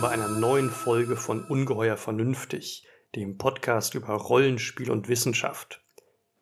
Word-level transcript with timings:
Willkommen 0.00 0.18
bei 0.18 0.24
einer 0.24 0.40
neuen 0.40 0.70
Folge 0.70 1.14
von 1.14 1.44
Ungeheuer 1.44 1.98
Vernünftig, 1.98 2.86
dem 3.14 3.36
Podcast 3.36 3.94
über 3.94 4.14
Rollenspiel 4.14 4.90
und 4.90 5.10
Wissenschaft. 5.10 5.84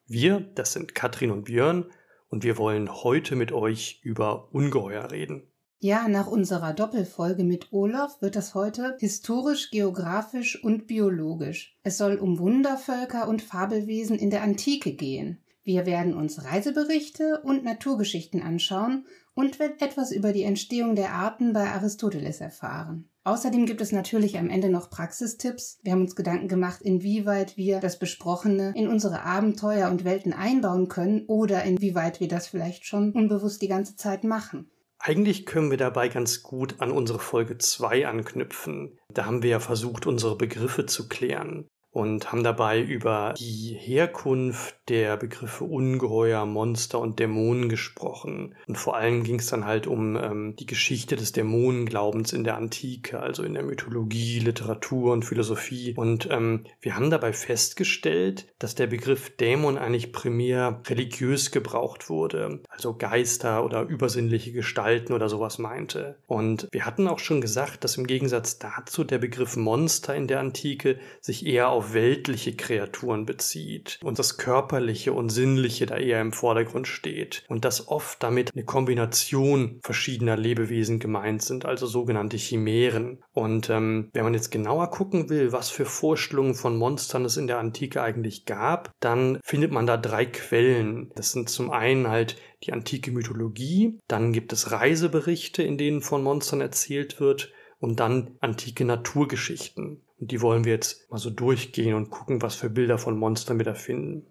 Wir, 0.06 0.38
das 0.54 0.74
sind 0.74 0.94
Katrin 0.94 1.32
und 1.32 1.46
Björn, 1.46 1.86
und 2.28 2.44
wir 2.44 2.56
wollen 2.56 2.88
heute 3.02 3.34
mit 3.34 3.50
euch 3.50 4.00
über 4.04 4.54
Ungeheuer 4.54 5.10
reden. 5.10 5.42
Ja, 5.80 6.06
nach 6.06 6.28
unserer 6.28 6.72
Doppelfolge 6.72 7.42
mit 7.42 7.72
Olaf 7.72 8.22
wird 8.22 8.36
es 8.36 8.54
heute 8.54 8.96
historisch, 9.00 9.72
geografisch 9.72 10.62
und 10.62 10.86
biologisch. 10.86 11.76
Es 11.82 11.98
soll 11.98 12.14
um 12.14 12.38
Wundervölker 12.38 13.26
und 13.26 13.42
Fabelwesen 13.42 14.20
in 14.20 14.30
der 14.30 14.42
Antike 14.42 14.92
gehen. 14.92 15.42
Wir 15.64 15.84
werden 15.84 16.14
uns 16.14 16.44
Reiseberichte 16.44 17.40
und 17.42 17.64
Naturgeschichten 17.64 18.40
anschauen 18.40 19.04
und 19.34 19.58
etwas 19.60 20.12
über 20.12 20.32
die 20.32 20.44
Entstehung 20.44 20.94
der 20.94 21.12
Arten 21.12 21.52
bei 21.52 21.68
Aristoteles 21.72 22.40
erfahren. 22.40 23.08
Außerdem 23.28 23.66
gibt 23.66 23.82
es 23.82 23.92
natürlich 23.92 24.38
am 24.38 24.48
Ende 24.48 24.70
noch 24.70 24.88
Praxistipps. 24.88 25.80
Wir 25.82 25.92
haben 25.92 26.00
uns 26.00 26.16
Gedanken 26.16 26.48
gemacht, 26.48 26.80
inwieweit 26.80 27.58
wir 27.58 27.78
das 27.78 27.98
Besprochene 27.98 28.72
in 28.74 28.88
unsere 28.88 29.22
Abenteuer 29.22 29.90
und 29.90 30.06
Welten 30.06 30.32
einbauen 30.32 30.88
können 30.88 31.26
oder 31.26 31.62
inwieweit 31.62 32.20
wir 32.20 32.28
das 32.28 32.46
vielleicht 32.46 32.86
schon 32.86 33.12
unbewusst 33.12 33.60
die 33.60 33.68
ganze 33.68 33.96
Zeit 33.96 34.24
machen. 34.24 34.70
Eigentlich 34.98 35.44
können 35.44 35.70
wir 35.70 35.76
dabei 35.76 36.08
ganz 36.08 36.42
gut 36.42 36.76
an 36.78 36.90
unsere 36.90 37.18
Folge 37.18 37.58
2 37.58 38.08
anknüpfen. 38.08 38.98
Da 39.12 39.26
haben 39.26 39.42
wir 39.42 39.50
ja 39.50 39.60
versucht, 39.60 40.06
unsere 40.06 40.38
Begriffe 40.38 40.86
zu 40.86 41.06
klären 41.06 41.68
und 41.90 42.30
haben 42.30 42.44
dabei 42.44 42.80
über 42.80 43.34
die 43.38 43.76
Herkunft 43.78 44.76
der 44.88 45.16
Begriffe 45.16 45.64
Ungeheuer, 45.64 46.44
Monster 46.46 47.00
und 47.00 47.18
Dämonen 47.18 47.68
gesprochen. 47.68 48.54
Und 48.66 48.76
vor 48.76 48.96
allem 48.96 49.24
ging 49.24 49.38
es 49.38 49.48
dann 49.48 49.64
halt 49.64 49.86
um 49.86 50.16
ähm, 50.16 50.56
die 50.56 50.66
Geschichte 50.66 51.16
des 51.16 51.32
Dämonenglaubens 51.32 52.32
in 52.32 52.44
der 52.44 52.56
Antike, 52.56 53.20
also 53.20 53.42
in 53.42 53.54
der 53.54 53.62
Mythologie, 53.62 54.38
Literatur 54.38 55.12
und 55.12 55.24
Philosophie. 55.24 55.94
Und 55.96 56.28
ähm, 56.30 56.64
wir 56.80 56.94
haben 56.94 57.10
dabei 57.10 57.32
festgestellt, 57.32 58.46
dass 58.58 58.74
der 58.74 58.86
Begriff 58.86 59.36
Dämon 59.36 59.78
eigentlich 59.78 60.12
primär 60.12 60.82
religiös 60.86 61.50
gebraucht 61.50 62.08
wurde, 62.08 62.60
also 62.68 62.96
Geister 62.96 63.64
oder 63.64 63.82
übersinnliche 63.82 64.52
Gestalten 64.52 65.12
oder 65.12 65.28
sowas 65.28 65.58
meinte. 65.58 66.18
Und 66.26 66.68
wir 66.70 66.86
hatten 66.86 67.08
auch 67.08 67.18
schon 67.18 67.40
gesagt, 67.40 67.84
dass 67.84 67.96
im 67.96 68.06
Gegensatz 68.06 68.58
dazu 68.58 69.04
der 69.04 69.18
Begriff 69.18 69.56
Monster 69.56 70.14
in 70.14 70.28
der 70.28 70.40
Antike 70.40 70.98
sich 71.20 71.46
eher 71.46 71.70
auf 71.78 71.94
weltliche 71.94 72.56
Kreaturen 72.56 73.24
bezieht 73.24 74.00
und 74.02 74.18
das 74.18 74.36
Körperliche 74.36 75.12
und 75.12 75.28
Sinnliche 75.28 75.86
da 75.86 75.96
eher 75.96 76.20
im 76.20 76.32
Vordergrund 76.32 76.88
steht 76.88 77.44
und 77.46 77.64
dass 77.64 77.86
oft 77.86 78.20
damit 78.20 78.50
eine 78.52 78.64
Kombination 78.64 79.78
verschiedener 79.84 80.36
Lebewesen 80.36 80.98
gemeint 80.98 81.42
sind, 81.42 81.66
also 81.66 81.86
sogenannte 81.86 82.36
Chimären. 82.36 83.22
Und 83.32 83.70
ähm, 83.70 84.10
wenn 84.12 84.24
man 84.24 84.34
jetzt 84.34 84.50
genauer 84.50 84.90
gucken 84.90 85.30
will, 85.30 85.52
was 85.52 85.70
für 85.70 85.84
Vorstellungen 85.84 86.56
von 86.56 86.76
Monstern 86.76 87.24
es 87.24 87.36
in 87.36 87.46
der 87.46 87.60
Antike 87.60 88.02
eigentlich 88.02 88.44
gab, 88.44 88.90
dann 88.98 89.38
findet 89.44 89.70
man 89.70 89.86
da 89.86 89.96
drei 89.96 90.26
Quellen. 90.26 91.12
Das 91.14 91.30
sind 91.30 91.48
zum 91.48 91.70
einen 91.70 92.08
halt 92.08 92.36
die 92.64 92.72
antike 92.72 93.12
Mythologie, 93.12 94.00
dann 94.08 94.32
gibt 94.32 94.52
es 94.52 94.72
Reiseberichte, 94.72 95.62
in 95.62 95.78
denen 95.78 96.00
von 96.00 96.24
Monstern 96.24 96.60
erzählt 96.60 97.20
wird, 97.20 97.52
und 97.80 98.00
dann 98.00 98.36
antike 98.40 98.84
Naturgeschichten. 98.84 100.02
Und 100.20 100.30
die 100.30 100.40
wollen 100.40 100.64
wir 100.64 100.72
jetzt 100.72 101.10
mal 101.10 101.18
so 101.18 101.30
durchgehen 101.30 101.94
und 101.94 102.10
gucken, 102.10 102.42
was 102.42 102.56
für 102.56 102.70
Bilder 102.70 102.98
von 102.98 103.18
Monstern 103.18 103.58
wir 103.58 103.64
da 103.64 103.74
finden. 103.74 104.26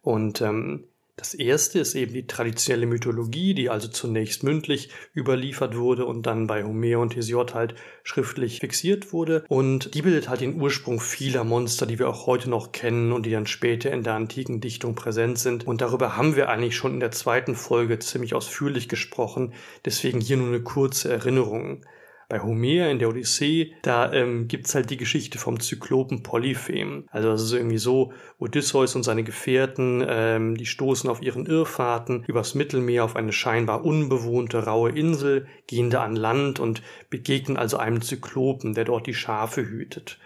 Und 0.00 0.40
ähm, 0.40 0.84
das 1.18 1.34
erste 1.34 1.80
ist 1.80 1.96
eben 1.96 2.12
die 2.12 2.28
traditionelle 2.28 2.86
Mythologie, 2.86 3.52
die 3.52 3.70
also 3.70 3.88
zunächst 3.88 4.44
mündlich 4.44 4.90
überliefert 5.16 5.76
wurde 5.76 6.06
und 6.06 6.26
dann 6.26 6.46
bei 6.46 6.62
Homer 6.62 7.00
und 7.00 7.16
Hesiod 7.16 7.54
halt 7.54 7.74
schriftlich 8.04 8.60
fixiert 8.60 9.12
wurde. 9.12 9.44
Und 9.48 9.94
die 9.94 10.02
bildet 10.02 10.28
halt 10.28 10.42
den 10.42 10.60
Ursprung 10.60 11.00
vieler 11.00 11.42
Monster, 11.42 11.86
die 11.86 11.98
wir 11.98 12.08
auch 12.08 12.28
heute 12.28 12.48
noch 12.48 12.70
kennen 12.70 13.10
und 13.10 13.26
die 13.26 13.32
dann 13.32 13.48
später 13.48 13.90
in 13.90 14.04
der 14.04 14.14
antiken 14.14 14.60
Dichtung 14.60 14.94
präsent 14.94 15.40
sind. 15.40 15.66
Und 15.66 15.80
darüber 15.80 16.16
haben 16.16 16.36
wir 16.36 16.48
eigentlich 16.48 16.76
schon 16.76 16.94
in 16.94 17.00
der 17.00 17.10
zweiten 17.10 17.56
Folge 17.56 17.98
ziemlich 17.98 18.34
ausführlich 18.34 18.88
gesprochen. 18.88 19.54
Deswegen 19.84 20.20
hier 20.20 20.36
nur 20.36 20.46
eine 20.46 20.62
kurze 20.62 21.10
Erinnerung 21.10 21.84
bei 22.28 22.40
Homer 22.40 22.90
in 22.90 22.98
der 22.98 23.08
Odyssee, 23.08 23.72
da 23.82 24.12
ähm, 24.12 24.48
gibt's 24.48 24.74
halt 24.74 24.90
die 24.90 24.98
Geschichte 24.98 25.38
vom 25.38 25.60
Zyklopen 25.60 26.22
Polyphem. 26.22 27.04
Also 27.10 27.30
das 27.30 27.42
ist 27.42 27.52
irgendwie 27.52 27.78
so, 27.78 28.12
Odysseus 28.38 28.94
und 28.94 29.02
seine 29.02 29.24
Gefährten, 29.24 30.04
ähm, 30.06 30.56
die 30.56 30.66
stoßen 30.66 31.08
auf 31.08 31.22
ihren 31.22 31.46
Irrfahrten 31.46 32.24
übers 32.26 32.54
Mittelmeer 32.54 33.04
auf 33.04 33.16
eine 33.16 33.32
scheinbar 33.32 33.84
unbewohnte, 33.84 34.64
raue 34.64 34.90
Insel, 34.90 35.46
gehen 35.66 35.88
da 35.88 36.04
an 36.04 36.16
Land 36.16 36.60
und 36.60 36.82
begegnen 37.08 37.56
also 37.56 37.78
einem 37.78 38.02
Zyklopen, 38.02 38.74
der 38.74 38.84
dort 38.84 39.06
die 39.06 39.14
Schafe 39.14 39.62
hütet. 39.62 40.18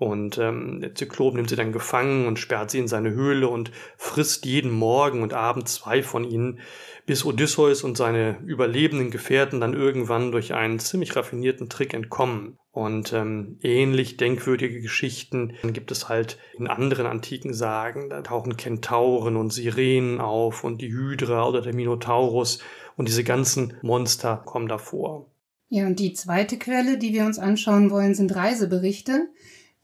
Und 0.00 0.38
ähm, 0.38 0.80
der 0.80 0.94
Zyklop 0.94 1.34
nimmt 1.34 1.50
sie 1.50 1.56
dann 1.56 1.72
gefangen 1.72 2.26
und 2.26 2.38
sperrt 2.38 2.70
sie 2.70 2.78
in 2.78 2.88
seine 2.88 3.10
Höhle 3.10 3.48
und 3.48 3.70
frisst 3.98 4.46
jeden 4.46 4.70
Morgen 4.70 5.22
und 5.22 5.34
Abend 5.34 5.68
zwei 5.68 6.02
von 6.02 6.24
ihnen, 6.24 6.60
bis 7.04 7.26
Odysseus 7.26 7.84
und 7.84 7.98
seine 7.98 8.38
überlebenden 8.46 9.10
Gefährten 9.10 9.60
dann 9.60 9.74
irgendwann 9.74 10.32
durch 10.32 10.54
einen 10.54 10.78
ziemlich 10.78 11.14
raffinierten 11.14 11.68
Trick 11.68 11.92
entkommen. 11.92 12.56
Und 12.70 13.12
ähm, 13.12 13.58
ähnlich 13.60 14.16
denkwürdige 14.16 14.80
Geschichten 14.80 15.52
gibt 15.64 15.90
es 15.90 16.08
halt 16.08 16.38
in 16.56 16.66
anderen 16.66 17.04
antiken 17.04 17.52
Sagen. 17.52 18.08
Da 18.08 18.22
tauchen 18.22 18.56
Kentauren 18.56 19.36
und 19.36 19.52
Sirenen 19.52 20.18
auf 20.18 20.64
und 20.64 20.80
die 20.80 20.94
Hydra 20.94 21.46
oder 21.46 21.60
der 21.60 21.74
Minotaurus 21.74 22.60
und 22.96 23.06
diese 23.06 23.22
ganzen 23.22 23.74
Monster 23.82 24.38
kommen 24.46 24.66
davor. 24.66 25.26
Ja, 25.72 25.86
und 25.86 26.00
die 26.00 26.14
zweite 26.14 26.58
Quelle, 26.58 26.98
die 26.98 27.12
wir 27.12 27.24
uns 27.24 27.38
anschauen 27.38 27.90
wollen, 27.90 28.14
sind 28.14 28.34
Reiseberichte 28.34 29.28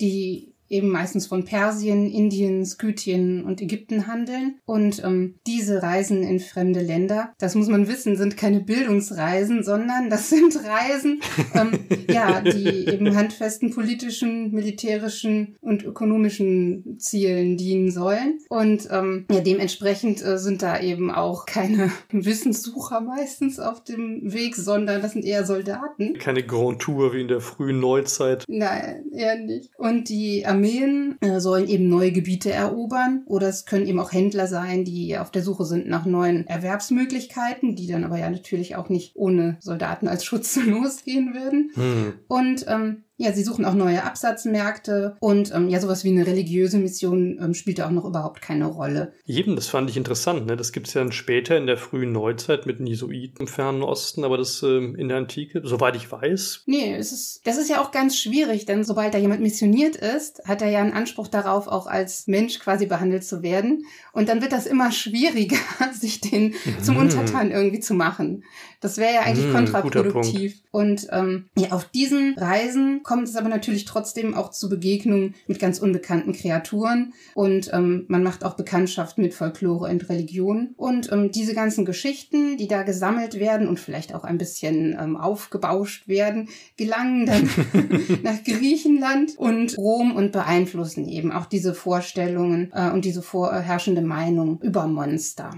die 0.00 0.56
eben 0.69 0.88
meistens 0.88 1.27
von 1.27 1.44
Persien, 1.44 2.10
Indien, 2.10 2.65
Skythien 2.65 3.44
und 3.44 3.60
Ägypten 3.60 4.06
handeln. 4.06 4.59
Und 4.65 5.03
ähm, 5.04 5.37
diese 5.47 5.82
Reisen 5.82 6.22
in 6.22 6.41
fremde 6.41 6.81
Länder, 6.81 7.32
das 7.38 7.54
muss 7.54 7.69
man 7.69 7.88
wissen, 7.88 8.16
sind 8.16 8.37
keine 8.37 8.60
Bildungsreisen, 8.60 9.62
sondern 9.62 10.10
das 10.10 10.28
sind 10.37 10.56
Reisen, 10.56 11.21
ähm, 11.55 11.78
ja, 12.09 12.41
die 12.41 12.87
eben 12.87 13.15
handfesten 13.16 13.71
politischen, 13.71 14.53
militärischen 14.53 15.56
und 15.60 15.84
ökonomischen 15.84 16.99
Zielen 16.99 17.56
dienen 17.56 17.91
sollen. 17.91 18.38
Und 18.49 18.88
ähm, 18.91 19.26
ja, 19.31 19.41
dementsprechend 19.41 20.25
äh, 20.25 20.38
sind 20.38 20.62
da 20.62 20.81
eben 20.81 21.10
auch 21.10 21.47
keine 21.47 21.91
Wissenssucher 22.10 23.00
meistens 23.00 23.59
auf 23.60 23.84
dem 23.84 24.21
Weg, 24.32 24.56
sondern 24.56 25.03
das 25.03 25.12
sind 25.12 25.25
eher 25.25 25.44
Soldaten. 25.44 26.15
Keine 26.19 26.43
Grand 26.43 26.81
Tour 26.81 27.12
wie 27.12 27.21
in 27.21 27.28
der 27.28 27.41
frühen 27.41 27.81
Neuzeit. 27.81 28.44
Nein, 28.49 29.05
eher 29.12 29.38
nicht. 29.38 29.71
Und 29.76 30.09
die 30.09 30.47
Armeen 30.56 31.17
äh, 31.21 31.39
sollen 31.39 31.69
eben 31.69 31.89
neue 31.89 32.12
Gebiete 32.12 32.50
erobern 32.50 33.22
oder 33.27 33.49
es 33.49 33.67
können 33.67 33.87
eben 33.87 34.00
auch 34.00 34.12
Händler 34.12 34.47
sein, 34.47 34.85
die 34.85 35.19
auf 35.19 35.31
der 35.31 35.43
Suche 35.43 35.67
sind 35.67 35.87
nach 35.87 36.06
neuen 36.06 36.47
Erwerbsmöglichkeiten, 36.47 37.76
die 37.76 37.87
dann 37.87 38.05
aber 38.05 38.19
ja 38.19 38.31
natürlich 38.31 38.75
auch 38.75 38.88
nicht 38.88 39.12
ohne 39.17 39.58
Soldaten 39.61 40.08
als 40.08 40.25
Schutz 40.25 40.56
losgehen 40.56 41.35
würden. 41.35 41.70
Hm. 41.75 42.14
Und 42.29 42.64
ähm, 42.69 43.05
ja, 43.18 43.32
sie 43.32 43.42
suchen 43.42 43.64
auch 43.64 43.74
neue 43.74 44.04
Absatzmärkte 44.04 45.16
und 45.20 45.54
ähm, 45.54 45.70
ja, 45.70 45.80
sowas 45.80 46.04
wie 46.04 46.10
eine 46.10 46.26
religiöse 46.26 46.78
Mission 46.78 47.38
ähm, 47.40 47.54
spielt 47.54 47.80
auch 47.80 47.90
noch 47.90 48.04
überhaupt 48.04 48.42
keine 48.42 48.66
Rolle. 48.66 49.12
Eben, 49.26 49.56
das 49.56 49.68
fand 49.68 49.88
ich 49.88 49.96
interessant. 49.96 50.46
Ne? 50.46 50.56
Das 50.56 50.72
gibt 50.72 50.88
es 50.88 50.94
ja 50.94 51.00
dann 51.00 51.12
später 51.12 51.56
in 51.56 51.66
der 51.66 51.78
frühen 51.78 52.12
Neuzeit 52.12 52.66
mit 52.66 52.78
Nisoiten 52.78 53.40
im 53.40 53.46
Fernen 53.46 53.82
Osten, 53.82 54.22
aber 54.22 54.36
das 54.36 54.62
ähm, 54.62 54.94
in 54.96 55.08
der 55.08 55.16
Antike, 55.16 55.62
soweit 55.64 55.96
ich 55.96 56.12
weiß. 56.12 56.64
Nee, 56.66 56.94
es 56.94 57.12
ist, 57.12 57.46
das 57.46 57.56
ist 57.56 57.70
ja 57.70 57.80
auch 57.80 57.90
ganz 57.90 58.18
schwierig, 58.18 58.66
denn 58.66 58.84
sobald 58.84 59.14
da 59.14 59.18
jemand 59.18 59.40
missioniert 59.40 59.96
ist, 59.96 60.44
hat 60.44 60.60
er 60.60 60.68
ja 60.68 60.80
einen 60.80 60.92
Anspruch 60.92 61.28
darauf, 61.28 61.68
auch 61.68 61.86
als 61.86 62.26
Mensch 62.26 62.58
quasi 62.58 62.84
behandelt 62.84 63.24
zu 63.24 63.42
werden. 63.42 63.86
Und 64.12 64.28
dann 64.28 64.42
wird 64.42 64.52
das 64.52 64.66
immer 64.66 64.92
schwieriger, 64.92 65.56
sich 65.94 66.20
den 66.20 66.48
mhm. 66.48 66.82
zum 66.82 66.96
Untertan 66.98 67.50
irgendwie 67.50 67.80
zu 67.80 67.94
machen. 67.94 68.44
Das 68.80 68.98
wäre 68.98 69.14
ja 69.14 69.20
eigentlich 69.22 69.46
mhm, 69.46 69.52
kontraproduktiv. 69.52 70.60
Und 70.76 71.08
ähm, 71.11 71.46
ja, 71.56 71.73
auf 71.73 71.87
diesen 71.87 72.34
Reisen 72.37 73.02
kommt 73.02 73.28
es 73.28 73.37
aber 73.37 73.49
natürlich 73.49 73.87
trotzdem 73.87 74.34
auch 74.34 74.50
zu 74.50 74.69
Begegnungen 74.69 75.34
mit 75.46 75.58
ganz 75.58 75.78
unbekannten 75.78 76.34
Kreaturen 76.34 77.14
und 77.34 77.70
ähm, 77.73 78.05
man 78.08 78.23
macht 78.23 78.44
auch 78.44 78.56
Bekanntschaft 78.56 79.17
mit 79.17 79.32
Folklore 79.32 79.90
und 79.90 80.06
Religion. 80.11 80.75
Und 80.76 81.11
ähm, 81.11 81.32
diese 81.32 81.55
ganzen 81.55 81.87
Geschichten, 81.87 82.58
die 82.58 82.69
da 82.69 82.82
gesammelt 82.82 83.40
werden 83.40 83.69
und 83.69 83.81
vielleicht 83.81 84.14
auch 84.14 84.23
ein 84.23 84.37
bisschen 84.37 84.94
ähm, 85.00 85.17
aufgebauscht 85.17 86.08
werden, 86.08 86.50
gelangen 86.76 87.25
dann 87.25 87.49
nach 88.23 88.44
Griechenland 88.44 89.32
und 89.38 89.78
Rom 89.78 90.14
und 90.14 90.31
beeinflussen 90.32 91.08
eben 91.08 91.32
auch 91.32 91.46
diese 91.46 91.73
Vorstellungen 91.73 92.70
äh, 92.75 92.90
und 92.90 93.06
diese 93.06 93.23
vorherrschende 93.23 94.02
Meinung 94.02 94.61
über 94.61 94.87
Monster. 94.87 95.52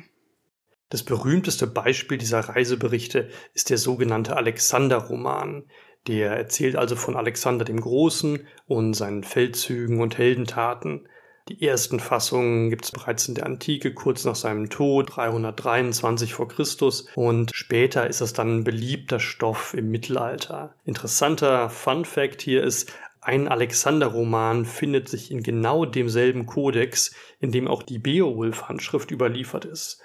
Das 0.91 1.03
berühmteste 1.03 1.67
Beispiel 1.67 2.17
dieser 2.19 2.41
Reiseberichte 2.41 3.29
ist 3.53 3.71
der 3.71 3.79
sogenannte 3.79 4.37
Alexander-Roman, 4.37 5.65
der 6.07 6.33
erzählt 6.33 6.77
also 6.77 6.97
von 6.97 7.17
Alexander 7.17 7.65
dem 7.65 7.81
Großen 7.81 8.47
und 8.67 8.95
seinen 8.95 9.23
Feldzügen 9.23 10.01
und 10.01 10.17
Heldentaten. 10.17 11.09
Die 11.49 11.67
ersten 11.67 11.99
Fassungen 11.99 12.69
gibt 12.71 12.85
es 12.85 12.93
bereits 12.93 13.27
in 13.29 13.35
der 13.35 13.47
Antike, 13.47 13.95
kurz 13.95 14.25
nach 14.25 14.35
seinem 14.35 14.69
Tod, 14.69 15.17
323 15.17 16.35
vor 16.35 16.49
Christus. 16.49 17.07
Und 17.15 17.51
später 17.55 18.07
ist 18.07 18.21
es 18.21 18.35
dann 18.35 18.59
ein 18.59 18.65
beliebter 18.65 19.19
Stoff 19.19 19.75
im 19.75 19.91
Mittelalter. 19.91 20.75
Interessanter 20.85 21.71
Fun 21.71 22.05
Fact 22.05 22.43
hier 22.43 22.63
ist, 22.63 22.93
ein 23.21 23.49
Alexander-Roman 23.49 24.65
findet 24.65 25.09
sich 25.09 25.31
in 25.31 25.43
genau 25.43 25.85
demselben 25.85 26.47
Kodex, 26.47 27.15
in 27.41 27.51
dem 27.51 27.67
auch 27.67 27.83
die 27.83 27.99
Beowulf-Handschrift 27.99 29.11
überliefert 29.11 29.65
ist. 29.65 30.01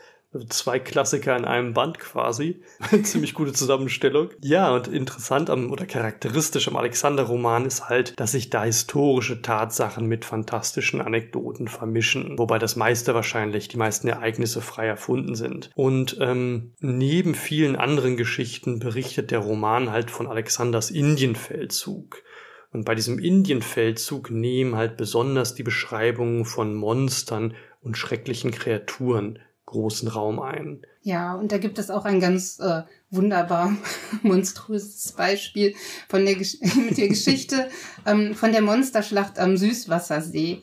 Zwei 0.49 0.79
Klassiker 0.79 1.35
in 1.37 1.45
einem 1.45 1.73
Band 1.73 1.99
quasi. 1.99 2.61
Ziemlich 3.03 3.33
gute 3.33 3.53
Zusammenstellung. 3.53 4.29
Ja, 4.41 4.73
und 4.73 4.87
interessant 4.87 5.49
am, 5.49 5.71
oder 5.71 5.85
charakteristisch 5.85 6.67
am 6.67 6.75
Alexander-Roman 6.75 7.65
ist 7.65 7.89
halt, 7.89 8.19
dass 8.19 8.31
sich 8.31 8.49
da 8.49 8.63
historische 8.63 9.41
Tatsachen 9.41 10.07
mit 10.07 10.25
fantastischen 10.25 11.01
Anekdoten 11.01 11.67
vermischen. 11.67 12.37
Wobei 12.39 12.57
das 12.57 12.75
meiste 12.75 13.13
wahrscheinlich, 13.13 13.67
die 13.67 13.77
meisten 13.77 14.07
Ereignisse 14.07 14.61
frei 14.61 14.87
erfunden 14.87 15.35
sind. 15.35 15.69
Und 15.75 16.17
ähm, 16.19 16.73
neben 16.79 17.35
vielen 17.35 17.75
anderen 17.75 18.17
Geschichten 18.17 18.79
berichtet 18.79 19.31
der 19.31 19.39
Roman 19.39 19.91
halt 19.91 20.09
von 20.09 20.27
Alexanders 20.27 20.89
Indienfeldzug. 20.89 22.23
Und 22.71 22.85
bei 22.85 22.95
diesem 22.95 23.19
Indienfeldzug 23.19 24.31
nehmen 24.31 24.75
halt 24.75 24.97
besonders 24.97 25.53
die 25.53 25.61
Beschreibungen 25.61 26.43
von 26.43 26.73
Monstern 26.73 27.53
und 27.81 27.97
schrecklichen 27.97 28.49
Kreaturen 28.49 29.37
großen 29.73 30.07
Raum 30.07 30.39
ein. 30.39 30.81
Ja, 31.01 31.33
und 31.33 31.51
da 31.51 31.57
gibt 31.57 31.79
es 31.79 31.89
auch 31.89 32.05
ein 32.05 32.19
ganz 32.19 32.59
äh, 32.59 32.83
wunderbar 33.09 33.75
monströses 34.21 35.11
Beispiel 35.11 35.75
von 36.07 36.25
der 36.25 36.37
mit 36.37 36.97
der 36.97 37.09
Geschichte 37.09 37.69
ähm, 38.05 38.35
von 38.35 38.51
der 38.51 38.61
Monsterschlacht 38.61 39.39
am 39.39 39.57
Süßwassersee. 39.57 40.61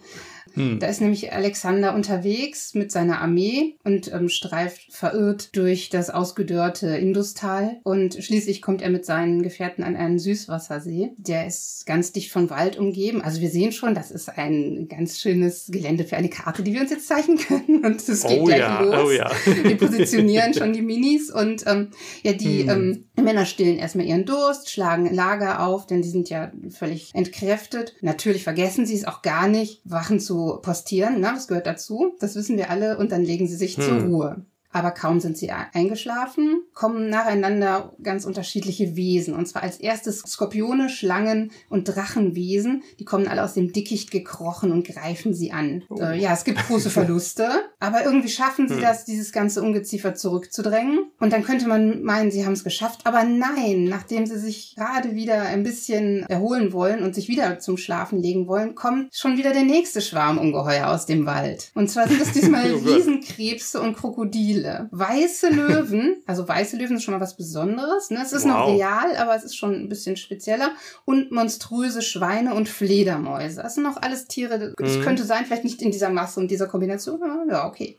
Hm. 0.55 0.79
Da 0.79 0.87
ist 0.87 1.01
nämlich 1.01 1.33
Alexander 1.33 1.95
unterwegs 1.95 2.75
mit 2.75 2.91
seiner 2.91 3.21
Armee 3.21 3.77
und 3.85 4.13
ähm, 4.13 4.29
streift 4.29 4.93
verirrt 4.93 5.57
durch 5.57 5.89
das 5.91 6.11
ausgedörrte 6.11 6.89
Industal. 6.97 7.81
Und 7.83 8.15
schließlich 8.15 8.63
kommt 8.63 8.83
er 8.83 8.91
mit 8.91 9.05
seinen 9.05 9.43
Gefährten 9.43 9.85
an 9.85 9.97
einen 9.97 10.19
Süßwassersee. 10.19 11.11
Der 11.17 11.47
ist 11.47 11.87
ganz 11.87 12.13
dicht 12.13 12.33
von 12.33 12.51
Wald 12.51 12.79
umgeben. 12.79 13.23
Also 13.23 13.41
wir 13.41 13.51
sehen 13.51 13.73
schon, 13.73 13.95
das 13.95 14.11
ist 14.11 14.29
ein 14.29 14.89
ganz 14.89 15.21
schönes 15.21 15.67
Gelände 15.69 16.05
für 16.05 16.17
eine 16.17 16.29
Karte, 16.29 16.63
die 16.63 16.75
wir 16.75 16.81
uns 16.81 16.91
jetzt 16.91 17.09
zeichnen 17.09 17.39
können. 17.39 17.85
Und 17.85 18.09
es 18.09 18.23
geht 18.23 18.41
oh, 18.41 18.45
gleich 18.45 18.59
ja. 18.59 18.81
los. 18.81 19.07
Oh, 19.07 19.11
ja. 19.11 19.31
wir 19.63 19.77
positionieren 19.77 20.55
schon 20.55 20.73
die 20.73 20.83
Minis 20.83 21.31
und 21.31 21.65
ähm, 21.67 21.91
ja, 22.23 22.33
die 22.33 22.63
hm. 22.63 22.69
ähm, 23.17 23.25
Männer 23.25 23.47
stillen 23.47 23.79
erstmal 23.79 24.07
ihren 24.07 24.27
Durst, 24.27 24.71
schlagen 24.71 25.13
Lager 25.13 25.67
auf, 25.67 25.87
denn 25.87 26.03
die 26.03 26.09
sind 26.09 26.29
ja 26.31 26.53
völlig 26.71 27.11
entkräftet. 27.15 27.95
Natürlich 28.01 28.45
vergessen 28.45 28.87
sie 28.87 28.95
es 28.95 29.07
auch 29.07 29.23
gar 29.23 29.49
nicht, 29.49 29.81
Wachen 29.85 30.21
zu 30.21 30.40
postieren, 30.63 31.21
ne? 31.21 31.33
das 31.35 31.49
gehört 31.49 31.67
dazu, 31.67 32.15
das 32.21 32.35
wissen 32.35 32.57
wir 32.57 32.71
alle, 32.71 32.99
und 32.99 33.13
dann 33.13 33.23
legen 33.23 33.49
sie 33.49 33.57
sich 33.57 33.77
hm. 33.77 33.83
zur 33.83 34.01
Ruhe. 34.03 34.47
Aber 34.73 34.93
kaum 34.93 35.19
sind 35.19 35.37
sie 35.37 35.51
eingeschlafen, 35.51 36.63
kommen 36.75 37.11
nacheinander 37.11 37.93
ganz 38.03 38.25
unterschiedliche 38.25 38.95
Wesen. 38.95 39.35
Und 39.35 39.47
zwar 39.47 39.65
als 39.65 39.79
erstes 39.79 40.21
Skorpione, 40.21 40.89
Schlangen 40.89 41.51
und 41.69 41.85
Drachenwesen. 41.85 42.85
Die 43.01 43.05
kommen 43.05 43.27
alle 43.27 43.43
aus 43.43 43.55
dem 43.55 43.73
Dickicht 43.73 44.13
gekrochen 44.13 44.71
und 44.71 44.87
greifen 44.87 45.35
sie 45.35 45.51
an. 45.51 45.83
Oh. 45.89 46.01
Äh, 46.01 46.21
ja, 46.21 46.33
es 46.33 46.45
gibt 46.45 46.65
große 46.69 46.91
Verluste. 46.91 47.49
Aber 47.81 48.05
irgendwie 48.05 48.29
schaffen 48.29 48.69
sie 48.69 48.75
hm. 48.75 48.83
das, 48.83 49.07
dieses 49.07 49.33
ganze 49.33 49.63
Ungeziefer 49.63 50.15
zurückzudrängen. 50.15 51.11
Und 51.19 51.33
dann 51.33 51.43
könnte 51.43 51.67
man 51.67 52.03
meinen, 52.03 52.31
sie 52.31 52.45
haben 52.45 52.53
es 52.53 52.63
geschafft. 52.63 53.01
Aber 53.05 53.25
nein, 53.25 53.85
nachdem 53.85 54.27
sie 54.27 54.39
sich 54.39 54.75
gerade 54.77 55.15
wieder 55.15 55.43
ein 55.43 55.63
bisschen 55.63 56.25
erholen 56.29 56.73
wollen 56.75 57.03
und 57.03 57.15
sich 57.15 57.29
wieder 57.29 57.59
zum 57.59 57.79
Schlafen 57.79 58.21
legen 58.21 58.47
wollen, 58.47 58.75
kommt 58.75 59.15
schon 59.15 59.39
wieder 59.39 59.53
der 59.53 59.63
nächste 59.63 60.03
Schwarm 60.03 60.39
Ungeheuer 60.39 60.89
aus 60.89 61.07
dem 61.07 61.25
Wald. 61.25 61.71
Und 61.75 61.89
zwar 61.89 62.07
sind 62.07 62.21
es 62.21 62.33
diesmal 62.33 62.71
oh 62.75 62.79
Riesenkrebse 62.79 63.81
und 63.81 63.97
Krokodile. 63.97 64.89
Weiße 64.91 65.49
Löwen, 65.49 66.23
also 66.27 66.47
weiße 66.47 66.77
Löwen 66.77 66.97
ist 66.97 67.05
schon 67.05 67.15
mal 67.15 67.21
was 67.21 67.37
Besonderes. 67.37 68.11
Ne? 68.11 68.21
Es 68.23 68.33
ist 68.33 68.45
wow. 68.45 68.51
noch 68.51 68.69
real, 68.69 69.17
aber 69.17 69.35
es 69.35 69.45
ist 69.45 69.57
schon 69.57 69.75
ein 69.75 69.89
bisschen 69.89 70.17
spezieller. 70.17 70.73
Und 71.07 71.33
monströse 71.33 72.03
Schweine 72.03 72.55
und 72.55 72.69
Fledermäuse. 72.69 73.63
Das 73.63 73.75
sind 73.75 73.85
noch 73.85 73.97
alles 73.97 74.27
Tiere, 74.27 74.75
das 74.77 74.97
mhm. 74.97 75.03
könnte 75.03 75.25
sein, 75.25 75.47
vielleicht 75.47 75.65
nicht 75.65 75.81
in 75.81 75.91
dieser 75.91 76.11
Masse 76.11 76.41
und 76.41 76.51
dieser 76.51 76.67
Kombination. 76.67 77.21
Ja, 77.49 77.70
okay. 77.71 77.99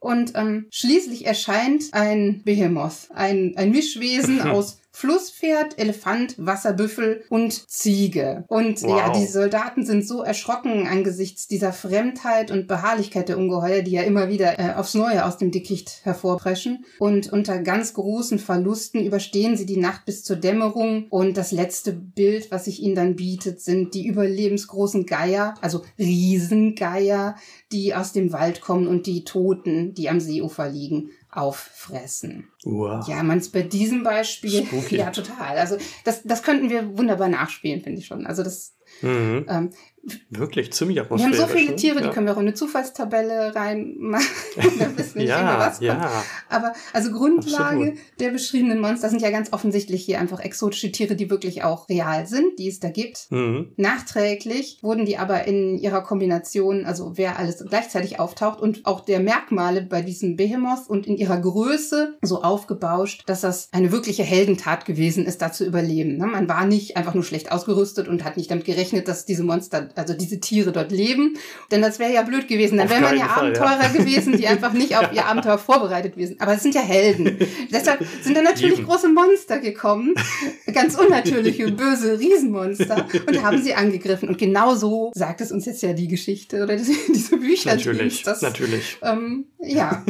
Und 0.00 0.32
ähm, 0.34 0.66
schließlich 0.70 1.26
erscheint 1.26 1.94
ein 1.94 2.42
Behemoth, 2.44 3.08
ein, 3.14 3.54
ein 3.56 3.70
Mischwesen 3.70 4.40
aus 4.42 4.81
Flusspferd, 4.94 5.78
Elefant, 5.78 6.34
Wasserbüffel 6.38 7.24
und 7.30 7.68
Ziege. 7.68 8.44
Und 8.48 8.82
wow. 8.82 8.98
ja, 8.98 9.12
die 9.12 9.26
Soldaten 9.26 9.86
sind 9.86 10.06
so 10.06 10.22
erschrocken 10.22 10.86
angesichts 10.86 11.48
dieser 11.48 11.72
Fremdheit 11.72 12.50
und 12.50 12.68
Beharrlichkeit 12.68 13.28
der 13.28 13.38
Ungeheuer, 13.38 13.82
die 13.82 13.92
ja 13.92 14.02
immer 14.02 14.28
wieder 14.28 14.58
äh, 14.58 14.74
aufs 14.74 14.94
Neue 14.94 15.24
aus 15.24 15.38
dem 15.38 15.50
Dickicht 15.50 16.00
hervorpreschen. 16.04 16.84
Und 16.98 17.32
unter 17.32 17.58
ganz 17.58 17.94
großen 17.94 18.38
Verlusten 18.38 19.04
überstehen 19.04 19.56
sie 19.56 19.66
die 19.66 19.78
Nacht 19.78 20.04
bis 20.04 20.24
zur 20.24 20.36
Dämmerung. 20.36 21.06
Und 21.08 21.36
das 21.36 21.52
letzte 21.52 21.92
Bild, 21.92 22.50
was 22.50 22.66
sich 22.66 22.82
ihnen 22.82 22.94
dann 22.94 23.16
bietet, 23.16 23.60
sind 23.60 23.94
die 23.94 24.06
überlebensgroßen 24.06 25.06
Geier, 25.06 25.54
also 25.62 25.82
Riesengeier, 25.98 27.36
die 27.72 27.94
aus 27.94 28.12
dem 28.12 28.32
Wald 28.32 28.60
kommen 28.60 28.86
und 28.86 29.06
die 29.06 29.24
Toten, 29.24 29.94
die 29.94 30.10
am 30.10 30.20
Seeufer 30.20 30.68
liegen, 30.68 31.10
auffressen. 31.32 32.52
Wow. 32.64 33.08
Ja, 33.08 33.22
man 33.22 33.38
ist 33.38 33.52
bei 33.52 33.62
diesem 33.62 34.02
Beispiel, 34.04 34.66
Spooky. 34.66 34.96
ja, 34.96 35.10
total. 35.10 35.58
Also 35.58 35.78
das, 36.04 36.22
das 36.22 36.42
könnten 36.42 36.70
wir 36.70 36.96
wunderbar 36.96 37.28
nachspielen, 37.28 37.80
finde 37.80 38.00
ich 38.00 38.06
schon. 38.06 38.26
Also 38.26 38.42
das, 38.42 38.76
mhm. 39.00 39.46
ähm, 39.48 39.70
Wirklich 40.30 40.72
ziemlich 40.72 41.00
atmosphärisch. 41.00 41.36
Wir 41.36 41.42
haben 41.42 41.50
so 41.50 41.56
viele 41.56 41.76
Tiere, 41.76 42.00
ja. 42.00 42.06
die 42.08 42.12
können 42.12 42.26
wir 42.26 42.32
auch 42.32 42.38
in 42.38 42.46
eine 42.48 42.54
Zufallstabelle 42.54 43.54
reinmachen. 43.54 44.26
da 44.56 44.96
wissen 44.96 45.14
wir 45.14 45.22
nicht 45.22 45.28
ja, 45.28 45.40
immer, 45.40 45.58
was 45.58 45.80
ja. 45.80 45.94
kommt. 45.94 46.24
Aber 46.48 46.72
also 46.92 47.12
Grundlage 47.12 47.76
Absolut. 47.76 47.98
der 48.18 48.30
beschriebenen 48.30 48.80
Monster 48.80 49.10
sind 49.10 49.22
ja 49.22 49.30
ganz 49.30 49.52
offensichtlich 49.52 50.04
hier 50.04 50.18
einfach 50.18 50.40
exotische 50.40 50.90
Tiere, 50.90 51.14
die 51.14 51.30
wirklich 51.30 51.62
auch 51.62 51.88
real 51.88 52.26
sind, 52.26 52.58
die 52.58 52.68
es 52.68 52.80
da 52.80 52.90
gibt. 52.90 53.30
Mhm. 53.30 53.72
Nachträglich 53.76 54.78
wurden 54.82 55.06
die 55.06 55.18
aber 55.18 55.44
in 55.44 55.78
ihrer 55.78 56.02
Kombination, 56.02 56.84
also 56.84 57.12
wer 57.16 57.38
alles 57.38 57.64
gleichzeitig 57.68 58.18
auftaucht 58.18 58.60
und 58.60 58.84
auch 58.86 59.00
der 59.00 59.20
Merkmale 59.20 59.82
bei 59.82 60.02
diesem 60.02 60.36
Behemoth 60.36 60.88
und 60.88 61.06
in 61.06 61.16
ihrer 61.16 61.40
Größe 61.40 62.18
so 62.22 62.42
aufgebauscht, 62.42 63.22
dass 63.26 63.42
das 63.42 63.68
eine 63.70 63.92
wirkliche 63.92 64.24
Heldentat 64.24 64.84
gewesen 64.84 65.26
ist, 65.26 65.42
da 65.42 65.52
zu 65.52 65.64
überleben. 65.64 66.16
Ne? 66.16 66.26
Man 66.26 66.48
war 66.48 66.66
nicht 66.66 66.96
einfach 66.96 67.14
nur 67.14 67.24
schlecht 67.24 67.52
ausgerüstet 67.52 68.08
und 68.08 68.24
hat 68.24 68.36
nicht 68.36 68.50
damit 68.50 68.64
gerechnet, 68.64 69.06
dass 69.06 69.26
diese 69.26 69.44
Monster 69.44 69.91
also 69.98 70.14
diese 70.14 70.40
Tiere 70.40 70.72
dort 70.72 70.92
leben. 70.92 71.36
Denn 71.70 71.82
das 71.82 71.98
wäre 71.98 72.12
ja 72.12 72.22
blöd 72.22 72.48
gewesen. 72.48 72.78
Dann 72.78 72.90
wären 72.90 73.02
man 73.02 73.16
ja 73.16 73.26
Fall, 73.26 73.46
Abenteurer 73.46 73.82
ja. 73.82 73.88
gewesen, 73.92 74.36
die 74.36 74.46
einfach 74.46 74.72
nicht 74.72 74.96
auf 74.96 75.12
ihr 75.12 75.26
Abenteuer 75.26 75.58
vorbereitet 75.58 76.14
gewesen. 76.14 76.36
Aber 76.38 76.54
es 76.54 76.62
sind 76.62 76.74
ja 76.74 76.80
Helden. 76.80 77.38
Deshalb 77.70 78.04
sind 78.22 78.36
da 78.36 78.42
natürlich 78.42 78.78
Eben. 78.78 78.88
große 78.88 79.08
Monster 79.08 79.58
gekommen. 79.58 80.14
Ganz 80.72 80.96
unnatürliche, 80.96 81.70
böse 81.72 82.18
Riesenmonster. 82.18 83.06
Und 83.26 83.42
haben 83.42 83.62
sie 83.62 83.74
angegriffen. 83.74 84.28
Und 84.28 84.38
genau 84.38 84.74
so 84.74 85.12
sagt 85.14 85.40
es 85.40 85.52
uns 85.52 85.66
jetzt 85.66 85.82
ja 85.82 85.92
die 85.92 86.08
Geschichte 86.08 86.62
oder 86.62 86.76
diese 86.76 87.36
Bücher. 87.36 87.74
Natürlich, 87.74 88.22
das, 88.22 88.42
natürlich. 88.42 88.98
Ähm, 89.02 89.46
ja. 89.60 90.04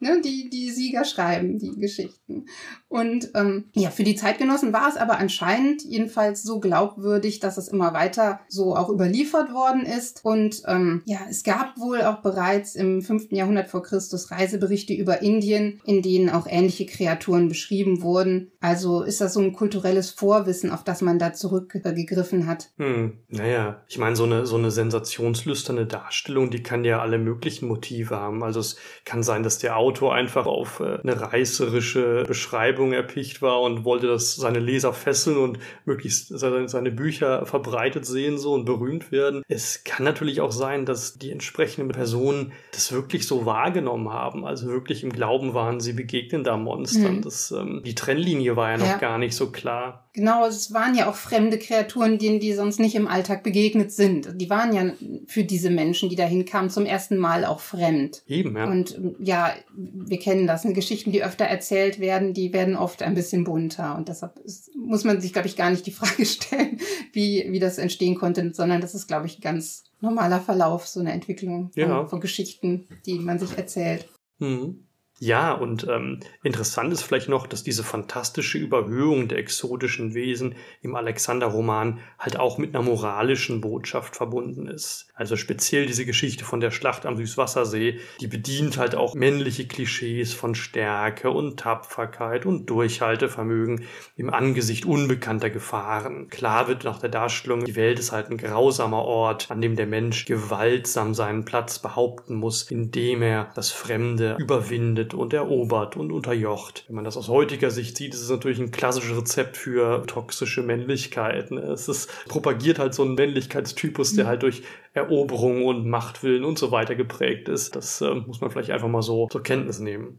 ne, 0.00 0.20
die, 0.22 0.50
die 0.50 0.70
Sieger 0.70 1.04
schreiben, 1.04 1.58
die 1.58 1.78
Geschichten. 1.78 2.46
Und 2.90 3.30
ähm, 3.36 3.66
ja, 3.74 3.88
für 3.90 4.02
die 4.02 4.16
Zeitgenossen 4.16 4.72
war 4.72 4.88
es 4.88 4.96
aber 4.96 5.18
anscheinend 5.18 5.84
jedenfalls 5.84 6.42
so 6.42 6.58
glaubwürdig, 6.58 7.38
dass 7.38 7.56
es 7.56 7.68
immer 7.68 7.94
weiter 7.94 8.40
so 8.48 8.74
auch 8.74 8.90
überliefert 8.90 9.52
worden 9.52 9.86
ist. 9.86 10.24
Und 10.24 10.62
ähm, 10.66 11.02
ja, 11.06 11.20
es 11.30 11.44
gab 11.44 11.78
wohl 11.78 12.02
auch 12.02 12.20
bereits 12.20 12.74
im 12.74 13.00
5. 13.00 13.30
Jahrhundert 13.30 13.68
vor 13.68 13.84
Christus 13.84 14.32
Reiseberichte 14.32 14.92
über 14.92 15.22
Indien, 15.22 15.80
in 15.84 16.02
denen 16.02 16.30
auch 16.30 16.48
ähnliche 16.48 16.84
Kreaturen 16.84 17.48
beschrieben 17.48 18.02
wurden. 18.02 18.50
Also 18.58 19.02
ist 19.02 19.20
das 19.20 19.34
so 19.34 19.40
ein 19.40 19.52
kulturelles 19.52 20.10
Vorwissen, 20.10 20.72
auf 20.72 20.82
das 20.82 21.00
man 21.00 21.20
da 21.20 21.32
zurückgegriffen 21.32 22.48
hat. 22.48 22.70
Hm, 22.76 23.18
naja, 23.28 23.82
ich 23.86 23.98
meine, 23.98 24.16
so 24.16 24.24
eine, 24.24 24.46
so 24.46 24.56
eine 24.56 24.72
sensationslüsterne 24.72 25.86
Darstellung, 25.86 26.50
die 26.50 26.64
kann 26.64 26.84
ja 26.84 27.00
alle 27.00 27.18
möglichen 27.18 27.68
Motive 27.68 28.16
haben. 28.16 28.42
Also 28.42 28.58
es 28.58 28.74
kann 29.04 29.22
sein, 29.22 29.44
dass 29.44 29.58
der 29.58 29.76
Autor 29.76 30.12
einfach 30.12 30.46
auf 30.46 30.80
äh, 30.80 30.98
eine 31.04 31.20
reißerische 31.20 32.24
Beschreibung 32.26 32.79
erpicht 32.92 33.42
war 33.42 33.60
und 33.60 33.84
wollte 33.84 34.06
das 34.06 34.36
seine 34.36 34.58
Leser 34.58 34.92
fesseln 34.92 35.36
und 35.36 35.58
möglichst 35.84 36.28
seine 36.28 36.90
Bücher 36.90 37.46
verbreitet 37.46 38.06
sehen 38.06 38.38
so 38.38 38.52
und 38.52 38.64
berühmt 38.64 39.12
werden. 39.12 39.42
Es 39.48 39.84
kann 39.84 40.04
natürlich 40.04 40.40
auch 40.40 40.52
sein, 40.52 40.86
dass 40.86 41.18
die 41.18 41.30
entsprechenden 41.30 41.90
Personen 41.90 42.52
das 42.72 42.92
wirklich 42.92 43.26
so 43.26 43.46
wahrgenommen 43.46 44.10
haben, 44.10 44.44
also 44.44 44.68
wirklich 44.68 45.04
im 45.04 45.12
Glauben 45.12 45.54
waren, 45.54 45.80
sie 45.80 45.92
begegnen 45.92 46.44
da 46.44 46.56
Monstern. 46.56 47.16
Mhm. 47.16 47.22
Das, 47.22 47.50
ähm, 47.50 47.82
die 47.84 47.94
Trennlinie 47.94 48.56
war 48.56 48.70
ja 48.70 48.78
noch 48.78 48.86
ja. 48.86 48.98
gar 48.98 49.18
nicht 49.18 49.34
so 49.34 49.50
klar. 49.50 50.06
Genau, 50.12 50.44
es 50.44 50.72
waren 50.74 50.96
ja 50.96 51.08
auch 51.08 51.14
fremde 51.14 51.56
Kreaturen, 51.56 52.18
denen 52.18 52.40
die 52.40 52.52
sonst 52.52 52.80
nicht 52.80 52.96
im 52.96 53.06
Alltag 53.06 53.44
begegnet 53.44 53.92
sind. 53.92 54.40
Die 54.40 54.50
waren 54.50 54.74
ja 54.74 54.92
für 55.26 55.44
diese 55.44 55.70
Menschen, 55.70 56.08
die 56.08 56.16
dahin 56.16 56.44
kamen, 56.44 56.68
zum 56.68 56.84
ersten 56.84 57.16
Mal 57.16 57.44
auch 57.44 57.60
fremd. 57.60 58.22
Eben, 58.26 58.56
ja. 58.56 58.64
Und 58.64 59.00
ja, 59.20 59.54
wir 59.76 60.18
kennen 60.18 60.48
das. 60.48 60.64
Ne? 60.64 60.72
Geschichten, 60.72 61.12
die 61.12 61.22
öfter 61.22 61.44
erzählt 61.44 62.00
werden, 62.00 62.34
die 62.34 62.52
werden 62.52 62.69
oft 62.76 63.02
ein 63.02 63.14
bisschen 63.14 63.44
bunter. 63.44 63.96
Und 63.96 64.08
deshalb 64.08 64.38
ist, 64.40 64.70
muss 64.74 65.04
man 65.04 65.20
sich, 65.20 65.32
glaube 65.32 65.48
ich, 65.48 65.56
gar 65.56 65.70
nicht 65.70 65.86
die 65.86 65.92
Frage 65.92 66.24
stellen, 66.24 66.80
wie, 67.12 67.46
wie 67.50 67.58
das 67.58 67.78
entstehen 67.78 68.14
konnte, 68.14 68.52
sondern 68.54 68.80
das 68.80 68.94
ist, 68.94 69.06
glaube 69.06 69.26
ich, 69.26 69.40
ganz 69.40 69.84
normaler 70.00 70.40
Verlauf, 70.40 70.86
so 70.86 71.00
eine 71.00 71.12
Entwicklung 71.12 71.70
von, 71.72 71.82
ja. 71.82 72.06
von 72.06 72.20
Geschichten, 72.20 72.86
die 73.06 73.18
man 73.18 73.38
sich 73.38 73.56
erzählt. 73.56 74.08
Mhm. 74.38 74.86
Ja, 75.22 75.52
und 75.52 75.86
ähm, 75.86 76.20
interessant 76.42 76.94
ist 76.94 77.02
vielleicht 77.02 77.28
noch, 77.28 77.46
dass 77.46 77.62
diese 77.62 77.84
fantastische 77.84 78.56
Überhöhung 78.56 79.28
der 79.28 79.36
exotischen 79.36 80.14
Wesen 80.14 80.54
im 80.80 80.96
Alexander-Roman 80.96 81.98
halt 82.18 82.38
auch 82.38 82.56
mit 82.56 82.74
einer 82.74 82.82
moralischen 82.82 83.60
Botschaft 83.60 84.16
verbunden 84.16 84.66
ist. 84.66 85.08
Also 85.14 85.36
speziell 85.36 85.84
diese 85.84 86.06
Geschichte 86.06 86.46
von 86.46 86.60
der 86.60 86.70
Schlacht 86.70 87.04
am 87.04 87.18
Süßwassersee, 87.18 88.00
die 88.18 88.28
bedient 88.28 88.78
halt 88.78 88.94
auch 88.94 89.14
männliche 89.14 89.66
Klischees 89.66 90.32
von 90.32 90.54
Stärke 90.54 91.30
und 91.30 91.60
Tapferkeit 91.60 92.46
und 92.46 92.70
Durchhaltevermögen 92.70 93.84
im 94.16 94.32
Angesicht 94.32 94.86
unbekannter 94.86 95.50
Gefahren. 95.50 96.28
Klar 96.30 96.66
wird 96.66 96.84
nach 96.84 96.98
der 96.98 97.10
Darstellung, 97.10 97.66
die 97.66 97.76
Welt 97.76 97.98
ist 97.98 98.12
halt 98.12 98.30
ein 98.30 98.38
grausamer 98.38 99.02
Ort, 99.02 99.50
an 99.50 99.60
dem 99.60 99.76
der 99.76 99.86
Mensch 99.86 100.24
gewaltsam 100.24 101.12
seinen 101.12 101.44
Platz 101.44 101.78
behaupten 101.78 102.36
muss, 102.36 102.70
indem 102.70 103.20
er 103.20 103.50
das 103.54 103.70
Fremde 103.70 104.36
überwindet 104.38 105.09
dominiert 105.10 105.14
und 105.14 105.32
erobert 105.32 105.96
und 105.96 106.12
unterjocht. 106.12 106.84
Wenn 106.88 106.96
man 106.96 107.04
das 107.04 107.16
aus 107.16 107.28
heutiger 107.28 107.70
Sicht 107.70 107.96
sieht, 107.96 108.14
ist 108.14 108.22
es 108.22 108.30
natürlich 108.30 108.58
ein 108.58 108.70
klassisches 108.70 109.16
Rezept 109.16 109.56
für 109.56 110.06
toxische 110.06 110.62
Männlichkeit. 110.62 111.50
Es 111.52 111.88
ist, 111.88 112.10
propagiert 112.28 112.78
halt 112.78 112.94
so 112.94 113.02
einen 113.02 113.14
Männlichkeitstypus, 113.14 114.14
der 114.14 114.24
mhm. 114.24 114.28
halt 114.28 114.42
durch 114.42 114.62
Eroberung 114.94 115.64
und 115.66 115.88
Machtwillen 115.88 116.44
und 116.44 116.58
so 116.58 116.70
weiter 116.70 116.94
geprägt 116.94 117.48
ist. 117.48 117.76
Das 117.76 118.00
äh, 118.00 118.14
muss 118.14 118.40
man 118.40 118.50
vielleicht 118.50 118.70
einfach 118.70 118.88
mal 118.88 119.02
so 119.02 119.28
zur 119.28 119.42
Kenntnis 119.42 119.78
nehmen. 119.78 120.18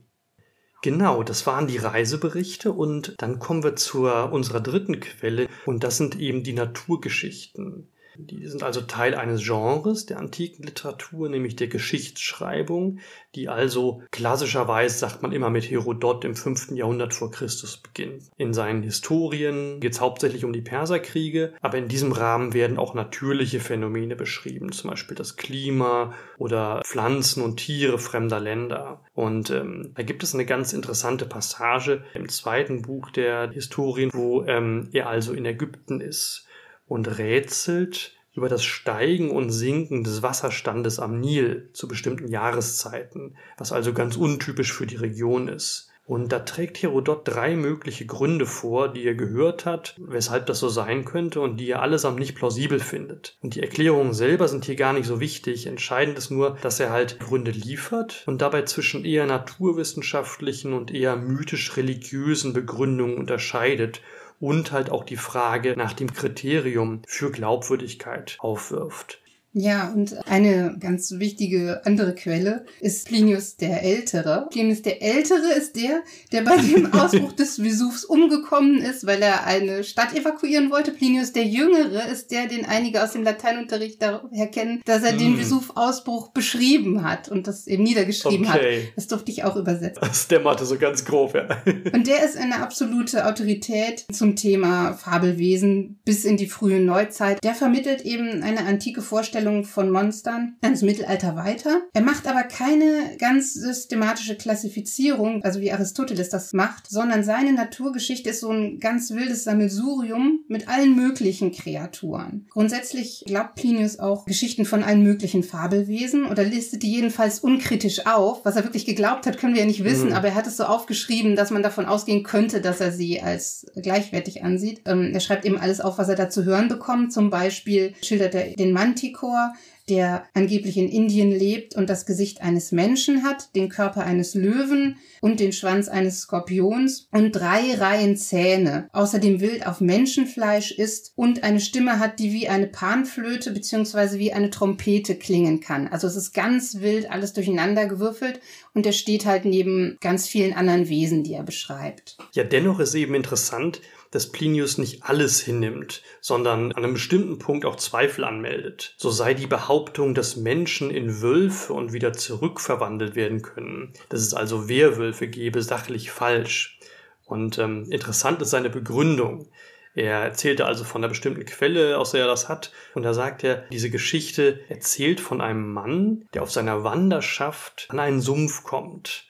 Genau, 0.84 1.22
das 1.22 1.46
waren 1.46 1.68
die 1.68 1.78
Reiseberichte 1.78 2.72
und 2.72 3.14
dann 3.20 3.38
kommen 3.38 3.64
wir 3.64 3.76
zu 3.76 4.08
unserer 4.08 4.62
dritten 4.62 5.00
Quelle 5.00 5.48
und 5.68 5.84
das 5.84 5.98
sind 5.98 6.20
eben 6.20 6.44
die 6.44 6.54
Naturgeschichten. 6.54 7.88
Die 8.30 8.48
sind 8.48 8.63
also 8.63 8.82
Teil 8.82 9.16
eines 9.16 9.44
Genres 9.44 10.06
der 10.06 10.18
antiken 10.18 10.63
Literatur, 10.63 11.30
nämlich 11.30 11.56
der 11.56 11.68
Geschichtsschreibung, 11.68 13.00
die 13.36 13.50
also 13.50 14.04
klassischerweise, 14.12 14.98
sagt 14.98 15.22
man 15.22 15.32
immer, 15.32 15.50
mit 15.50 15.70
Herodot 15.70 16.25
im 16.25 16.36
5. 16.36 16.72
Jahrhundert 16.72 17.13
vor 17.13 17.32
Christus 17.32 17.78
beginnt. 17.78 18.24
In 18.38 18.54
seinen 18.54 18.84
Historien 18.84 19.80
geht 19.80 19.94
es 19.94 20.01
hauptsächlich 20.01 20.46
um 20.46 20.54
die 20.54 20.62
Perserkriege, 20.62 21.54
aber 21.62 21.78
in 21.78 21.88
diesem 21.88 22.12
Rahmen 22.12 22.54
werden 22.54 22.78
auch 22.78 22.94
natürliche 22.94 23.60
Phänomene 23.60 24.16
beschrieben, 24.16 24.72
zum 24.72 24.90
Beispiel 24.90 25.16
das 25.16 25.38
Klima 25.38 26.13
oder 26.38 26.82
Pflanzen 26.86 27.44
und 27.44 27.58
Tiere 27.58 28.00
fremder 28.00 28.40
Länder. 28.40 29.01
Und 29.13 29.50
ähm, 29.50 29.92
da 29.96 30.04
gibt 30.04 30.24
es 30.24 30.34
eine 30.34 30.46
ganz 30.46 30.74
interessante 30.74 31.25
Passage 31.25 32.04
im 32.13 32.30
zweiten 32.30 32.82
Buch 32.82 33.12
der 33.12 33.51
Historien, 33.51 34.10
wo 34.13 34.44
ähm, 34.44 34.90
er 34.92 35.08
also 35.08 35.34
in 35.34 35.46
Ägypten 35.46 36.01
ist 36.01 36.48
und 36.92 37.08
rätselt 37.18 38.18
über 38.34 38.50
das 38.50 38.66
Steigen 38.66 39.32
und 39.32 39.50
Sinken 39.50 40.04
des 40.04 40.24
Wasserstandes 40.24 41.00
am 41.00 41.22
Nil 41.22 41.70
zu 41.72 41.88
bestimmten 41.88 42.28
Jahreszeiten, 42.28 43.38
was 43.58 43.72
also 43.72 43.94
ganz 43.94 44.18
untypisch 44.18 44.74
für 44.74 44.88
die 44.88 44.98
Region 44.98 45.48
ist. 45.48 45.90
Und 46.06 46.34
da 46.34 46.40
trägt 46.40 46.82
Herodot 46.82 47.22
drei 47.24 47.56
mögliche 47.56 48.06
Gründe 48.06 48.46
vor, 48.46 48.90
die 48.90 49.06
er 49.06 49.16
gehört 49.16 49.66
hat, 49.66 49.96
weshalb 50.00 50.48
das 50.48 50.60
so 50.60 50.68
sein 50.68 51.06
könnte 51.06 51.40
und 51.40 51.56
die 51.56 51.70
er 51.70 51.82
allesamt 51.82 52.20
nicht 52.20 52.36
plausibel 52.36 52.82
findet. 52.82 53.38
Und 53.42 53.56
die 53.56 53.62
Erklärungen 53.62 54.14
selber 54.14 54.50
sind 54.50 54.66
hier 54.66 54.76
gar 54.76 54.92
nicht 54.92 55.06
so 55.06 55.22
wichtig. 55.22 55.68
Entscheidend 55.68 56.18
ist 56.18 56.30
nur, 56.30 56.58
dass 56.62 56.82
er 56.82 56.90
halt 56.90 57.22
Gründe 57.22 57.52
liefert 57.52 58.24
und 58.26 58.42
dabei 58.42 58.64
zwischen 58.64 59.06
eher 59.06 59.26
naturwissenschaftlichen 59.26 60.74
und 60.74 60.94
eher 60.94 61.16
mythisch-religiösen 61.16 62.52
Begründungen 62.52 63.18
unterscheidet 63.18 64.02
und 64.42 64.74
halt 64.74 64.90
auch 64.90 65.06
die 65.06 65.18
Frage 65.18 65.76
nach 65.78 65.94
dem 65.94 66.12
Kriterium 66.12 67.04
für 67.08 67.32
Glaubwürdigkeit 67.32 68.36
aufwirft. 68.40 69.21
Ja, 69.53 69.89
und 69.89 70.15
eine 70.27 70.77
ganz 70.79 71.12
wichtige 71.17 71.81
andere 71.86 72.15
Quelle 72.15 72.65
ist 72.79 73.08
Plinius 73.08 73.58
der 73.58 73.84
Ältere. 73.84 74.48
Plinius 74.50 74.81
der 74.81 75.01
Ältere 75.01 75.53
ist 75.58 75.75
der, 75.75 76.01
der 76.31 76.43
bei 76.43 76.55
dem 76.55 76.93
Ausbruch 76.93 77.34
des 77.34 77.62
Vesuvs 77.62 78.05
umgekommen 78.05 78.79
ist, 78.79 79.05
weil 79.05 79.22
er 79.22 79.46
eine 79.46 79.84
Stadt 79.84 80.15
evakuieren 80.15 80.72
wollte. 80.72 80.91
Plinius 80.91 81.34
der 81.34 81.46
Jüngere 81.46 82.08
ist 82.08 82.31
der, 82.31 82.48
den 82.48 82.65
einige 82.65 83.03
aus 83.03 83.12
dem 83.12 83.24
Lateinunterricht 83.24 84.01
daher 84.01 84.48
kennen, 84.48 84.81
dass 84.86 85.03
er 85.03 85.13
mm. 85.13 85.17
den. 85.17 85.41
Vesuv-Ausbruch 85.41 86.29
beschrieben 86.29 87.03
hat 87.03 87.29
und 87.29 87.48
das 87.48 87.67
eben 87.67 87.84
niedergeschrieben 87.84 88.48
okay. 88.48 88.84
hat. 88.84 88.93
Das 88.96 89.08
durfte 89.08 89.31
ich 89.31 89.43
auch 89.43 89.55
übersetzen. 89.55 90.01
Das 90.01 90.27
dämmerte 90.27 90.65
so 90.65 90.77
ganz 90.77 91.03
grob, 91.03 91.34
ja. 91.34 91.48
und 91.93 92.08
der 92.08 92.24
ist 92.24 92.38
eine 92.38 92.62
absolute 92.62 93.25
Autorität 93.25 94.05
zum 94.12 94.36
Thema 94.36 94.93
Fabelwesen 94.93 96.00
bis 96.05 96.25
in 96.25 96.38
die 96.38 96.48
frühe 96.48 96.79
Neuzeit. 96.79 97.43
Der 97.43 97.55
vermittelt 97.55 98.01
eben 98.01 98.43
eine 98.43 98.65
antike 98.65 99.01
Vorstellung 99.01 99.41
Darstellung 99.42 99.64
von 99.64 99.90
Monstern 99.90 100.56
ins 100.62 100.84
Mittelalter 100.84 101.36
weiter. 101.36 101.82
Er 101.94 102.02
macht 102.02 102.28
aber 102.28 102.44
keine 102.44 103.18
ganz 103.18 103.54
systematische 103.54 104.36
Klassifizierung, 104.36 105.44
also 105.44 105.60
wie 105.62 105.72
Aristoteles 105.72 106.30
das 106.30 106.54
macht, 106.54 106.90
sondern 106.90 107.24
seine 107.24 107.54
Naturgeschichte 107.54 108.30
ist 108.30 108.42
so 108.42 108.52
ein 108.52 108.80
ganz 108.80 109.12
wildes 109.12 109.44
Sammelsurium 109.44 110.42
mit 110.48 110.68
allen 110.70 110.96
möglichen 110.96 111.52
Kreaturen. 111.52 112.46
Grundsätzlich 112.52 113.24
glaubt 113.26 113.56
Plinius 113.56 114.00
auch 114.00 114.26
Geschichten 114.26 114.66
von 114.66 114.84
allen 114.84 115.02
möglichen 115.02 115.44
Fabelwesen 115.44 116.26
oder 116.26 116.44
listet 116.44 116.84
die 116.84 116.92
jedenfalls 116.92 117.40
unkritisch 117.40 118.06
auf. 118.06 118.46
Was 118.46 118.56
er 118.56 118.64
wirklich 118.64 118.86
geglaubt 118.86 119.26
hat, 119.26 119.40
können 119.40 119.56
wir 119.56 119.62
ja 119.62 119.68
nicht 119.68 119.84
wissen, 119.84 120.10
mhm. 120.10 120.16
aber 120.16 120.30
er 120.30 120.36
hat 120.36 120.48
es 120.48 120.58
so 120.58 120.66
aufgeschrieben, 120.66 121.36
dass 121.36 121.50
man 121.50 121.64
davon 121.64 121.86
ausgehen 121.86 122.24
könnte, 122.24 122.62
dass 122.62 122.80
er 122.80 122.92
sie 122.92 123.22
als 123.22 123.66
gleichwertig 123.76 124.44
ansieht. 124.44 124.82
Ähm, 124.86 125.12
er 125.14 125.20
schreibt 125.20 125.46
eben 125.46 125.58
alles 125.58 125.82
auf, 125.82 125.98
was 125.98 126.10
er 126.10 126.16
da 126.16 126.30
zu 126.30 126.46
hören 126.46 126.68
bekommt. 126.68 127.12
Zum 127.12 127.30
Beispiel 127.30 127.94
schildert 128.04 128.36
er 128.36 128.52
den 128.56 128.72
Manticore 128.72 129.31
vor, 129.32 129.54
der 129.90 130.26
angeblich 130.34 130.78
in 130.78 130.90
Indien 130.90 131.32
lebt 131.32 131.76
und 131.76 131.90
das 131.90 132.06
Gesicht 132.06 132.42
eines 132.42 132.72
Menschen 132.72 133.24
hat, 133.24 133.56
den 133.56 133.70
Körper 133.70 134.04
eines 134.04 134.36
Löwen 134.36 134.98
und 135.22 135.40
den 135.40 135.54
Schwanz 135.54 135.88
eines 135.88 136.22
Skorpions 136.22 137.08
und 137.12 137.32
drei 137.32 137.74
Reihen 137.76 138.16
Zähne, 138.16 138.90
außerdem 138.94 139.42
wild 139.42 139.66
auf 139.66 139.82
Menschenfleisch 139.82 140.72
ist 140.72 141.14
und 141.16 141.44
eine 141.44 141.60
Stimme 141.60 142.00
hat, 142.00 142.20
die 142.20 142.32
wie 142.32 142.48
eine 142.48 142.68
Panflöte 142.68 143.52
bzw. 143.52 144.18
wie 144.20 144.34
eine 144.34 144.50
Trompete 144.50 145.16
klingen 145.16 145.62
kann. 145.62 145.88
Also 145.88 146.08
es 146.08 146.16
ist 146.16 146.34
ganz 146.34 146.80
wild 146.80 147.10
alles 147.10 147.34
durcheinander 147.34 147.88
gewürfelt 147.88 148.40
und 148.74 148.86
er 148.86 148.94
steht 148.94 149.26
halt 149.26 149.46
neben 149.46 149.98
ganz 150.00 150.28
vielen 150.28 150.54
anderen 150.54 150.90
Wesen, 150.90 151.24
die 151.24 151.34
er 151.34 151.44
beschreibt. 151.44 152.18
Ja, 152.34 152.44
dennoch 152.44 152.80
ist 152.80 152.96
eben 152.96 153.16
interessant, 153.16 153.82
dass 154.12 154.32
Plinius 154.32 154.77
nicht 154.77 155.03
alles 155.03 155.39
hinnimmt, 155.39 156.03
sondern 156.20 156.72
an 156.74 156.84
einem 156.84 156.94
bestimmten 156.94 157.39
Punkt 157.39 157.65
auch 157.65 157.77
Zweifel 157.77 158.24
anmeldet. 158.25 158.94
So 158.98 159.10
sei 159.10 159.34
die 159.34 159.48
Behauptung, 159.48 160.13
dass 160.13 160.36
Menschen 160.36 160.91
in 160.91 161.22
Wölfe 161.22 161.74
und 161.74 161.94
wieder 161.94 162.13
zurückverwandelt 162.13 163.15
werden 163.15 163.41
können, 163.41 163.94
dass 164.10 164.22
es 164.22 164.34
also 164.34 164.68
Werwölfe 164.70 165.27
gebe, 165.27 165.62
sachlich 165.62 166.12
falsch. 166.12 166.80
Und 167.25 167.58
ähm, 167.58 167.88
interessant 167.89 168.41
ist 168.41 168.50
seine 168.50 168.70
Begründung. 168.70 169.48
Er 169.94 170.20
erzählte 170.20 170.65
also 170.65 170.84
von 170.84 171.01
einer 171.01 171.10
bestimmten 171.10 171.46
Quelle, 171.46 171.98
aus 171.98 172.12
der 172.12 172.22
er 172.22 172.27
das 172.27 172.48
hat, 172.48 172.72
und 172.94 173.03
da 173.03 173.13
sagt 173.13 173.44
er, 173.44 173.65
diese 173.72 173.89
Geschichte 173.89 174.62
erzählt 174.70 175.20
von 175.20 175.41
einem 175.41 175.74
Mann, 175.74 176.30
der 176.34 176.44
auf 176.44 176.51
seiner 176.51 176.84
Wanderschaft 176.84 177.88
an 177.89 178.00
einen 178.00 178.22
Sumpf 178.22 178.63
kommt. 178.63 179.25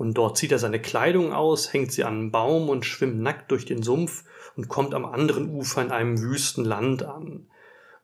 Und 0.00 0.14
dort 0.14 0.38
zieht 0.38 0.50
er 0.50 0.58
seine 0.58 0.80
Kleidung 0.80 1.34
aus, 1.34 1.74
hängt 1.74 1.92
sie 1.92 2.04
an 2.04 2.14
einen 2.14 2.30
Baum 2.30 2.70
und 2.70 2.86
schwimmt 2.86 3.20
nackt 3.20 3.50
durch 3.50 3.66
den 3.66 3.82
Sumpf 3.82 4.24
und 4.56 4.66
kommt 4.66 4.94
am 4.94 5.04
anderen 5.04 5.50
Ufer 5.50 5.82
in 5.82 5.90
einem 5.90 6.22
wüsten 6.22 6.64
Land 6.64 7.02
an. 7.02 7.50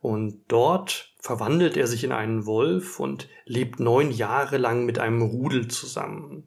Und 0.03 0.43
dort 0.49 1.15
verwandelt 1.19 1.75
er 1.79 1.87
sich 1.87 2.05
in 2.05 2.13
einen 2.13 2.45
Wolf 2.45 3.01
und 3.01 3.31
lebt 3.47 3.81
neun 3.81 4.11
Jahre 4.11 4.59
lang 4.59 4.85
mit 4.85 4.99
einem 4.99 5.23
Rudel 5.23 5.69
zusammen. 5.69 6.47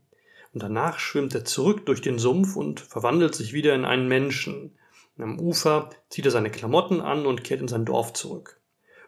Und 0.53 0.61
danach 0.61 0.99
schwimmt 0.99 1.33
er 1.33 1.45
zurück 1.45 1.83
durch 1.87 2.01
den 2.01 2.19
Sumpf 2.19 2.55
und 2.55 2.79
verwandelt 2.79 3.33
sich 3.33 3.51
wieder 3.51 3.73
in 3.73 3.85
einen 3.85 4.07
Menschen. 4.07 4.77
Und 5.17 5.23
am 5.23 5.39
Ufer 5.39 5.89
zieht 6.09 6.25
er 6.25 6.31
seine 6.31 6.51
Klamotten 6.51 7.01
an 7.01 7.25
und 7.25 7.43
kehrt 7.43 7.61
in 7.61 7.67
sein 7.67 7.85
Dorf 7.85 8.13
zurück. 8.13 8.61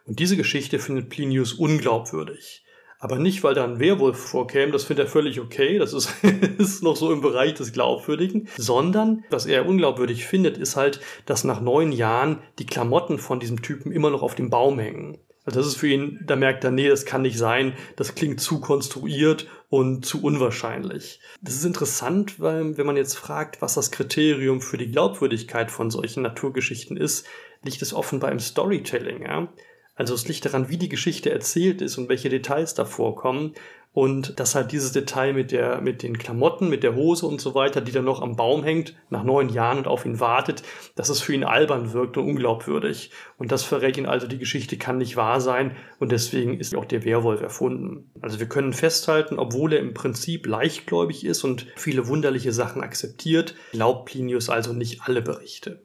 Und 0.06 0.18
diese 0.18 0.36
Geschichte 0.36 0.80
findet 0.80 1.08
Plinius 1.08 1.52
unglaubwürdig. 1.52 2.64
Aber 3.02 3.18
nicht, 3.18 3.42
weil 3.42 3.54
da 3.54 3.64
ein 3.64 3.80
Werwolf 3.80 4.16
vorkäme, 4.16 4.70
das 4.70 4.84
findet 4.84 5.06
er 5.06 5.10
völlig 5.10 5.40
okay, 5.40 5.76
das 5.76 5.92
ist, 5.92 6.14
ist 6.58 6.84
noch 6.84 6.94
so 6.94 7.12
im 7.12 7.20
Bereich 7.20 7.54
des 7.54 7.72
Glaubwürdigen, 7.72 8.46
sondern 8.56 9.24
was 9.28 9.46
er 9.46 9.66
unglaubwürdig 9.66 10.24
findet, 10.24 10.56
ist 10.56 10.76
halt, 10.76 11.00
dass 11.26 11.42
nach 11.42 11.60
neun 11.60 11.90
Jahren 11.90 12.38
die 12.60 12.64
Klamotten 12.64 13.18
von 13.18 13.40
diesem 13.40 13.60
Typen 13.60 13.90
immer 13.90 14.10
noch 14.10 14.22
auf 14.22 14.36
dem 14.36 14.50
Baum 14.50 14.78
hängen. 14.78 15.18
Also 15.44 15.58
das 15.58 15.66
ist 15.66 15.78
für 15.78 15.88
ihn, 15.88 16.20
da 16.24 16.36
merkt 16.36 16.62
er, 16.62 16.70
nee, 16.70 16.88
das 16.88 17.04
kann 17.04 17.22
nicht 17.22 17.36
sein, 17.36 17.74
das 17.96 18.14
klingt 18.14 18.40
zu 18.40 18.60
konstruiert 18.60 19.48
und 19.68 20.06
zu 20.06 20.22
unwahrscheinlich. 20.22 21.18
Das 21.40 21.54
ist 21.54 21.64
interessant, 21.64 22.38
weil 22.38 22.76
wenn 22.78 22.86
man 22.86 22.96
jetzt 22.96 23.18
fragt, 23.18 23.60
was 23.60 23.74
das 23.74 23.90
Kriterium 23.90 24.60
für 24.60 24.78
die 24.78 24.92
Glaubwürdigkeit 24.92 25.72
von 25.72 25.90
solchen 25.90 26.22
Naturgeschichten 26.22 26.96
ist, 26.96 27.26
liegt 27.64 27.82
es 27.82 27.94
offenbar 27.94 28.30
im 28.30 28.38
Storytelling. 28.38 29.22
Ja? 29.22 29.52
Also 29.94 30.14
es 30.14 30.26
liegt 30.26 30.44
daran, 30.44 30.68
wie 30.68 30.78
die 30.78 30.88
Geschichte 30.88 31.30
erzählt 31.30 31.82
ist 31.82 31.98
und 31.98 32.08
welche 32.08 32.28
Details 32.28 32.74
da 32.74 32.84
vorkommen. 32.84 33.54
und 33.92 34.40
dass 34.40 34.54
halt 34.54 34.72
dieses 34.72 34.92
Detail 34.92 35.34
mit 35.34 35.52
der, 35.52 35.80
mit 35.82 36.02
den 36.02 36.16
Klamotten, 36.16 36.70
mit 36.70 36.82
der 36.82 36.94
Hose 36.94 37.26
und 37.26 37.40
so 37.40 37.54
weiter, 37.54 37.82
die 37.82 37.92
dann 37.92 38.04
noch 38.04 38.22
am 38.22 38.36
Baum 38.36 38.64
hängt, 38.64 38.94
nach 39.10 39.22
neun 39.22 39.50
Jahren 39.50 39.78
und 39.78 39.86
auf 39.86 40.06
ihn 40.06 40.18
wartet, 40.18 40.62
dass 40.94 41.10
es 41.10 41.20
für 41.20 41.34
ihn 41.34 41.44
albern 41.44 41.92
wirkt 41.92 42.16
und 42.16 42.26
unglaubwürdig. 42.26 43.10
Und 43.36 43.52
das 43.52 43.64
verrät 43.64 43.98
ihn 43.98 44.06
also, 44.06 44.26
die 44.26 44.38
Geschichte 44.38 44.78
kann 44.78 44.98
nicht 44.98 45.16
wahr 45.16 45.40
sein 45.40 45.76
und 45.98 46.10
deswegen 46.10 46.58
ist 46.58 46.74
auch 46.74 46.86
der 46.86 47.04
Werwolf 47.04 47.42
erfunden. 47.42 48.10
Also 48.22 48.40
wir 48.40 48.48
können 48.48 48.72
festhalten, 48.72 49.38
obwohl 49.38 49.74
er 49.74 49.80
im 49.80 49.92
Prinzip 49.92 50.46
leichtgläubig 50.46 51.24
ist 51.26 51.44
und 51.44 51.66
viele 51.76 52.08
wunderliche 52.08 52.52
Sachen 52.52 52.82
akzeptiert, 52.82 53.54
glaubt 53.72 54.06
Plinius 54.06 54.48
also 54.48 54.72
nicht 54.72 55.02
alle 55.02 55.20
Berichte. 55.20 55.82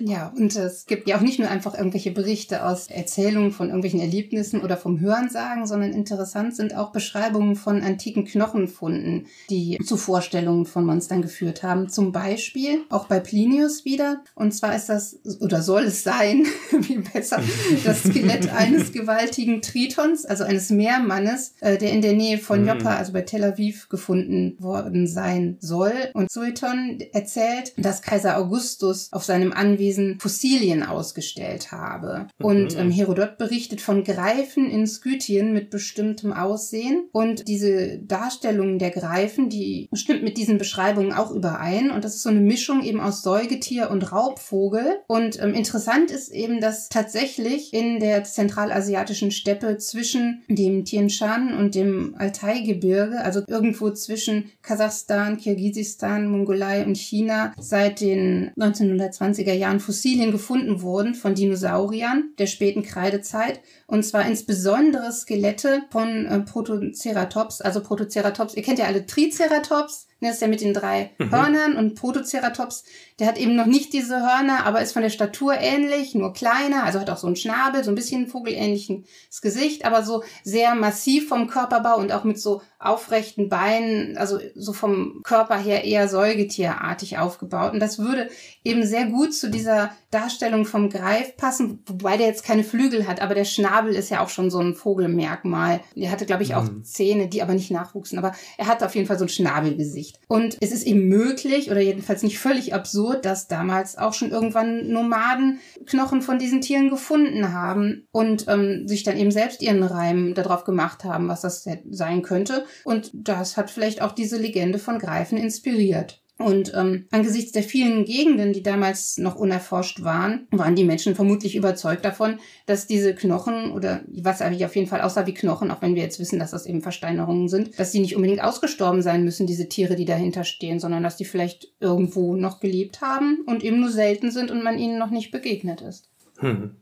Ja, 0.00 0.32
und 0.36 0.56
es 0.56 0.86
gibt 0.86 1.08
ja 1.08 1.16
auch 1.16 1.20
nicht 1.20 1.38
nur 1.38 1.48
einfach 1.48 1.74
irgendwelche 1.74 2.10
Berichte 2.10 2.64
aus 2.64 2.88
Erzählungen 2.88 3.52
von 3.52 3.66
irgendwelchen 3.66 4.00
Erlebnissen 4.00 4.62
oder 4.62 4.76
vom 4.76 4.98
Hörensagen, 4.98 5.66
sondern 5.66 5.92
interessant 5.92 6.56
sind 6.56 6.74
auch 6.74 6.90
Beschreibungen 6.90 7.54
von 7.54 7.82
antiken 7.82 8.24
Knochenfunden, 8.24 9.26
die 9.50 9.78
zu 9.84 9.96
Vorstellungen 9.96 10.66
von 10.66 10.84
Monstern 10.84 11.22
geführt 11.22 11.62
haben. 11.62 11.88
Zum 11.88 12.12
Beispiel 12.12 12.84
auch 12.88 13.06
bei 13.06 13.20
Plinius 13.20 13.84
wieder. 13.84 14.22
Und 14.34 14.52
zwar 14.52 14.74
ist 14.74 14.88
das, 14.88 15.18
oder 15.40 15.62
soll 15.62 15.84
es 15.84 16.02
sein, 16.02 16.46
wie 16.72 16.98
besser, 16.98 17.40
das 17.84 18.02
Skelett 18.02 18.48
eines 18.52 18.92
gewaltigen 18.92 19.62
Tritons, 19.62 20.24
also 20.24 20.44
eines 20.44 20.70
Meermannes, 20.70 21.54
äh, 21.60 21.78
der 21.78 21.92
in 21.92 22.02
der 22.02 22.14
Nähe 22.14 22.38
von 22.38 22.62
mhm. 22.62 22.68
Joppa, 22.68 22.96
also 22.96 23.12
bei 23.12 23.22
Tel 23.22 23.44
Aviv, 23.44 23.88
gefunden 23.88 24.56
worden 24.58 25.06
sein 25.06 25.56
soll. 25.60 25.92
Und 26.14 26.32
Sueton 26.32 26.98
erzählt, 27.12 27.74
dass 27.76 28.02
Kaiser 28.02 28.38
Augustus 28.38 29.12
auf 29.12 29.24
seinem 29.24 29.52
Anwesen 29.52 29.73
Anwesen 29.74 30.18
Fossilien 30.20 30.82
ausgestellt 30.82 31.72
habe. 31.72 32.28
Mhm. 32.38 32.44
Und 32.44 32.78
ähm, 32.78 32.90
Herodot 32.90 33.38
berichtet 33.38 33.80
von 33.80 34.04
Greifen 34.04 34.70
in 34.70 34.86
Skythien 34.86 35.52
mit 35.52 35.70
bestimmtem 35.70 36.32
Aussehen. 36.32 37.08
Und 37.12 37.48
diese 37.48 37.98
Darstellungen 37.98 38.78
der 38.78 38.90
Greifen, 38.90 39.48
die 39.48 39.88
stimmt 39.92 40.22
mit 40.22 40.36
diesen 40.36 40.58
Beschreibungen 40.58 41.12
auch 41.12 41.30
überein. 41.30 41.90
Und 41.90 42.04
das 42.04 42.16
ist 42.16 42.22
so 42.22 42.30
eine 42.30 42.40
Mischung 42.40 42.82
eben 42.82 43.00
aus 43.00 43.22
Säugetier 43.22 43.90
und 43.90 44.12
Raubvogel. 44.12 45.00
Und 45.06 45.40
ähm, 45.42 45.54
interessant 45.54 46.10
ist 46.10 46.32
eben, 46.32 46.60
dass 46.60 46.88
tatsächlich 46.88 47.72
in 47.74 47.98
der 47.98 48.24
zentralasiatischen 48.24 49.30
Steppe 49.30 49.78
zwischen 49.78 50.42
dem 50.48 50.84
Tien 50.84 51.10
Shan 51.10 51.56
und 51.56 51.74
dem 51.74 52.14
Altai-Gebirge, 52.16 53.20
also 53.20 53.42
irgendwo 53.48 53.90
zwischen 53.90 54.50
Kasachstan, 54.62 55.36
Kirgisistan, 55.36 56.28
Mongolei 56.28 56.84
und 56.84 56.96
China 56.96 57.52
seit 57.58 58.00
den 58.00 58.52
1920er 58.56 59.52
Jahren 59.52 59.63
Jahren 59.64 59.80
Fossilien 59.80 60.30
gefunden 60.30 60.82
wurden 60.82 61.14
von 61.14 61.34
Dinosauriern 61.34 62.32
der 62.38 62.46
späten 62.46 62.82
Kreidezeit 62.82 63.60
und 63.86 64.04
zwar 64.04 64.26
insbesondere 64.26 65.10
Skelette 65.10 65.82
von 65.90 66.26
äh, 66.26 66.40
Protoceratops, 66.40 67.60
also 67.60 67.82
Protoceratops. 67.82 68.54
Ihr 68.54 68.62
kennt 68.62 68.78
ja 68.78 68.84
alle 68.84 69.06
Triceratops, 69.06 70.06
ne, 70.20 70.28
das 70.28 70.36
ist 70.36 70.42
ja 70.42 70.48
mit 70.48 70.60
den 70.60 70.74
drei 70.74 71.10
mhm. 71.18 71.30
Hörnern 71.30 71.76
und 71.76 71.94
Protoceratops, 71.94 72.84
der 73.18 73.28
hat 73.28 73.38
eben 73.38 73.54
noch 73.54 73.66
nicht 73.66 73.92
diese 73.92 74.20
Hörner, 74.20 74.66
aber 74.66 74.82
ist 74.82 74.92
von 74.92 75.02
der 75.02 75.10
Statur 75.10 75.54
ähnlich, 75.54 76.14
nur 76.14 76.32
kleiner, 76.32 76.84
also 76.84 77.00
hat 77.00 77.10
auch 77.10 77.16
so 77.16 77.26
einen 77.26 77.36
Schnabel, 77.36 77.84
so 77.84 77.90
ein 77.90 77.94
bisschen 77.94 78.26
vogelähnliches 78.26 79.40
Gesicht, 79.40 79.84
aber 79.84 80.02
so 80.02 80.24
sehr 80.42 80.74
massiv 80.74 81.28
vom 81.28 81.46
Körperbau 81.46 81.98
und 81.98 82.12
auch 82.12 82.24
mit 82.24 82.40
so 82.40 82.62
aufrechten 82.78 83.48
Beinen, 83.48 84.16
also 84.18 84.38
so 84.54 84.72
vom 84.72 85.20
Körper 85.24 85.56
her 85.56 85.84
eher 85.84 86.08
säugetierartig 86.08 87.18
aufgebaut. 87.18 87.72
Und 87.72 87.80
das 87.80 87.98
würde 87.98 88.28
eben 88.62 88.84
sehr 88.84 89.06
gut 89.06 89.32
zu 89.32 89.48
dieser 89.48 89.90
Darstellung 90.14 90.64
vom 90.64 90.90
Greif 90.90 91.36
passen, 91.36 91.80
wobei 91.86 92.16
der 92.16 92.28
jetzt 92.28 92.44
keine 92.44 92.62
Flügel 92.62 93.06
hat, 93.06 93.20
aber 93.20 93.34
der 93.34 93.44
Schnabel 93.44 93.94
ist 93.94 94.10
ja 94.10 94.22
auch 94.22 94.28
schon 94.28 94.48
so 94.48 94.60
ein 94.60 94.74
Vogelmerkmal. 94.74 95.80
Er 95.96 96.10
hatte, 96.12 96.24
glaube 96.24 96.44
ich, 96.44 96.54
auch 96.54 96.64
mhm. 96.64 96.84
Zähne, 96.84 97.28
die 97.28 97.42
aber 97.42 97.54
nicht 97.54 97.70
nachwuchsen, 97.70 98.18
aber 98.18 98.32
er 98.56 98.68
hat 98.68 98.82
auf 98.82 98.94
jeden 98.94 99.08
Fall 99.08 99.18
so 99.18 99.24
ein 99.24 99.28
Schnabelgesicht. 99.28 100.20
Und 100.28 100.56
es 100.60 100.70
ist 100.70 100.86
eben 100.86 101.08
möglich, 101.08 101.70
oder 101.70 101.80
jedenfalls 101.80 102.22
nicht 102.22 102.38
völlig 102.38 102.74
absurd, 102.74 103.24
dass 103.24 103.48
damals 103.48 103.98
auch 103.98 104.14
schon 104.14 104.30
irgendwann 104.30 104.88
Nomaden 104.88 105.58
Knochen 105.86 106.22
von 106.22 106.38
diesen 106.38 106.60
Tieren 106.60 106.90
gefunden 106.90 107.52
haben 107.52 108.06
und 108.12 108.46
ähm, 108.48 108.86
sich 108.86 109.02
dann 109.02 109.16
eben 109.16 109.32
selbst 109.32 109.62
ihren 109.62 109.82
Reim 109.82 110.34
darauf 110.34 110.64
gemacht 110.64 111.04
haben, 111.04 111.28
was 111.28 111.40
das 111.40 111.68
sein 111.90 112.22
könnte. 112.22 112.64
Und 112.84 113.10
das 113.12 113.56
hat 113.56 113.70
vielleicht 113.70 114.00
auch 114.00 114.12
diese 114.12 114.38
Legende 114.38 114.78
von 114.78 114.98
Greifen 114.98 115.38
inspiriert. 115.38 116.23
Und 116.36 116.72
ähm, 116.74 117.06
angesichts 117.12 117.52
der 117.52 117.62
vielen 117.62 118.04
Gegenden, 118.04 118.52
die 118.52 118.62
damals 118.62 119.18
noch 119.18 119.36
unerforscht 119.36 120.02
waren, 120.02 120.48
waren 120.50 120.74
die 120.74 120.82
Menschen 120.82 121.14
vermutlich 121.14 121.54
überzeugt 121.54 122.04
davon, 122.04 122.40
dass 122.66 122.88
diese 122.88 123.14
Knochen 123.14 123.70
oder 123.70 124.00
was 124.08 124.42
eigentlich 124.42 124.64
auf 124.64 124.74
jeden 124.74 124.88
Fall 124.88 125.00
aussah 125.00 125.28
wie 125.28 125.34
Knochen, 125.34 125.70
auch 125.70 125.80
wenn 125.80 125.94
wir 125.94 126.02
jetzt 126.02 126.18
wissen, 126.18 126.40
dass 126.40 126.50
das 126.50 126.66
eben 126.66 126.82
Versteinerungen 126.82 127.48
sind, 127.48 127.78
dass 127.78 127.92
die 127.92 128.00
nicht 128.00 128.16
unbedingt 128.16 128.42
ausgestorben 128.42 129.00
sein 129.00 129.24
müssen, 129.24 129.46
diese 129.46 129.68
Tiere, 129.68 129.94
die 129.94 130.06
dahinter 130.06 130.42
stehen, 130.42 130.80
sondern 130.80 131.04
dass 131.04 131.16
die 131.16 131.24
vielleicht 131.24 131.68
irgendwo 131.78 132.34
noch 132.34 132.58
gelebt 132.58 133.00
haben 133.00 133.44
und 133.46 133.62
eben 133.62 133.78
nur 133.78 133.90
selten 133.90 134.32
sind 134.32 134.50
und 134.50 134.64
man 134.64 134.78
ihnen 134.78 134.98
noch 134.98 135.10
nicht 135.10 135.30
begegnet 135.30 135.82
ist. 135.82 136.10
Hm. 136.38 136.74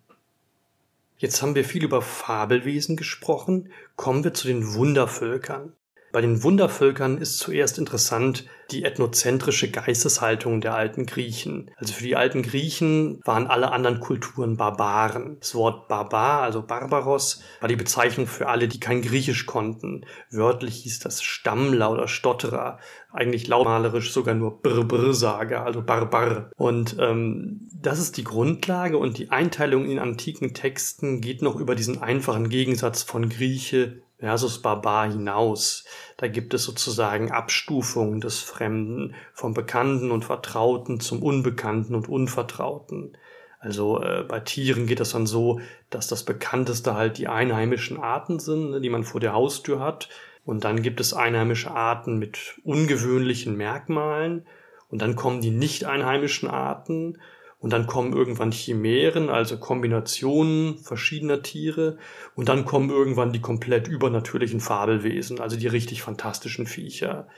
Jetzt 1.18 1.42
haben 1.42 1.54
wir 1.54 1.64
viel 1.64 1.84
über 1.84 2.00
Fabelwesen 2.00 2.96
gesprochen, 2.96 3.68
kommen 3.96 4.24
wir 4.24 4.32
zu 4.32 4.48
den 4.48 4.72
Wundervölkern. 4.74 5.74
Bei 6.10 6.20
den 6.20 6.42
Wundervölkern 6.42 7.16
ist 7.16 7.38
zuerst 7.38 7.78
interessant 7.78 8.44
die 8.72 8.84
ethnozentrische 8.84 9.70
Geisteshaltung 9.70 10.60
der 10.60 10.74
alten 10.74 11.06
Griechen. 11.06 11.70
Also 11.76 11.92
für 11.92 12.04
die 12.04 12.16
alten 12.16 12.42
Griechen 12.42 13.20
waren 13.24 13.46
alle 13.46 13.72
anderen 13.72 14.00
Kulturen 14.00 14.56
Barbaren. 14.56 15.36
Das 15.40 15.54
Wort 15.54 15.88
Barbar, 15.88 16.42
also 16.42 16.62
Barbaros, 16.62 17.42
war 17.60 17.68
die 17.68 17.76
Bezeichnung 17.76 18.26
für 18.26 18.48
alle, 18.48 18.68
die 18.68 18.80
kein 18.80 19.02
Griechisch 19.02 19.46
konnten. 19.46 20.04
Wörtlich 20.30 20.76
hieß 20.82 21.00
das 21.00 21.22
Stammler 21.22 21.90
oder 21.90 22.08
Stotterer. 22.08 22.78
Eigentlich 23.12 23.46
lautmalerisch 23.46 24.12
sogar 24.12 24.34
nur 24.34 24.62
Brr-Brr-Sager, 24.62 25.64
also 25.64 25.82
Barbar. 25.82 26.50
Und 26.56 26.96
ähm, 26.98 27.68
das 27.74 27.98
ist 27.98 28.16
die 28.16 28.24
Grundlage 28.24 28.96
und 28.96 29.18
die 29.18 29.30
Einteilung 29.30 29.84
in 29.84 29.98
antiken 29.98 30.54
Texten 30.54 31.20
geht 31.20 31.42
noch 31.42 31.56
über 31.56 31.74
diesen 31.74 32.02
einfachen 32.02 32.48
Gegensatz 32.48 33.02
von 33.02 33.28
Grieche 33.28 34.02
versus 34.22 34.62
Barbar 34.62 35.10
hinaus. 35.10 35.84
Da 36.16 36.28
gibt 36.28 36.54
es 36.54 36.62
sozusagen 36.62 37.32
Abstufungen 37.32 38.20
des 38.20 38.38
Fremden, 38.38 39.16
vom 39.32 39.52
Bekannten 39.52 40.12
und 40.12 40.24
Vertrauten 40.24 41.00
zum 41.00 41.24
Unbekannten 41.24 41.96
und 41.96 42.08
Unvertrauten. 42.08 43.16
Also 43.58 44.00
äh, 44.00 44.22
bei 44.22 44.38
Tieren 44.38 44.86
geht 44.86 45.00
es 45.00 45.10
dann 45.10 45.26
so, 45.26 45.60
dass 45.90 46.06
das 46.06 46.22
bekannteste 46.22 46.94
halt 46.94 47.18
die 47.18 47.26
einheimischen 47.26 47.98
Arten 47.98 48.38
sind, 48.38 48.70
ne, 48.70 48.80
die 48.80 48.90
man 48.90 49.02
vor 49.02 49.20
der 49.20 49.32
Haustür 49.32 49.80
hat. 49.80 50.08
Und 50.44 50.62
dann 50.62 50.82
gibt 50.82 51.00
es 51.00 51.14
einheimische 51.14 51.72
Arten 51.72 52.16
mit 52.18 52.60
ungewöhnlichen 52.62 53.56
Merkmalen. 53.56 54.46
Und 54.88 55.02
dann 55.02 55.16
kommen 55.16 55.40
die 55.40 55.50
nicht 55.50 55.84
einheimischen 55.84 56.48
Arten. 56.48 57.18
Und 57.62 57.72
dann 57.72 57.86
kommen 57.86 58.12
irgendwann 58.12 58.50
Chimären, 58.50 59.30
also 59.30 59.56
Kombinationen 59.56 60.78
verschiedener 60.78 61.42
Tiere. 61.42 61.96
Und 62.34 62.48
dann 62.48 62.64
kommen 62.64 62.90
irgendwann 62.90 63.32
die 63.32 63.40
komplett 63.40 63.86
übernatürlichen 63.86 64.58
Fabelwesen, 64.58 65.40
also 65.40 65.56
die 65.56 65.68
richtig 65.68 66.02
fantastischen 66.02 66.66
Viecher. 66.66 67.28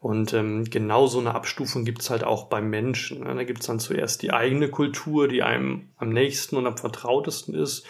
Und 0.00 0.34
ähm, 0.34 0.64
genau 0.64 1.06
so 1.06 1.18
eine 1.18 1.34
Abstufung 1.34 1.86
gibt's 1.86 2.10
halt 2.10 2.24
auch 2.24 2.48
beim 2.48 2.68
Menschen. 2.68 3.20
Ne? 3.20 3.34
Da 3.34 3.44
gibt's 3.44 3.66
dann 3.66 3.80
zuerst 3.80 4.20
die 4.20 4.34
eigene 4.34 4.68
Kultur, 4.68 5.28
die 5.28 5.42
einem 5.42 5.88
am 5.96 6.10
nächsten 6.10 6.58
und 6.58 6.66
am 6.66 6.76
vertrautesten 6.76 7.54
ist. 7.54 7.86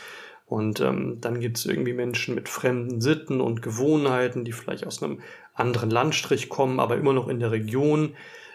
Und 0.47 0.81
ähm, 0.81 1.19
dann 1.21 1.41
gibt's 1.41 1.67
irgendwie 1.67 1.93
Menschen 1.93 2.37
mit 2.37 2.49
fremden 2.49 3.01
Sitten 3.01 3.41
und 3.41 3.63
Gewohnheiten, 3.63 4.45
die 4.45 4.53
vielleicht 4.53 4.87
aus 4.87 5.03
einem 5.03 5.23
anderen 5.55 5.91
Landstrich 5.91 6.49
kommen, 6.49 6.79
aber 6.79 6.97
immer 6.97 7.15
noch 7.15 7.27
in 7.27 7.41
der 7.41 7.51
Region. 7.51 8.15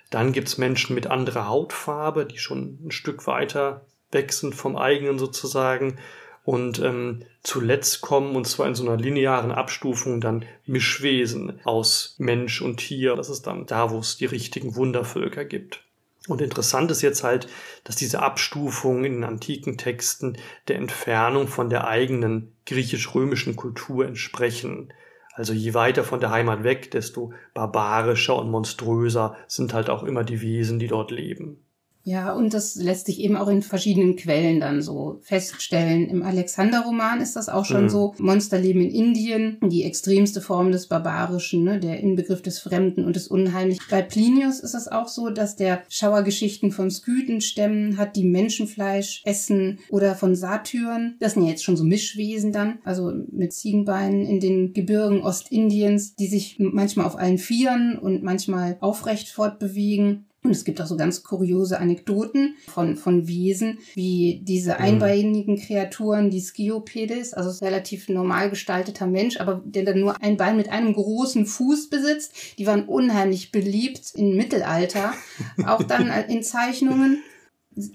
Dann 0.09 0.33
gibt's 0.33 0.57
Menschen 0.57 0.95
mit 0.95 1.07
anderer 1.07 1.47
Hautfarbe, 1.47 2.25
die 2.25 2.37
schon 2.37 2.79
ein 2.85 2.91
Stück 2.91 3.27
weiter 3.27 3.85
weg 4.11 4.33
sind 4.33 4.55
vom 4.55 4.75
eigenen 4.75 5.19
sozusagen. 5.19 5.97
Und 6.43 6.79
ähm, 6.79 7.23
zuletzt 7.43 8.01
kommen, 8.01 8.35
und 8.35 8.47
zwar 8.47 8.67
in 8.67 8.73
so 8.73 8.83
einer 8.83 8.99
linearen 8.99 9.51
Abstufung, 9.51 10.19
dann 10.19 10.45
Mischwesen 10.65 11.59
aus 11.63 12.15
Mensch 12.17 12.61
und 12.61 12.77
Tier. 12.77 13.15
Das 13.15 13.29
ist 13.29 13.45
dann 13.45 13.67
da, 13.67 13.91
wo 13.91 13.99
es 13.99 14.17
die 14.17 14.25
richtigen 14.25 14.75
Wundervölker 14.75 15.45
gibt. 15.45 15.83
Und 16.27 16.41
interessant 16.41 16.91
ist 16.91 17.01
jetzt 17.01 17.23
halt, 17.23 17.47
dass 17.83 17.95
diese 17.95 18.21
Abstufungen 18.21 19.05
in 19.05 19.13
den 19.13 19.23
antiken 19.23 19.77
Texten 19.77 20.37
der 20.67 20.75
Entfernung 20.77 21.47
von 21.47 21.69
der 21.69 21.87
eigenen 21.87 22.51
griechisch-römischen 22.65 23.55
Kultur 23.55 24.05
entsprechen. 24.05 24.93
Also 25.39 25.53
je 25.53 25.73
weiter 25.73 26.03
von 26.03 26.19
der 26.19 26.31
Heimat 26.31 26.65
weg, 26.65 26.91
desto 26.91 27.31
barbarischer 27.53 28.35
und 28.35 28.51
monströser 28.51 29.37
sind 29.47 29.73
halt 29.73 29.89
auch 29.89 30.03
immer 30.03 30.25
die 30.25 30.41
Wesen, 30.41 30.79
die 30.79 30.87
dort 30.87 31.11
leben. 31.11 31.63
Ja, 32.03 32.33
und 32.33 32.53
das 32.53 32.75
lässt 32.75 33.05
sich 33.05 33.19
eben 33.19 33.35
auch 33.35 33.49
in 33.49 33.61
verschiedenen 33.61 34.15
Quellen 34.15 34.61
dann 34.61 34.81
so 34.81 35.19
feststellen. 35.21 36.07
Im 36.09 36.23
Alexander-Roman 36.23 37.21
ist 37.21 37.35
das 37.35 37.49
auch 37.49 37.65
schon 37.65 37.83
mhm. 37.83 37.89
so. 37.89 38.15
Monster 38.17 38.57
leben 38.57 38.81
in 38.81 38.91
Indien, 38.91 39.57
die 39.61 39.83
extremste 39.83 40.41
Form 40.41 40.71
des 40.71 40.87
Barbarischen, 40.87 41.63
ne? 41.63 41.79
der 41.79 41.99
Inbegriff 41.99 42.41
des 42.41 42.59
Fremden 42.59 43.05
und 43.05 43.15
des 43.15 43.27
Unheimlichen. 43.27 43.83
Bei 43.89 44.01
Plinius 44.01 44.59
ist 44.59 44.75
es 44.75 44.87
auch 44.87 45.07
so, 45.07 45.29
dass 45.29 45.55
der 45.55 45.83
Schauergeschichten 45.89 46.71
von 46.71 46.89
Skythenstämmen 46.89 47.97
hat, 47.97 48.15
die 48.15 48.25
Menschenfleisch 48.25 49.21
essen 49.25 49.79
oder 49.89 50.15
von 50.15 50.35
Satyren. 50.35 51.17
Das 51.19 51.33
sind 51.33 51.43
ja 51.43 51.49
jetzt 51.49 51.63
schon 51.63 51.77
so 51.77 51.83
Mischwesen 51.83 52.51
dann, 52.51 52.79
also 52.83 53.11
mit 53.31 53.53
Ziegenbeinen 53.53 54.25
in 54.25 54.39
den 54.39 54.73
Gebirgen 54.73 55.21
Ostindiens, 55.21 56.15
die 56.15 56.27
sich 56.27 56.55
manchmal 56.59 57.05
auf 57.05 57.17
allen 57.17 57.37
Vieren 57.37 57.99
und 57.99 58.23
manchmal 58.23 58.77
aufrecht 58.79 59.29
fortbewegen. 59.29 60.25
Und 60.41 60.51
es 60.51 60.63
gibt 60.63 60.79
auch 60.81 60.87
so 60.87 60.95
ganz 60.95 61.23
kuriose 61.23 61.79
Anekdoten 61.79 62.55
von, 62.67 62.95
von 62.95 63.27
Wesen, 63.27 63.79
wie 63.93 64.41
diese 64.43 64.75
mhm. 64.75 64.79
einbeinigen 64.79 65.57
Kreaturen, 65.59 66.29
die 66.29 66.39
Skiopedes, 66.39 67.33
also 67.33 67.65
relativ 67.65 68.07
normal 68.07 68.49
gestalteter 68.49 69.05
Mensch, 69.05 69.39
aber 69.39 69.61
der 69.65 69.83
dann 69.83 69.99
nur 69.99 70.21
ein 70.21 70.37
Bein 70.37 70.55
mit 70.55 70.69
einem 70.69 70.93
großen 70.93 71.45
Fuß 71.45 71.89
besitzt. 71.89 72.57
Die 72.57 72.65
waren 72.65 72.85
unheimlich 72.85 73.51
beliebt 73.51 74.13
im 74.15 74.37
Mittelalter, 74.37 75.13
auch 75.65 75.83
dann 75.83 76.09
in 76.29 76.41
Zeichnungen. 76.41 77.21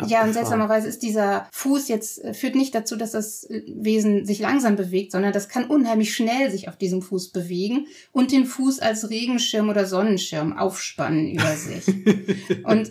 Ja, 0.06 0.22
und 0.22 0.32
seltsamerweise 0.32 0.88
ist 0.88 1.02
dieser 1.02 1.48
Fuß 1.52 1.88
jetzt, 1.88 2.22
äh, 2.24 2.32
führt 2.32 2.54
nicht 2.54 2.74
dazu, 2.74 2.96
dass 2.96 3.10
das 3.10 3.46
Wesen 3.66 4.24
sich 4.24 4.38
langsam 4.38 4.76
bewegt, 4.76 5.12
sondern 5.12 5.32
das 5.32 5.48
kann 5.48 5.66
unheimlich 5.66 6.14
schnell 6.14 6.50
sich 6.50 6.68
auf 6.68 6.76
diesem 6.76 7.02
Fuß 7.02 7.32
bewegen 7.32 7.87
und 8.12 8.32
den 8.32 8.46
Fuß 8.46 8.78
als 8.78 9.10
Regenschirm 9.10 9.68
oder 9.68 9.84
Sonnenschirm 9.84 10.56
aufspannen 10.56 11.32
über 11.32 11.56
sich. 11.56 11.87
und 12.64 12.90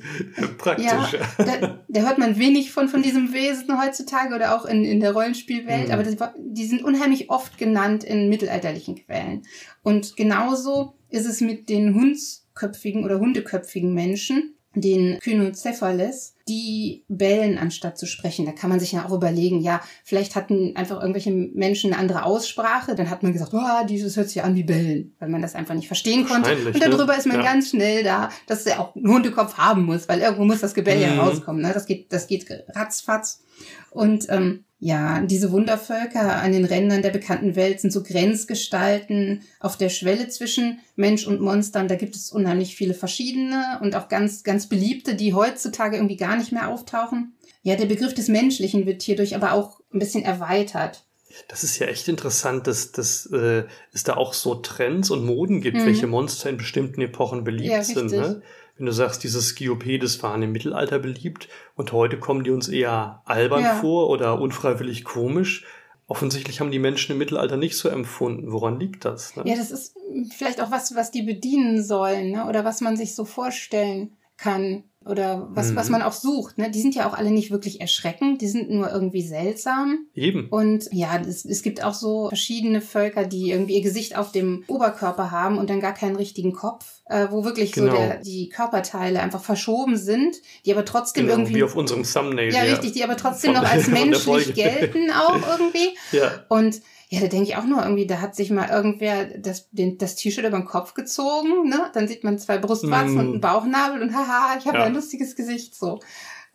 Praktisch. 0.57 0.85
ja, 0.85 1.09
da, 1.37 1.83
da, 1.87 2.01
hört 2.01 2.17
man 2.17 2.37
wenig 2.37 2.71
von, 2.71 2.89
von 2.89 3.01
diesem 3.01 3.33
Wesen 3.33 3.81
heutzutage 3.81 4.35
oder 4.35 4.55
auch 4.55 4.65
in, 4.65 4.83
in 4.83 4.99
der 4.99 5.13
Rollenspielwelt, 5.13 5.87
mhm. 5.87 5.93
aber 5.93 6.03
die, 6.03 6.17
die 6.37 6.65
sind 6.65 6.83
unheimlich 6.83 7.29
oft 7.29 7.57
genannt 7.57 8.03
in 8.03 8.29
mittelalterlichen 8.29 8.95
Quellen. 8.95 9.43
Und 9.83 10.15
genauso 10.15 10.95
ist 11.09 11.25
es 11.25 11.41
mit 11.41 11.69
den 11.69 11.95
hundsköpfigen 11.95 13.03
oder 13.05 13.19
hundeköpfigen 13.19 13.93
Menschen, 13.93 14.52
den 14.75 15.19
Kynocephalus, 15.19 16.35
die 16.47 17.05
bellen 17.07 17.57
anstatt 17.57 17.97
zu 17.97 18.05
sprechen. 18.05 18.45
Da 18.45 18.51
kann 18.51 18.69
man 18.69 18.79
sich 18.79 18.91
ja 18.91 19.05
auch 19.05 19.13
überlegen, 19.13 19.61
ja, 19.61 19.81
vielleicht 20.03 20.35
hatten 20.35 20.75
einfach 20.75 20.99
irgendwelche 20.99 21.31
Menschen 21.31 21.93
eine 21.93 22.01
andere 22.01 22.25
Aussprache, 22.25 22.95
dann 22.95 23.09
hat 23.09 23.23
man 23.23 23.33
gesagt, 23.33 23.53
oh, 23.53 23.85
dieses 23.87 24.17
hört 24.17 24.29
sich 24.29 24.43
an 24.43 24.55
wie 24.55 24.63
bellen, 24.63 25.15
weil 25.19 25.29
man 25.29 25.41
das 25.41 25.55
einfach 25.55 25.75
nicht 25.75 25.87
verstehen 25.87 26.25
konnte. 26.25 26.55
Und 26.55 26.81
darüber 26.81 27.13
ne? 27.13 27.19
ist 27.19 27.27
man 27.27 27.37
ja. 27.37 27.43
ganz 27.43 27.69
schnell 27.69 28.03
da, 28.03 28.29
dass 28.47 28.65
er 28.65 28.79
auch 28.79 28.95
einen 28.95 29.07
Hundekopf 29.07 29.57
haben 29.57 29.83
muss, 29.83 30.09
weil 30.09 30.19
irgendwo 30.19 30.43
muss 30.43 30.61
das 30.61 30.73
Gebell 30.73 31.01
ja 31.01 31.13
mhm. 31.13 31.19
rauskommen. 31.19 31.61
Ne? 31.61 31.71
Das 31.73 31.85
geht, 31.85 32.11
das 32.11 32.27
geht 32.27 32.45
ratzfatz. 32.75 33.43
Und 33.91 34.25
ähm, 34.29 34.65
ja, 34.85 35.21
diese 35.21 35.53
Wundervölker 35.53 36.41
an 36.41 36.51
den 36.51 36.65
Rändern 36.65 37.01
der 37.01 37.11
bekannten 37.11 37.55
Welt 37.55 37.79
sind 37.79 37.91
so 37.91 38.03
Grenzgestalten 38.03 39.43
auf 39.61 39.77
der 39.77 39.87
Schwelle 39.87 40.27
zwischen 40.27 40.79
Mensch 40.97 41.25
und 41.25 41.39
Monstern. 41.39 41.87
Da 41.87 41.95
gibt 41.95 42.17
es 42.17 42.33
unheimlich 42.33 42.75
viele 42.75 42.93
verschiedene 42.93 43.79
und 43.81 43.95
auch 43.95 44.09
ganz, 44.09 44.43
ganz 44.43 44.67
beliebte, 44.67 45.15
die 45.15 45.33
heutzutage 45.33 45.95
irgendwie 45.95 46.17
gar 46.17 46.35
nicht 46.35 46.51
mehr 46.51 46.67
auftauchen. 46.67 47.33
Ja, 47.61 47.77
der 47.77 47.85
Begriff 47.85 48.13
des 48.13 48.27
Menschlichen 48.27 48.85
wird 48.85 49.01
hierdurch 49.01 49.37
aber 49.37 49.53
auch 49.53 49.79
ein 49.93 49.99
bisschen 49.99 50.25
erweitert. 50.25 51.05
Das 51.47 51.63
ist 51.63 51.79
ja 51.79 51.87
echt 51.87 52.09
interessant, 52.09 52.67
dass, 52.67 52.91
dass 52.91 53.25
äh, 53.27 53.63
es 53.93 54.03
da 54.03 54.17
auch 54.17 54.33
so 54.33 54.55
Trends 54.55 55.09
und 55.11 55.25
Moden 55.25 55.61
gibt, 55.61 55.77
mhm. 55.77 55.85
welche 55.85 56.07
Monster 56.07 56.49
in 56.49 56.57
bestimmten 56.57 56.99
Epochen 56.99 57.45
beliebt 57.45 57.71
ja, 57.71 57.83
sind. 57.85 58.11
Ne? 58.11 58.41
Wenn 58.77 58.85
du 58.85 58.91
sagst, 58.91 59.23
diese 59.23 59.41
Skiopedes 59.41 60.21
waren 60.23 60.41
im 60.41 60.51
Mittelalter 60.51 60.99
beliebt 60.99 61.47
und 61.75 61.91
heute 61.91 62.19
kommen 62.19 62.43
die 62.43 62.51
uns 62.51 62.69
eher 62.69 63.21
albern 63.25 63.63
ja. 63.63 63.75
vor 63.75 64.09
oder 64.09 64.41
unfreiwillig 64.41 65.03
komisch. 65.03 65.65
Offensichtlich 66.07 66.59
haben 66.59 66.71
die 66.71 66.79
Menschen 66.79 67.13
im 67.13 67.17
Mittelalter 67.17 67.55
nicht 67.55 67.77
so 67.77 67.87
empfunden. 67.87 68.51
Woran 68.51 68.79
liegt 68.79 69.05
das? 69.05 69.35
Ne? 69.35 69.43
Ja, 69.45 69.55
das 69.55 69.71
ist 69.71 69.95
vielleicht 70.35 70.59
auch 70.59 70.71
was, 70.71 70.95
was 70.95 71.11
die 71.11 71.21
bedienen 71.21 71.83
sollen 71.83 72.31
ne? 72.31 72.45
oder 72.47 72.65
was 72.65 72.81
man 72.81 72.97
sich 72.97 73.15
so 73.15 73.25
vorstellen 73.25 74.17
kann 74.37 74.83
oder 75.05 75.47
was, 75.51 75.71
mhm. 75.71 75.75
was 75.75 75.89
man 75.89 76.01
auch 76.01 76.13
sucht. 76.13 76.57
Ne? 76.57 76.71
Die 76.71 76.81
sind 76.81 76.95
ja 76.95 77.09
auch 77.09 77.13
alle 77.13 77.31
nicht 77.31 77.51
wirklich 77.51 77.81
erschreckend, 77.81 78.41
die 78.41 78.47
sind 78.47 78.69
nur 78.69 78.91
irgendwie 78.91 79.21
seltsam. 79.21 80.05
Eben. 80.15 80.47
Und 80.49 80.87
ja, 80.91 81.19
es, 81.19 81.45
es 81.45 81.61
gibt 81.61 81.83
auch 81.83 81.93
so 81.93 82.29
verschiedene 82.29 82.81
Völker, 82.81 83.25
die 83.25 83.51
irgendwie 83.51 83.75
ihr 83.75 83.81
Gesicht 83.81 84.17
auf 84.17 84.31
dem 84.31 84.63
Oberkörper 84.67 85.31
haben 85.31 85.57
und 85.57 85.69
dann 85.69 85.79
gar 85.79 85.93
keinen 85.93 86.15
richtigen 86.15 86.53
Kopf, 86.53 87.01
äh, 87.05 87.27
wo 87.29 87.43
wirklich 87.43 87.71
genau. 87.71 87.91
so 87.91 87.97
der, 87.97 88.17
die 88.17 88.49
Körperteile 88.49 89.21
einfach 89.21 89.43
verschoben 89.43 89.97
sind, 89.97 90.37
die 90.65 90.73
aber 90.73 90.85
trotzdem 90.85 91.25
genau, 91.25 91.39
irgendwie. 91.39 91.55
Wie 91.55 91.63
auf 91.63 91.75
unserem 91.75 92.03
Thumbnail. 92.03 92.53
Ja, 92.53 92.63
ja, 92.63 92.71
richtig, 92.71 92.93
die 92.93 93.03
aber 93.03 93.17
trotzdem 93.17 93.53
noch 93.53 93.63
als 93.63 93.87
menschlich 93.87 94.53
gelten 94.53 95.11
auch 95.11 95.39
irgendwie. 95.59 95.97
ja. 96.11 96.43
Und 96.49 96.81
ja, 97.09 97.19
da 97.19 97.27
denke 97.27 97.49
ich 97.49 97.55
auch 97.55 97.65
nur 97.65 97.83
irgendwie, 97.83 98.07
da 98.07 98.21
hat 98.21 98.35
sich 98.35 98.49
mal 98.49 98.69
irgendwer 98.69 99.25
das, 99.37 99.69
den, 99.71 99.97
das 99.97 100.15
T-Shirt 100.15 100.45
über 100.45 100.57
den 100.57 100.65
Kopf 100.65 100.93
gezogen, 100.93 101.69
ne? 101.69 101.91
Dann 101.93 102.07
sieht 102.07 102.23
man 102.23 102.39
zwei 102.39 102.57
Brustwarzen 102.57 103.15
mm. 103.15 103.19
und 103.19 103.25
einen 103.25 103.41
Bauchnabel 103.41 104.01
und 104.01 104.15
haha, 104.15 104.57
ich 104.57 104.65
habe 104.65 104.79
ja. 104.79 104.85
ein 104.85 104.93
lustiges 104.93 105.35
Gesicht 105.35 105.75
so. 105.75 105.99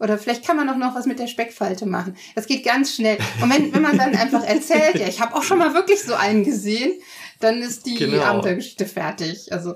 Oder 0.01 0.17
vielleicht 0.17 0.47
kann 0.47 0.57
man 0.57 0.69
auch 0.69 0.77
noch 0.77 0.95
was 0.95 1.07
mit 1.07 1.19
der 1.19 1.27
Speckfalte 1.27 1.85
machen. 1.87 2.17
Das 2.35 2.47
geht 2.47 2.65
ganz 2.65 2.95
schnell. 2.95 3.19
Und 3.43 3.53
wenn, 3.53 3.75
wenn 3.75 3.83
man 3.83 3.99
dann 3.99 4.15
einfach 4.15 4.45
erzählt, 4.45 4.95
ja, 4.95 5.09
ich 5.09 5.21
habe 5.21 5.35
auch 5.35 5.43
schon 5.43 5.59
mal 5.59 5.75
wirklich 5.75 6.03
so 6.03 6.15
einen 6.15 6.45
gesehen, 6.45 6.93
dann 7.41 7.63
ist 7.63 7.87
die 7.87 7.97
genau. 7.97 8.23
Abenteuergeschichte 8.23 8.87
fertig. 8.87 9.53
Also 9.53 9.75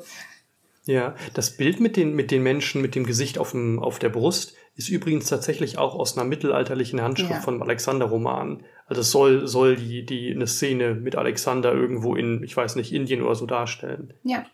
ja, 0.85 1.15
das 1.35 1.57
Bild 1.57 1.81
mit 1.81 1.97
den, 1.97 2.15
mit 2.15 2.31
den 2.31 2.43
Menschen 2.43 2.83
mit 2.83 2.95
dem 2.95 3.05
Gesicht 3.05 3.39
auf, 3.39 3.53
dem, 3.53 3.79
auf 3.79 3.99
der 3.99 4.09
Brust 4.09 4.55
ist 4.75 4.89
übrigens 4.89 5.27
tatsächlich 5.27 5.79
auch 5.79 5.95
aus 5.95 6.17
einer 6.17 6.27
mittelalterlichen 6.27 7.01
Handschrift 7.01 7.31
ja. 7.31 7.41
von 7.41 7.63
Alexander-Roman. 7.63 8.65
Also 8.87 9.01
es 9.01 9.11
soll, 9.11 9.47
soll 9.47 9.77
die, 9.77 10.05
die 10.05 10.33
eine 10.33 10.47
Szene 10.47 10.95
mit 10.95 11.17
Alexander 11.17 11.73
irgendwo 11.73 12.15
in, 12.15 12.43
ich 12.43 12.57
weiß 12.57 12.77
nicht, 12.77 12.93
Indien 12.93 13.23
oder 13.23 13.35
so 13.35 13.47
darstellen. 13.47 14.15
Ja. 14.23 14.45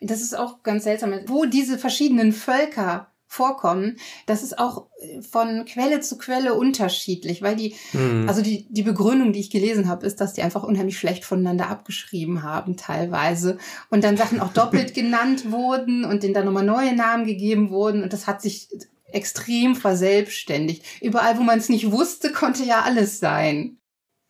Das 0.00 0.20
ist 0.22 0.38
auch 0.38 0.62
ganz 0.62 0.84
seltsam, 0.84 1.12
wo 1.26 1.44
diese 1.44 1.78
verschiedenen 1.78 2.32
Völker 2.32 3.10
vorkommen, 3.30 3.96
das 4.26 4.42
ist 4.42 4.58
auch 4.58 4.88
von 5.30 5.64
Quelle 5.64 6.00
zu 6.00 6.18
Quelle 6.18 6.54
unterschiedlich, 6.54 7.42
weil 7.42 7.54
die, 7.54 7.76
mhm. 7.92 8.24
also 8.28 8.42
die, 8.42 8.66
die 8.70 8.82
Begründung, 8.82 9.32
die 9.32 9.38
ich 9.38 9.50
gelesen 9.50 9.88
habe, 9.88 10.04
ist, 10.04 10.20
dass 10.20 10.32
die 10.32 10.42
einfach 10.42 10.64
unheimlich 10.64 10.98
schlecht 10.98 11.24
voneinander 11.24 11.68
abgeschrieben 11.68 12.42
haben 12.42 12.76
teilweise 12.76 13.58
und 13.88 14.02
dann 14.02 14.16
Sachen 14.16 14.40
auch 14.40 14.52
doppelt 14.52 14.94
genannt 14.94 15.52
wurden 15.52 16.04
und 16.04 16.24
denen 16.24 16.34
dann 16.34 16.44
nochmal 16.44 16.64
neue 16.64 16.92
Namen 16.96 17.24
gegeben 17.24 17.70
wurden 17.70 18.02
und 18.02 18.12
das 18.12 18.26
hat 18.26 18.42
sich 18.42 18.68
extrem 19.12 19.76
verselbstständigt. 19.76 20.84
Überall, 21.00 21.38
wo 21.38 21.42
man 21.42 21.58
es 21.58 21.68
nicht 21.68 21.90
wusste, 21.90 22.32
konnte 22.32 22.64
ja 22.64 22.82
alles 22.82 23.20
sein. 23.20 23.78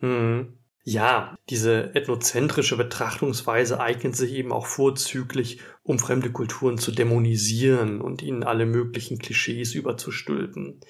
Mhm. 0.00 0.56
Ja, 0.82 1.36
diese 1.50 1.94
ethnozentrische 1.94 2.76
Betrachtungsweise 2.76 3.80
eignet 3.80 4.16
sich 4.16 4.32
eben 4.32 4.50
auch 4.50 4.66
vorzüglich, 4.66 5.60
um 5.82 5.98
fremde 5.98 6.32
Kulturen 6.32 6.78
zu 6.78 6.90
dämonisieren 6.90 8.00
und 8.00 8.22
ihnen 8.22 8.42
alle 8.44 8.64
möglichen 8.64 9.18
Klischees 9.18 9.74
überzustülpen. 9.74 10.80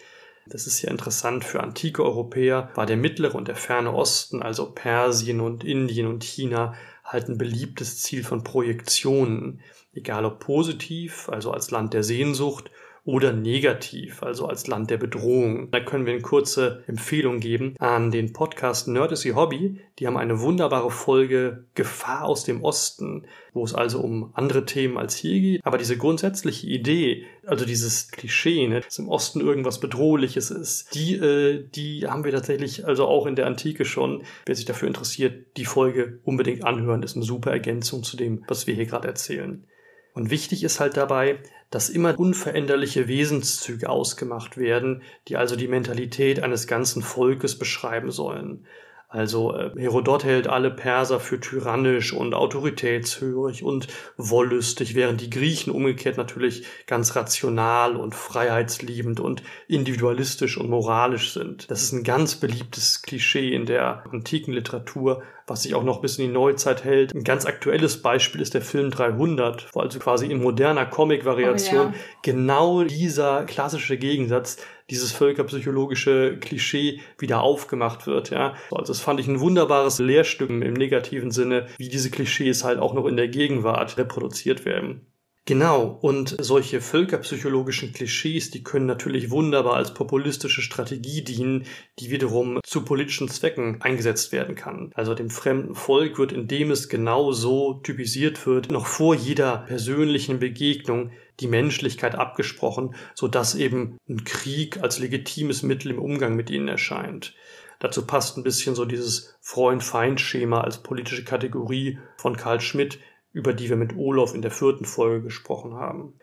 Das 0.47 0.67
ist 0.67 0.81
ja 0.83 0.91
interessant 0.91 1.45
für 1.45 1.61
antike 1.61 2.05
Europäer, 2.05 2.71
war 2.75 2.87
der 2.87 2.97
mittlere 2.97 3.35
und 3.35 3.49
der 3.49 3.57
ferne 3.57 3.93
Osten, 3.93 4.43
also 4.43 4.73
Persien 4.73 5.41
und 5.41 5.65
Indien 5.65 6.07
und 6.07 6.25
China, 6.25 6.75
halt 7.05 7.29
ein 7.29 7.39
beliebtes 7.39 8.01
Ziel 8.01 8.25
von 8.25 8.45
Projektionen, 8.45 9.61
egal 9.93 10.25
ob 10.25 10.41
positiv, 10.41 11.29
also 11.29 11.51
als 11.51 11.71
Land 11.71 11.95
der 11.95 12.05
Sehnsucht, 12.05 12.71
oder 13.05 13.33
negativ, 13.33 14.23
also 14.23 14.47
als 14.47 14.67
Land 14.67 14.91
der 14.91 14.99
Bedrohung. 14.99 15.71
Da 15.71 15.81
können 15.81 16.07
wir 16.07 16.13
eine 16.13 16.23
kurze 16.23 16.85
Empfehlung 16.87 17.41
geben 17.41 17.75
an 17.79 18.11
den 18.11 18.33
Podcast 18.33 18.89
Nerd 18.89 19.13
is 19.13 19.25
Your 19.25 19.37
Hobby. 19.37 19.81
Die 19.99 20.07
haben 20.07 20.17
eine 20.17 20.41
wunderbare 20.41 20.91
Folge 20.91 21.65
Gefahr 21.75 22.25
aus 22.25 22.45
dem 22.45 22.63
Osten, 22.63 23.27
wo 23.53 23.65
es 23.65 23.75
also 23.75 24.01
um 24.01 24.31
andere 24.35 24.65
Themen 24.65 24.97
als 24.99 25.17
hier 25.17 25.41
geht. 25.41 25.65
Aber 25.65 25.79
diese 25.79 25.97
grundsätzliche 25.97 26.67
Idee, 26.67 27.25
also 27.47 27.65
dieses 27.65 28.11
Klischee, 28.11 28.69
ne, 28.69 28.81
dass 28.81 28.99
im 28.99 29.09
Osten 29.09 29.41
irgendwas 29.41 29.81
Bedrohliches 29.81 30.51
ist, 30.51 30.95
die, 30.95 31.15
äh, 31.15 31.69
die 31.75 32.07
haben 32.07 32.25
wir 32.25 32.33
tatsächlich 32.33 32.87
also 32.87 33.07
auch 33.07 33.27
in 33.27 33.37
der 33.37 33.47
Antike 33.47 33.85
schon. 33.85 34.23
Wer 34.47 34.55
sich 34.55 34.65
dafür 34.65 34.89
interessiert, 34.89 35.57
die 35.57 35.65
Folge 35.65 36.21
unbedingt 36.25 36.65
anhören, 36.65 37.03
ist 37.03 37.17
eine 37.17 37.25
super 37.25 37.51
Ergänzung 37.51 38.03
zu 38.03 38.17
dem, 38.17 38.45
was 38.47 38.67
wir 38.67 38.75
hier 38.75 38.87
gerade 38.87 39.09
erzählen. 39.09 39.67
Und 40.13 40.31
wichtig 40.31 40.65
ist 40.65 40.81
halt 40.81 40.97
dabei, 40.97 41.39
dass 41.71 41.89
immer 41.89 42.19
unveränderliche 42.19 43.07
Wesenszüge 43.07 43.89
ausgemacht 43.89 44.57
werden, 44.57 45.03
die 45.29 45.37
also 45.37 45.55
die 45.55 45.69
Mentalität 45.69 46.43
eines 46.43 46.67
ganzen 46.67 47.03
Volkes 47.03 47.59
beschreiben 47.59 48.11
sollen. 48.11 48.67
Also 49.11 49.57
äh, 49.57 49.73
Herodot 49.77 50.23
hält 50.23 50.47
alle 50.47 50.71
Perser 50.71 51.19
für 51.19 51.41
tyrannisch 51.41 52.13
und 52.13 52.33
autoritätshörig 52.33 53.65
und 53.65 53.89
wollüstig, 54.17 54.95
während 54.95 55.21
die 55.21 55.31
Griechen 55.31 55.73
umgekehrt 55.73 56.17
natürlich 56.17 56.65
ganz 56.87 57.17
rational 57.17 57.97
und 57.97 58.15
freiheitsliebend 58.15 59.19
und 59.19 59.43
individualistisch 59.67 60.57
und 60.57 60.71
moralisch 60.71 61.33
sind. 61.33 61.69
Das 61.73 61.83
ist 61.83 61.93
ein 61.93 62.05
ganz 62.05 62.37
beliebtes 62.37 63.03
Klischee 63.03 63.53
in 63.53 63.67
der 63.67 64.05
antiken 64.13 64.55
Literatur, 64.55 65.25
was 65.49 65.65
sich 65.65 65.75
auch 65.75 65.83
noch 65.83 66.01
bis 66.01 66.17
in 66.19 66.27
die 66.29 66.33
Neuzeit 66.33 66.85
hält. 66.85 67.13
Ein 67.13 67.25
ganz 67.25 67.47
aktuelles 67.47 68.03
Beispiel 68.03 68.41
ist 68.41 68.55
der 68.55 68.63
Film 68.63 68.93
300, 68.93 69.67
wo 69.73 69.81
also 69.81 69.99
quasi 69.99 70.27
in 70.27 70.41
moderner 70.41 70.87
Comic-Variation 70.87 71.89
oh, 71.89 71.91
ja. 71.91 72.01
genau 72.23 72.85
dieser 72.85 73.45
klassische 73.45 73.99
Gegensatz 73.99 74.59
dieses 74.91 75.13
völkerpsychologische 75.13 76.39
Klischee 76.39 77.01
wieder 77.19 77.43
aufgemacht 77.43 78.07
wird. 78.07 78.31
Ja. 78.31 78.55
Also 78.71 78.93
das 78.93 79.01
fand 79.01 79.21
ich 79.21 79.29
ein 79.29 79.41
wunderbares 79.41 79.99
Lehrstück 79.99 80.51
im 80.51 80.75
negativen 80.75 81.31
Sinne, 81.31 81.67
wie 81.79 81.89
diese 81.89 82.11
Klischees 82.11 82.65
halt 82.65 82.79
auch 82.79 82.95
noch 82.95 83.07
in 83.07 83.17
der 83.17 83.29
Gegenwart 83.29 83.97
reproduziert 83.97 84.65
werden. 84.65 85.07
Genau, 85.47 85.99
und 86.03 86.37
solche 86.39 86.81
völkerpsychologischen 86.81 87.93
Klischees, 87.93 88.51
die 88.51 88.63
können 88.63 88.87
natürlich 88.87 89.31
wunderbar 89.31 89.75
als 89.75 89.95
populistische 89.95 90.61
Strategie 90.61 91.25
dienen, 91.25 91.67
die 91.99 92.11
wiederum 92.11 92.61
zu 92.65 92.85
politischen 92.85 93.29
Zwecken 93.29 93.81
eingesetzt 93.81 94.33
werden 94.33 94.55
kann. 94.55 94.93
Also 94.95 95.15
dem 95.15 95.31
fremden 95.31 95.75
Volk 95.75 96.19
wird, 96.19 96.33
indem 96.33 96.71
es 96.71 96.89
genau 96.89 97.33
so 97.33 97.81
typisiert 97.83 98.47
wird, 98.47 98.71
noch 98.71 98.87
vor 98.87 99.15
jeder 99.15 99.65
persönlichen 99.67 100.39
Begegnung 100.39 101.11
die 101.41 101.49
Menschlichkeit 101.49 102.15
abgesprochen, 102.15 102.95
so 103.15 103.27
dass 103.27 103.55
eben 103.55 103.97
ein 104.09 104.25
Krieg 104.25 104.83
als 104.83 104.99
legitimes 104.99 105.63
Mittel 105.63 105.91
im 105.91 105.99
Umgang 105.99 106.37
mit 106.37 106.51
ihnen 106.51 106.69
erscheint. 106.69 107.35
Dazu 107.81 108.07
passt 108.07 108.37
ein 108.37 108.45
bisschen 108.45 108.75
so 108.75 108.85
dieses 108.85 109.35
Freund-Feind-Schema 109.41 110.61
als 110.61 110.83
politische 110.83 111.25
Kategorie 111.25 111.99
von 112.19 112.37
Karl 112.37 112.61
Schmidt, 112.61 112.99
über 113.33 113.53
die 113.53 113.69
wir 113.69 113.77
mit 113.77 113.97
Olof 113.97 114.35
in 114.35 114.43
der 114.43 114.51
vierten 114.51 114.85
Folge 114.85 115.23
gesprochen 115.23 115.75
haben. 115.75 116.15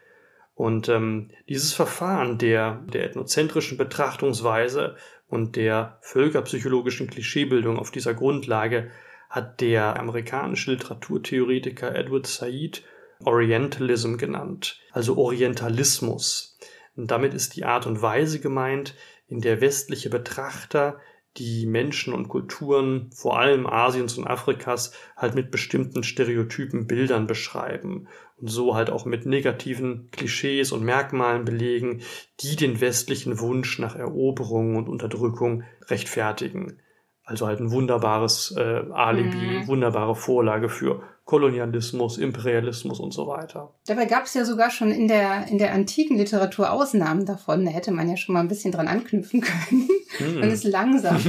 Und 0.55 0.89
ähm, 0.89 1.29
dieses 1.47 1.73
Verfahren 1.73 2.37
der, 2.37 2.83
der 2.91 3.05
ethnozentrischen 3.05 3.77
Betrachtungsweise 3.77 4.95
und 5.27 5.55
der 5.55 5.99
völkerpsychologischen 6.01 7.09
Klischeebildung 7.09 7.77
auf 7.77 7.91
dieser 7.91 8.13
Grundlage 8.13 8.89
hat 9.29 9.61
der 9.61 9.99
amerikanische 9.99 10.71
Literaturtheoretiker 10.71 11.93
Edward 11.93 12.27
Said 12.27 12.83
Orientalism 13.23 14.17
genannt, 14.17 14.79
also 14.91 15.17
Orientalismus. 15.17 16.57
Und 16.95 17.11
damit 17.11 17.33
ist 17.33 17.55
die 17.55 17.65
Art 17.65 17.85
und 17.85 18.01
Weise 18.01 18.39
gemeint, 18.39 18.95
in 19.27 19.41
der 19.41 19.61
westliche 19.61 20.09
Betrachter 20.09 20.99
die 21.37 21.65
Menschen 21.65 22.13
und 22.13 22.29
Kulturen, 22.29 23.09
vor 23.13 23.39
allem 23.39 23.67
Asiens 23.67 24.17
und 24.17 24.27
Afrikas, 24.27 24.91
halt 25.15 25.35
mit 25.35 25.51
bestimmten 25.51 26.03
Stereotypen 26.03 26.87
Bildern 26.87 27.27
beschreiben 27.27 28.07
und 28.37 28.49
so 28.49 28.75
halt 28.75 28.89
auch 28.89 29.05
mit 29.05 29.25
negativen 29.25 30.09
Klischees 30.11 30.71
und 30.71 30.83
Merkmalen 30.83 31.45
belegen, 31.45 32.01
die 32.39 32.55
den 32.55 32.81
westlichen 32.81 33.39
Wunsch 33.39 33.79
nach 33.79 33.95
Eroberung 33.95 34.75
und 34.75 34.89
Unterdrückung 34.89 35.63
rechtfertigen. 35.87 36.79
Also 37.27 37.45
halt 37.45 37.59
ein 37.59 37.71
wunderbares 37.71 38.55
äh, 38.57 38.83
Alibi, 38.93 39.59
mhm. 39.59 39.67
wunderbare 39.67 40.15
Vorlage 40.15 40.69
für 40.69 41.03
Kolonialismus, 41.25 42.17
Imperialismus 42.17 43.01
und 43.01 43.13
so 43.13 43.27
weiter. 43.27 43.73
Dabei 43.85 44.05
gab 44.05 44.23
es 44.23 44.33
ja 44.33 44.45
sogar 44.45 44.71
schon 44.71 44.91
in 44.91 45.09
der, 45.09 45.45
in 45.47 45.57
der 45.57 45.73
antiken 45.73 46.15
Literatur 46.15 46.71
Ausnahmen 46.71 47.25
davon. 47.25 47.65
Da 47.65 47.71
hätte 47.71 47.91
man 47.91 48.09
ja 48.09 48.15
schon 48.15 48.31
mal 48.31 48.39
ein 48.39 48.47
bisschen 48.47 48.71
dran 48.71 48.87
anknüpfen 48.87 49.41
können. 49.41 49.89
Hm. 50.19 50.39
Man 50.39 50.51
ist 50.51 50.63
langsam. 50.63 51.21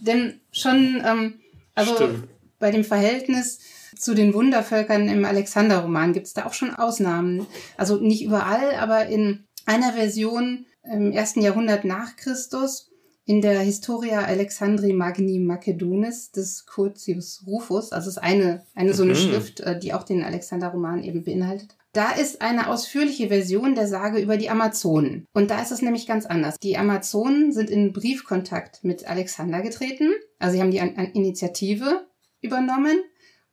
Denn 0.00 0.42
schon, 0.52 1.02
ähm, 1.02 1.40
also 1.74 1.94
Stimmt. 1.94 2.28
bei 2.58 2.70
dem 2.70 2.84
Verhältnis 2.84 3.60
zu 3.96 4.14
den 4.14 4.34
Wundervölkern 4.34 5.08
im 5.08 5.24
Alexander-Roman 5.24 6.12
gibt 6.12 6.26
es 6.26 6.34
da 6.34 6.44
auch 6.44 6.52
schon 6.52 6.74
Ausnahmen. 6.74 7.46
Also 7.78 7.96
nicht 7.96 8.22
überall, 8.22 8.74
aber 8.78 9.06
in 9.06 9.46
einer 9.64 9.94
Version 9.94 10.66
im 10.82 11.12
ersten 11.12 11.40
Jahrhundert 11.40 11.86
nach 11.86 12.14
Christus 12.16 12.90
in 13.26 13.42
der 13.42 13.58
Historia 13.58 14.20
Alexandri 14.20 14.92
Magni 14.92 15.40
Macedonis 15.40 16.30
des 16.30 16.64
Curtius 16.64 17.42
Rufus, 17.44 17.92
also 17.92 18.08
ist 18.08 18.18
eine, 18.18 18.64
eine 18.76 18.94
so 18.94 19.02
eine 19.02 19.14
mhm. 19.14 19.16
Schrift, 19.16 19.60
äh, 19.60 19.78
die 19.78 19.92
auch 19.92 20.04
den 20.04 20.22
Alexander-Roman 20.22 21.02
eben 21.02 21.24
beinhaltet. 21.24 21.76
Da 21.92 22.12
ist 22.12 22.40
eine 22.40 22.68
ausführliche 22.68 23.28
Version 23.28 23.74
der 23.74 23.88
Sage 23.88 24.20
über 24.20 24.36
die 24.36 24.48
Amazonen. 24.48 25.26
Und 25.32 25.50
da 25.50 25.60
ist 25.60 25.72
es 25.72 25.82
nämlich 25.82 26.06
ganz 26.06 26.24
anders. 26.24 26.56
Die 26.62 26.76
Amazonen 26.76 27.52
sind 27.52 27.68
in 27.68 27.92
Briefkontakt 27.92 28.84
mit 28.84 29.08
Alexander 29.08 29.60
getreten. 29.60 30.12
Also 30.38 30.56
sie 30.56 30.62
haben 30.62 30.70
die 30.70 30.78
Initiative 31.18 32.06
übernommen 32.42 32.98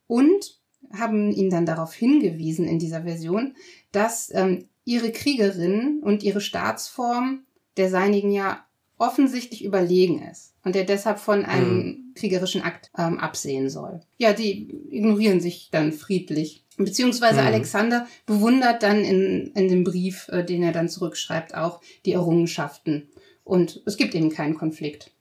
und 0.06 0.60
haben 0.92 1.32
ihn 1.32 1.50
dann 1.50 1.66
darauf 1.66 1.94
hingewiesen 1.94 2.68
in 2.68 2.78
dieser 2.78 3.02
Version, 3.02 3.56
dass 3.90 4.30
ähm, 4.32 4.68
ihre 4.84 5.10
Kriegerin 5.10 6.00
und 6.04 6.22
ihre 6.22 6.42
Staatsform 6.42 7.44
der 7.76 7.90
seinigen 7.90 8.30
ja 8.30 8.64
offensichtlich 8.98 9.64
überlegen 9.64 10.22
ist 10.22 10.54
und 10.64 10.74
der 10.74 10.84
deshalb 10.84 11.18
von 11.18 11.44
einem 11.44 11.76
mhm. 11.76 12.14
kriegerischen 12.14 12.62
Akt 12.62 12.90
ähm, 12.96 13.18
absehen 13.18 13.68
soll. 13.68 14.00
Ja, 14.18 14.32
die 14.32 14.70
ignorieren 14.90 15.40
sich 15.40 15.68
dann 15.70 15.92
friedlich. 15.92 16.64
Beziehungsweise 16.76 17.40
mhm. 17.40 17.46
Alexander 17.46 18.06
bewundert 18.26 18.82
dann 18.82 19.04
in, 19.04 19.52
in 19.54 19.68
dem 19.68 19.84
Brief, 19.84 20.28
äh, 20.28 20.44
den 20.44 20.62
er 20.62 20.72
dann 20.72 20.88
zurückschreibt, 20.88 21.54
auch 21.54 21.80
die 22.04 22.12
Errungenschaften. 22.12 23.08
Und 23.42 23.82
es 23.84 23.96
gibt 23.96 24.14
eben 24.14 24.30
keinen 24.30 24.54
Konflikt. 24.54 25.13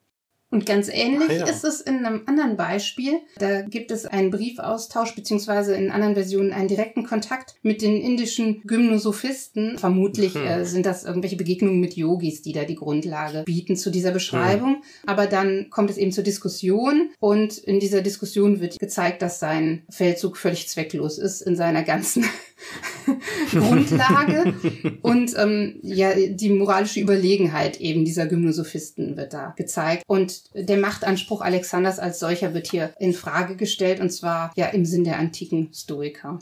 Und 0.53 0.67
ganz 0.67 0.87
ähnlich 0.87 1.31
ah, 1.31 1.33
ja. 1.33 1.45
ist 1.47 1.63
es 1.63 1.81
in 1.81 2.05
einem 2.05 2.21
anderen 2.27 2.57
Beispiel. 2.57 3.13
Da 3.39 3.63
gibt 3.63 3.89
es 3.89 4.05
einen 4.05 4.29
Briefaustausch 4.29 5.15
beziehungsweise 5.15 5.73
in 5.73 5.89
anderen 5.89 6.13
Versionen 6.13 6.53
einen 6.53 6.67
direkten 6.67 7.03
Kontakt 7.03 7.55
mit 7.63 7.81
den 7.81 7.99
indischen 7.99 8.61
Gymnosophisten. 8.61 9.79
Vermutlich 9.79 10.35
mhm. 10.35 10.45
äh, 10.45 10.65
sind 10.65 10.85
das 10.85 11.05
irgendwelche 11.05 11.37
Begegnungen 11.37 11.79
mit 11.79 11.95
Yogis, 11.95 12.43
die 12.43 12.53
da 12.53 12.65
die 12.65 12.75
Grundlage 12.75 13.41
bieten 13.47 13.75
zu 13.75 13.89
dieser 13.89 14.11
Beschreibung. 14.11 14.73
Mhm. 14.73 15.07
Aber 15.07 15.25
dann 15.25 15.71
kommt 15.71 15.89
es 15.89 15.97
eben 15.97 16.11
zur 16.11 16.23
Diskussion 16.23 17.09
und 17.19 17.57
in 17.57 17.79
dieser 17.79 18.03
Diskussion 18.03 18.59
wird 18.59 18.77
gezeigt, 18.77 19.23
dass 19.23 19.39
sein 19.39 19.81
Feldzug 19.89 20.37
völlig 20.37 20.67
zwecklos 20.67 21.17
ist 21.17 21.41
in 21.41 21.55
seiner 21.55 21.81
ganzen 21.81 22.25
Grundlage. 23.51 24.53
und 25.01 25.33
ähm, 25.37 25.79
ja, 25.81 26.13
die 26.15 26.49
moralische 26.49 26.99
Überlegenheit 26.99 27.79
eben 27.79 28.05
dieser 28.05 28.27
Gymnosophisten 28.27 29.17
wird 29.17 29.33
da 29.33 29.53
gezeigt. 29.55 30.03
Und 30.07 30.43
der 30.53 30.77
Machtanspruch 30.77 31.41
Alexanders 31.41 31.99
als 31.99 32.19
solcher 32.19 32.53
wird 32.53 32.67
hier 32.69 32.93
in 32.99 33.13
Frage 33.13 33.55
gestellt, 33.55 33.99
und 33.99 34.09
zwar 34.09 34.51
ja 34.55 34.67
im 34.67 34.85
Sinn 34.85 35.03
der 35.03 35.19
antiken 35.19 35.71
Stoiker. 35.73 36.39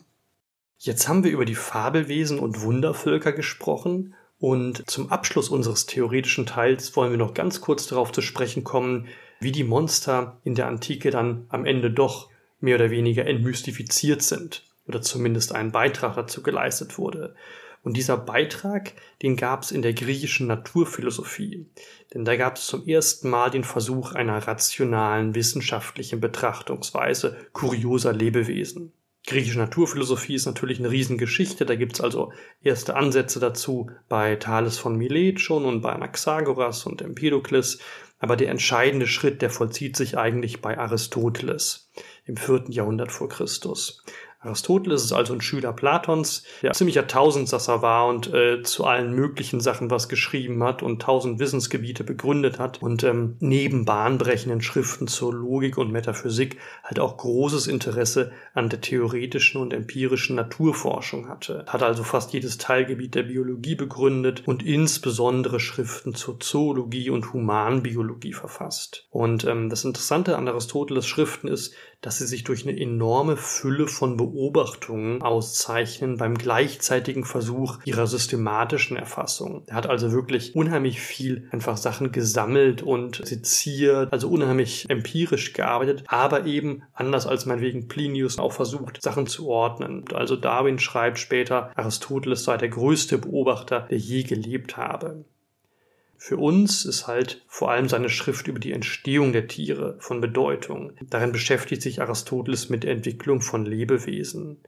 Jetzt 0.77 1.07
haben 1.07 1.23
wir 1.23 1.31
über 1.31 1.45
die 1.45 1.55
Fabelwesen 1.55 2.39
und 2.39 2.61
Wundervölker 2.61 3.33
gesprochen. 3.33 4.15
Und 4.39 4.89
zum 4.89 5.11
Abschluss 5.11 5.49
unseres 5.49 5.85
theoretischen 5.85 6.47
Teils 6.47 6.95
wollen 6.95 7.11
wir 7.11 7.19
noch 7.19 7.35
ganz 7.35 7.61
kurz 7.61 7.85
darauf 7.85 8.11
zu 8.11 8.21
sprechen 8.21 8.63
kommen, 8.63 9.07
wie 9.39 9.51
die 9.51 9.63
Monster 9.63 10.39
in 10.43 10.55
der 10.55 10.65
Antike 10.67 11.11
dann 11.11 11.45
am 11.49 11.65
Ende 11.65 11.91
doch 11.91 12.29
mehr 12.59 12.75
oder 12.75 12.89
weniger 12.89 13.27
entmystifiziert 13.27 14.23
sind 14.23 14.63
oder 14.91 15.01
zumindest 15.01 15.55
ein 15.55 15.71
Beitrag 15.71 16.15
dazu 16.15 16.43
geleistet 16.43 16.97
wurde. 16.97 17.35
Und 17.83 17.97
dieser 17.97 18.17
Beitrag, 18.17 18.93
den 19.23 19.37
gab 19.37 19.63
es 19.63 19.71
in 19.71 19.81
der 19.81 19.93
griechischen 19.93 20.45
Naturphilosophie. 20.45 21.65
Denn 22.13 22.25
da 22.25 22.35
gab 22.35 22.57
es 22.57 22.67
zum 22.67 22.87
ersten 22.87 23.29
Mal 23.29 23.49
den 23.49 23.63
Versuch 23.63 24.13
einer 24.13 24.37
rationalen 24.37 25.33
wissenschaftlichen 25.33 26.19
Betrachtungsweise 26.19 27.37
kurioser 27.53 28.13
Lebewesen. 28.13 28.93
Griechische 29.25 29.59
Naturphilosophie 29.59 30.33
ist 30.33 30.47
natürlich 30.47 30.79
eine 30.79 30.89
Riesengeschichte, 30.89 31.65
da 31.65 31.75
gibt's 31.75 32.01
also 32.01 32.33
erste 32.63 32.95
Ansätze 32.95 33.39
dazu 33.39 33.91
bei 34.09 34.35
Thales 34.35 34.79
von 34.79 34.95
Milet 34.95 35.39
schon 35.39 35.65
und 35.65 35.81
bei 35.81 35.91
Anaxagoras 35.91 36.87
und 36.87 37.03
Empedokles, 37.03 37.79
aber 38.17 38.35
der 38.35 38.49
entscheidende 38.49 39.05
Schritt, 39.05 39.43
der 39.43 39.51
vollzieht 39.51 39.95
sich 39.95 40.17
eigentlich 40.17 40.61
bei 40.61 40.77
Aristoteles 40.77 41.91
im 42.25 42.35
vierten 42.35 42.71
Jahrhundert 42.71 43.11
vor 43.11 43.29
Christus. 43.29 44.03
Aristoteles 44.41 45.03
ist 45.03 45.13
also 45.13 45.33
ein 45.33 45.41
Schüler 45.41 45.71
Platons, 45.71 46.43
der 46.63 46.71
ziemlicher 46.71 47.05
Tausendsasser 47.05 47.83
war 47.83 48.07
und 48.07 48.33
äh, 48.33 48.63
zu 48.63 48.85
allen 48.85 49.13
möglichen 49.13 49.59
Sachen 49.59 49.91
was 49.91 50.09
geschrieben 50.09 50.63
hat 50.63 50.81
und 50.81 51.01
tausend 51.01 51.39
Wissensgebiete 51.39 52.03
begründet 52.03 52.57
hat 52.57 52.81
und 52.81 53.03
ähm, 53.03 53.37
neben 53.39 53.85
bahnbrechenden 53.85 54.61
Schriften 54.61 55.07
zur 55.07 55.33
Logik 55.33 55.77
und 55.77 55.91
Metaphysik 55.91 56.57
halt 56.83 56.99
auch 56.99 57.17
großes 57.17 57.67
Interesse 57.67 58.31
an 58.55 58.69
der 58.69 58.81
theoretischen 58.81 59.61
und 59.61 59.73
empirischen 59.73 60.35
Naturforschung 60.35 61.29
hatte. 61.29 61.65
Hat 61.67 61.83
also 61.83 62.03
fast 62.03 62.33
jedes 62.33 62.57
Teilgebiet 62.57 63.13
der 63.13 63.23
Biologie 63.23 63.75
begründet 63.75 64.47
und 64.47 64.63
insbesondere 64.63 65.59
Schriften 65.59 66.15
zur 66.15 66.39
Zoologie 66.39 67.11
und 67.11 67.31
Humanbiologie 67.31 68.33
verfasst. 68.33 69.05
Und 69.11 69.45
ähm, 69.45 69.69
das 69.69 69.85
Interessante 69.85 70.35
an 70.35 70.47
Aristoteles 70.47 71.05
Schriften 71.05 71.47
ist, 71.47 71.75
dass 72.01 72.17
sie 72.17 72.27
sich 72.27 72.43
durch 72.43 72.67
eine 72.67 72.79
enorme 72.79 73.37
Fülle 73.37 73.87
von 73.87 74.17
Beobachtungen 74.17 75.21
auszeichnen 75.21 76.17
beim 76.17 76.35
gleichzeitigen 76.35 77.23
Versuch 77.23 77.79
ihrer 77.85 78.07
systematischen 78.07 78.97
Erfassung. 78.97 79.63
Er 79.67 79.75
hat 79.75 79.87
also 79.87 80.11
wirklich 80.11 80.55
unheimlich 80.55 80.99
viel 80.99 81.47
einfach 81.51 81.77
Sachen 81.77 82.11
gesammelt 82.11 82.81
und 82.81 83.21
seziert, 83.25 84.11
also 84.11 84.29
unheimlich 84.29 84.89
empirisch 84.89 85.53
gearbeitet, 85.53 86.03
aber 86.07 86.45
eben 86.45 86.83
anders 86.93 87.27
als 87.27 87.45
meinetwegen 87.45 87.87
Plinius 87.87 88.39
auch 88.39 88.53
versucht, 88.53 89.01
Sachen 89.01 89.27
zu 89.27 89.47
ordnen. 89.47 90.05
Also 90.13 90.35
Darwin 90.35 90.79
schreibt 90.79 91.19
später, 91.19 91.71
Aristoteles 91.75 92.43
sei 92.43 92.57
der 92.57 92.69
größte 92.69 93.17
Beobachter, 93.17 93.87
der 93.89 93.97
je 93.97 94.23
gelebt 94.23 94.77
habe. 94.77 95.25
Für 96.23 96.37
uns 96.37 96.85
ist 96.85 97.07
halt 97.07 97.43
vor 97.47 97.71
allem 97.71 97.89
seine 97.89 98.07
Schrift 98.07 98.47
über 98.47 98.59
die 98.59 98.73
Entstehung 98.73 99.33
der 99.33 99.47
Tiere 99.47 99.95
von 99.97 100.21
Bedeutung. 100.21 100.91
Darin 101.09 101.31
beschäftigt 101.31 101.81
sich 101.81 101.99
Aristoteles 101.99 102.69
mit 102.69 102.83
der 102.83 102.91
Entwicklung 102.91 103.41
von 103.41 103.65
Lebewesen. 103.65 104.59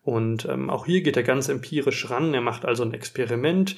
Und 0.00 0.46
ähm, 0.46 0.70
auch 0.70 0.86
hier 0.86 1.02
geht 1.02 1.18
er 1.18 1.22
ganz 1.22 1.50
empirisch 1.50 2.08
ran. 2.08 2.32
Er 2.32 2.40
macht 2.40 2.64
also 2.64 2.82
ein 2.82 2.94
Experiment. 2.94 3.76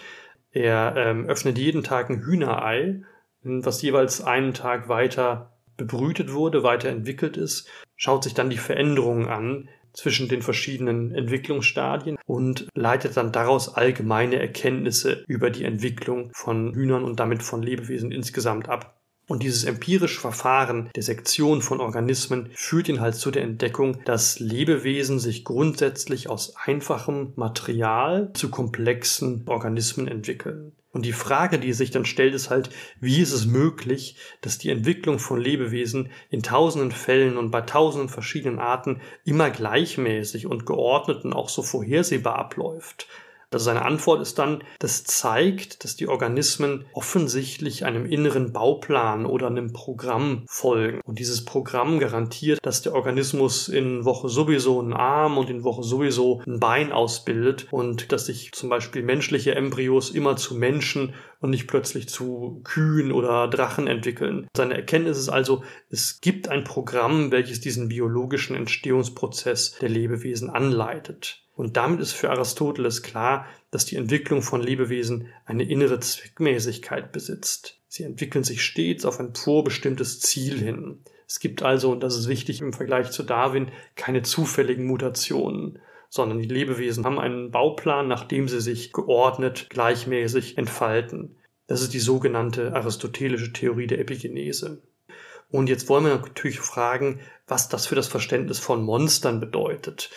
Er 0.53 0.94
ähm, 0.97 1.27
öffnet 1.27 1.59
jeden 1.59 1.83
Tag 1.83 2.09
ein 2.09 2.25
Hühnerei, 2.25 3.03
was 3.42 3.83
jeweils 3.83 4.23
einen 4.23 4.55
Tag 4.55 4.88
weiter 4.88 5.57
bebrütet 5.77 6.33
wurde, 6.33 6.62
weiterentwickelt 6.62 7.37
ist, 7.37 7.68
schaut 7.97 8.23
sich 8.23 8.35
dann 8.35 8.49
die 8.49 8.59
Veränderungen 8.59 9.27
an, 9.27 9.68
zwischen 9.94 10.28
den 10.28 10.42
verschiedenen 10.42 11.12
Entwicklungsstadien 11.14 12.18
und 12.26 12.68
leitet 12.74 13.16
dann 13.16 13.33
daraus 13.33 13.74
allgemeine 13.74 14.38
Erkenntnisse 14.38 15.24
über 15.26 15.50
die 15.50 15.64
Entwicklung 15.64 16.30
von 16.35 16.74
Hühnern 16.74 17.04
und 17.04 17.20
damit 17.20 17.42
von 17.42 17.62
Lebewesen 17.62 18.12
insgesamt 18.12 18.68
ab. 18.68 18.93
Und 19.26 19.42
dieses 19.42 19.64
empirische 19.64 20.20
Verfahren 20.20 20.90
der 20.94 21.02
Sektion 21.02 21.62
von 21.62 21.80
Organismen 21.80 22.50
führt 22.54 22.88
ihn 22.88 23.00
halt 23.00 23.14
zu 23.14 23.30
der 23.30 23.42
Entdeckung, 23.42 24.04
dass 24.04 24.38
Lebewesen 24.38 25.18
sich 25.18 25.44
grundsätzlich 25.44 26.28
aus 26.28 26.54
einfachem 26.56 27.32
Material 27.37 28.30
zu 28.34 28.50
komplexen 28.50 29.44
Organismen 29.46 30.08
entwickeln. 30.08 30.72
Und 30.94 31.04
die 31.04 31.12
Frage, 31.12 31.58
die 31.58 31.72
sich 31.72 31.90
dann 31.90 32.04
stellt, 32.04 32.34
ist 32.34 32.50
halt, 32.50 32.70
wie 33.00 33.20
ist 33.20 33.32
es 33.32 33.46
möglich, 33.46 34.16
dass 34.42 34.58
die 34.58 34.70
Entwicklung 34.70 35.18
von 35.18 35.40
Lebewesen 35.40 36.10
in 36.30 36.44
tausenden 36.44 36.92
Fällen 36.92 37.37
und 37.37 37.50
bei 37.50 37.62
tausenden 37.62 38.08
verschiedenen 38.08 38.60
Arten 38.60 39.00
immer 39.24 39.50
gleichmäßig 39.50 40.46
und 40.46 40.66
geordnet 40.66 41.24
und 41.24 41.32
auch 41.32 41.48
so 41.48 41.62
vorhersehbar 41.62 42.37
abläuft? 42.37 43.08
Also 43.54 43.66
seine 43.66 43.84
Antwort 43.84 44.20
ist 44.20 44.38
dann, 44.38 44.62
das 44.80 45.04
zeigt, 45.04 45.84
dass 45.84 45.96
die 45.96 46.08
Organismen 46.08 46.86
offensichtlich 46.92 47.84
einem 47.84 48.04
inneren 48.04 48.52
Bauplan 48.52 49.26
oder 49.26 49.46
einem 49.46 49.72
Programm 49.72 50.44
folgen. 50.48 51.00
Und 51.04 51.18
dieses 51.18 51.44
Programm 51.44 51.98
garantiert, 51.98 52.58
dass 52.62 52.82
der 52.82 52.94
Organismus 52.94 53.68
in 53.68 54.04
Woche 54.04 54.28
sowieso 54.28 54.80
einen 54.80 54.92
Arm 54.92 55.38
und 55.38 55.50
in 55.50 55.64
Woche 55.64 55.82
sowieso 55.82 56.42
ein 56.46 56.60
Bein 56.60 56.92
ausbildet 56.92 57.68
und 57.70 58.12
dass 58.12 58.26
sich 58.26 58.52
zum 58.52 58.68
Beispiel 58.68 59.02
menschliche 59.02 59.54
Embryos 59.54 60.10
immer 60.10 60.36
zu 60.36 60.56
Menschen 60.56 61.14
und 61.40 61.50
nicht 61.50 61.68
plötzlich 61.68 62.08
zu 62.08 62.62
Kühen 62.64 63.12
oder 63.12 63.48
Drachen 63.48 63.86
entwickeln. 63.86 64.48
Seine 64.56 64.74
Erkenntnis 64.74 65.18
ist 65.18 65.28
also, 65.28 65.62
es 65.90 66.20
gibt 66.20 66.48
ein 66.48 66.64
Programm, 66.64 67.30
welches 67.30 67.60
diesen 67.60 67.88
biologischen 67.88 68.56
Entstehungsprozess 68.56 69.76
der 69.80 69.90
Lebewesen 69.90 70.50
anleitet. 70.50 71.43
Und 71.56 71.76
damit 71.76 72.00
ist 72.00 72.12
für 72.12 72.30
Aristoteles 72.30 73.02
klar, 73.02 73.46
dass 73.70 73.86
die 73.86 73.96
Entwicklung 73.96 74.42
von 74.42 74.60
Lebewesen 74.60 75.28
eine 75.44 75.62
innere 75.62 76.00
Zweckmäßigkeit 76.00 77.12
besitzt. 77.12 77.80
Sie 77.88 78.02
entwickeln 78.02 78.42
sich 78.42 78.64
stets 78.64 79.04
auf 79.04 79.20
ein 79.20 79.34
vorbestimmtes 79.34 80.20
Ziel 80.20 80.58
hin. 80.58 80.98
Es 81.28 81.38
gibt 81.38 81.62
also, 81.62 81.92
und 81.92 82.02
das 82.02 82.16
ist 82.16 82.28
wichtig 82.28 82.60
im 82.60 82.72
Vergleich 82.72 83.10
zu 83.10 83.22
Darwin, 83.22 83.70
keine 83.94 84.22
zufälligen 84.22 84.86
Mutationen, 84.86 85.78
sondern 86.08 86.40
die 86.40 86.48
Lebewesen 86.48 87.04
haben 87.04 87.20
einen 87.20 87.50
Bauplan, 87.50 88.08
nach 88.08 88.24
dem 88.24 88.48
sie 88.48 88.60
sich 88.60 88.92
geordnet, 88.92 89.68
gleichmäßig 89.70 90.58
entfalten. 90.58 91.36
Das 91.66 91.82
ist 91.82 91.94
die 91.94 92.00
sogenannte 92.00 92.74
aristotelische 92.74 93.52
Theorie 93.52 93.86
der 93.86 94.00
Epigenese. 94.00 94.82
Und 95.50 95.68
jetzt 95.68 95.88
wollen 95.88 96.04
wir 96.04 96.14
natürlich 96.14 96.60
fragen, 96.60 97.20
was 97.46 97.68
das 97.68 97.86
für 97.86 97.94
das 97.94 98.08
Verständnis 98.08 98.58
von 98.58 98.82
Monstern 98.82 99.40
bedeutet. 99.40 100.10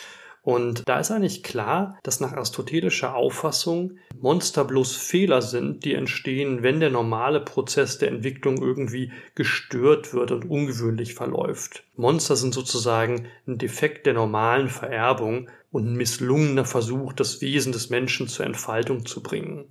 Und 0.48 0.88
da 0.88 1.02
ist 1.02 1.12
eigentlich 1.12 1.44
klar, 1.44 2.00
dass 2.04 2.22
nach 2.22 2.32
aristotelischer 2.32 3.14
Auffassung 3.14 3.98
Monster 4.22 4.64
bloß 4.64 4.96
Fehler 4.96 5.42
sind, 5.42 5.84
die 5.84 5.94
entstehen, 5.94 6.64
wenn 6.64 6.80
der 6.80 6.90
normale 6.90 7.42
Prozess 7.42 7.98
der 7.98 8.08
Entwicklung 8.08 8.62
irgendwie 8.62 9.12
gestört 9.36 10.14
wird 10.14 10.32
und 10.32 10.50
ungewöhnlich 10.50 11.16
verläuft. 11.16 11.84
Monster 11.98 12.38
sind 12.38 12.54
sozusagen 12.54 13.28
ein 13.46 13.58
Defekt 13.58 14.06
der 14.06 14.14
normalen 14.14 14.70
Vererbung 14.70 15.50
und 15.70 15.86
ein 15.86 15.98
misslungener 15.98 16.64
Versuch, 16.64 17.12
das 17.12 17.42
Wesen 17.42 17.74
des 17.74 17.90
Menschen 17.90 18.30
zur 18.30 18.46
Entfaltung 18.46 19.06
zu 19.06 19.22
bringen. 19.22 19.66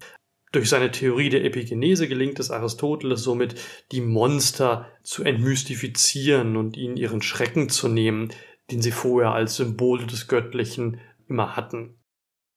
Durch 0.52 0.68
seine 0.68 0.90
Theorie 0.90 1.30
der 1.30 1.46
Epigenese 1.46 2.06
gelingt 2.06 2.38
es 2.38 2.50
Aristoteles 2.50 3.22
somit, 3.22 3.54
die 3.92 4.02
Monster 4.02 4.90
zu 5.02 5.24
entmystifizieren 5.24 6.58
und 6.58 6.76
ihnen 6.76 6.98
ihren 6.98 7.22
Schrecken 7.22 7.70
zu 7.70 7.88
nehmen, 7.88 8.30
den 8.70 8.82
sie 8.82 8.92
vorher 8.92 9.32
als 9.32 9.56
Symbole 9.56 10.06
des 10.06 10.28
Göttlichen 10.28 11.00
immer 11.28 11.56
hatten. 11.56 11.95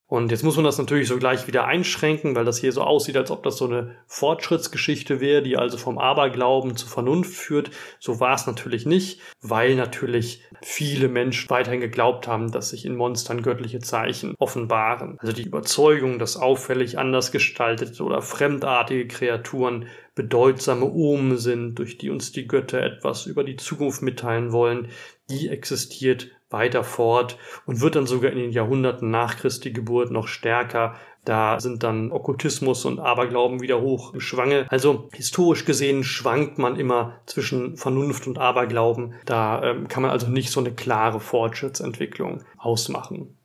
Und 0.09 0.31
jetzt 0.31 0.43
muss 0.43 0.55
man 0.55 0.65
das 0.65 0.79
natürlich 0.79 1.07
so 1.07 1.19
gleich 1.19 1.45
wieder 1.45 1.65
einschränken, 1.65 2.35
weil 2.35 2.43
das 2.43 2.57
hier 2.57 2.71
so 2.71 2.81
aussieht, 2.81 3.15
als 3.15 3.29
ob 3.29 3.43
das 3.43 3.57
so 3.57 3.65
eine 3.65 3.95
Fortschrittsgeschichte 4.07 5.19
wäre, 5.19 5.43
die 5.43 5.55
also 5.55 5.77
vom 5.77 5.99
Aberglauben 5.99 6.75
zur 6.75 6.89
Vernunft 6.89 7.35
führt. 7.35 7.69
So 7.99 8.19
war 8.19 8.33
es 8.33 8.47
natürlich 8.47 8.87
nicht, 8.87 9.21
weil 9.39 9.75
natürlich 9.75 10.41
viele 10.63 11.09
Menschen 11.09 11.47
weiterhin 11.51 11.79
geglaubt 11.79 12.27
haben, 12.27 12.51
dass 12.51 12.71
sich 12.71 12.87
in 12.87 12.95
Monstern 12.95 13.43
göttliche 13.43 13.81
Zeichen 13.81 14.33
offenbaren. 14.39 15.17
Also 15.19 15.31
die 15.31 15.43
Überzeugung, 15.43 16.17
dass 16.17 16.37
auffällig 16.37 16.97
anders 16.97 17.31
gestaltete 17.31 18.01
oder 18.01 18.23
fremdartige 18.23 19.07
Kreaturen 19.07 19.85
bedeutsame 20.15 20.85
Omen 20.85 21.37
sind, 21.37 21.75
durch 21.75 21.99
die 21.99 22.09
uns 22.09 22.31
die 22.31 22.47
Götter 22.47 22.81
etwas 22.81 23.27
über 23.27 23.43
die 23.43 23.57
Zukunft 23.57 24.01
mitteilen 24.01 24.51
wollen, 24.51 24.87
die 25.29 25.49
existiert 25.49 26.31
weiter 26.49 26.83
fort 26.83 27.37
und 27.65 27.81
wird 27.81 27.95
dann 27.95 28.07
sogar 28.07 28.31
in 28.31 28.37
den 28.37 28.51
Jahrhunderten 28.51 29.09
nach 29.09 29.37
Christi 29.37 29.71
Geburt 29.71 30.11
noch 30.11 30.27
stärker. 30.27 30.95
Da 31.25 31.59
sind 31.59 31.83
dann 31.83 32.11
Okkultismus 32.11 32.85
und 32.85 32.99
Aberglauben 32.99 33.61
wieder 33.61 33.81
hoch 33.81 34.13
im 34.13 34.21
Schwange. 34.21 34.65
Also 34.69 35.09
historisch 35.13 35.65
gesehen 35.65 36.03
schwankt 36.03 36.57
man 36.57 36.75
immer 36.75 37.19
zwischen 37.25 37.77
Vernunft 37.77 38.25
und 38.25 38.37
Aberglauben. 38.37 39.13
Da 39.25 39.61
ähm, 39.63 39.87
kann 39.87 40.01
man 40.01 40.11
also 40.11 40.27
nicht 40.27 40.49
so 40.49 40.59
eine 40.59 40.73
klare 40.73 41.19
Fortschrittsentwicklung 41.19 42.43
ausmachen. 42.57 43.35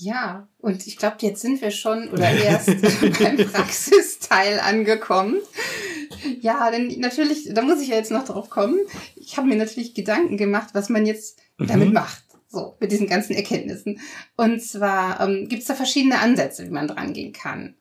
Ja, 0.00 0.48
und 0.58 0.86
ich 0.86 0.96
glaube, 0.96 1.16
jetzt 1.20 1.42
sind 1.42 1.60
wir 1.60 1.70
schon 1.70 2.08
oder 2.10 2.30
erst 2.30 2.68
beim 3.18 3.36
Praxisteil 3.36 4.60
angekommen. 4.60 5.40
Ja, 6.40 6.70
denn 6.70 7.00
natürlich, 7.00 7.48
da 7.52 7.62
muss 7.62 7.80
ich 7.80 7.88
ja 7.88 7.96
jetzt 7.96 8.10
noch 8.10 8.24
drauf 8.24 8.50
kommen. 8.50 8.78
Ich 9.16 9.36
habe 9.36 9.48
mir 9.48 9.56
natürlich 9.56 9.94
Gedanken 9.94 10.36
gemacht, 10.36 10.70
was 10.72 10.88
man 10.88 11.06
jetzt 11.06 11.40
mhm. 11.58 11.66
damit 11.66 11.92
macht. 11.92 12.24
So, 12.50 12.76
mit 12.80 12.90
diesen 12.90 13.08
ganzen 13.08 13.34
Erkenntnissen. 13.34 14.00
Und 14.36 14.62
zwar 14.62 15.20
ähm, 15.20 15.48
gibt 15.48 15.62
es 15.62 15.68
da 15.68 15.74
verschiedene 15.74 16.18
Ansätze, 16.18 16.64
wie 16.64 16.70
man 16.70 16.88
dran 16.88 17.12
gehen 17.12 17.34
kann. 17.34 17.74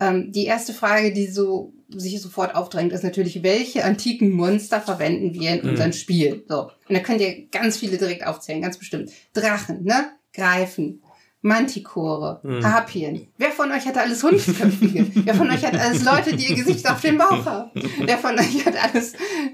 Ähm, 0.00 0.32
die 0.32 0.46
erste 0.46 0.72
Frage, 0.72 1.12
die 1.12 1.26
so 1.26 1.74
sich 1.88 2.20
sofort 2.20 2.54
aufdrängt, 2.54 2.92
ist 2.92 3.04
natürlich, 3.04 3.42
welche 3.42 3.84
antiken 3.84 4.30
Monster 4.30 4.80
verwenden 4.80 5.34
wir 5.34 5.50
in 5.50 5.62
mhm. 5.62 5.70
unserem 5.70 5.92
Spiel? 5.92 6.44
So. 6.48 6.70
Und 6.88 6.94
da 6.94 7.00
könnt 7.00 7.20
ihr 7.20 7.46
ganz 7.48 7.76
viele 7.76 7.98
direkt 7.98 8.26
aufzählen, 8.26 8.62
ganz 8.62 8.78
bestimmt. 8.78 9.10
Drachen, 9.34 9.84
ne? 9.84 10.12
Greifen, 10.32 11.02
Mantikore, 11.46 12.40
hm. 12.42 12.64
Harpien. 12.64 13.28
Wer 13.38 13.52
von 13.52 13.70
euch 13.70 13.86
hat 13.86 13.96
alles 13.96 14.22
Hundsköpfige? 14.22 15.06
Wer 15.14 15.34
von 15.34 15.48
euch 15.48 15.64
hat 15.64 15.76
alles 15.76 16.04
Leute, 16.04 16.36
die 16.36 16.48
ihr 16.48 16.56
Gesicht 16.56 16.90
auf 16.90 17.00
den 17.00 17.16
Bauch 17.16 17.46
haben? 17.46 17.70
Wer 18.04 18.18
von 18.18 18.38
euch 18.38 18.66
hat 18.66 18.74
alles 18.76 19.12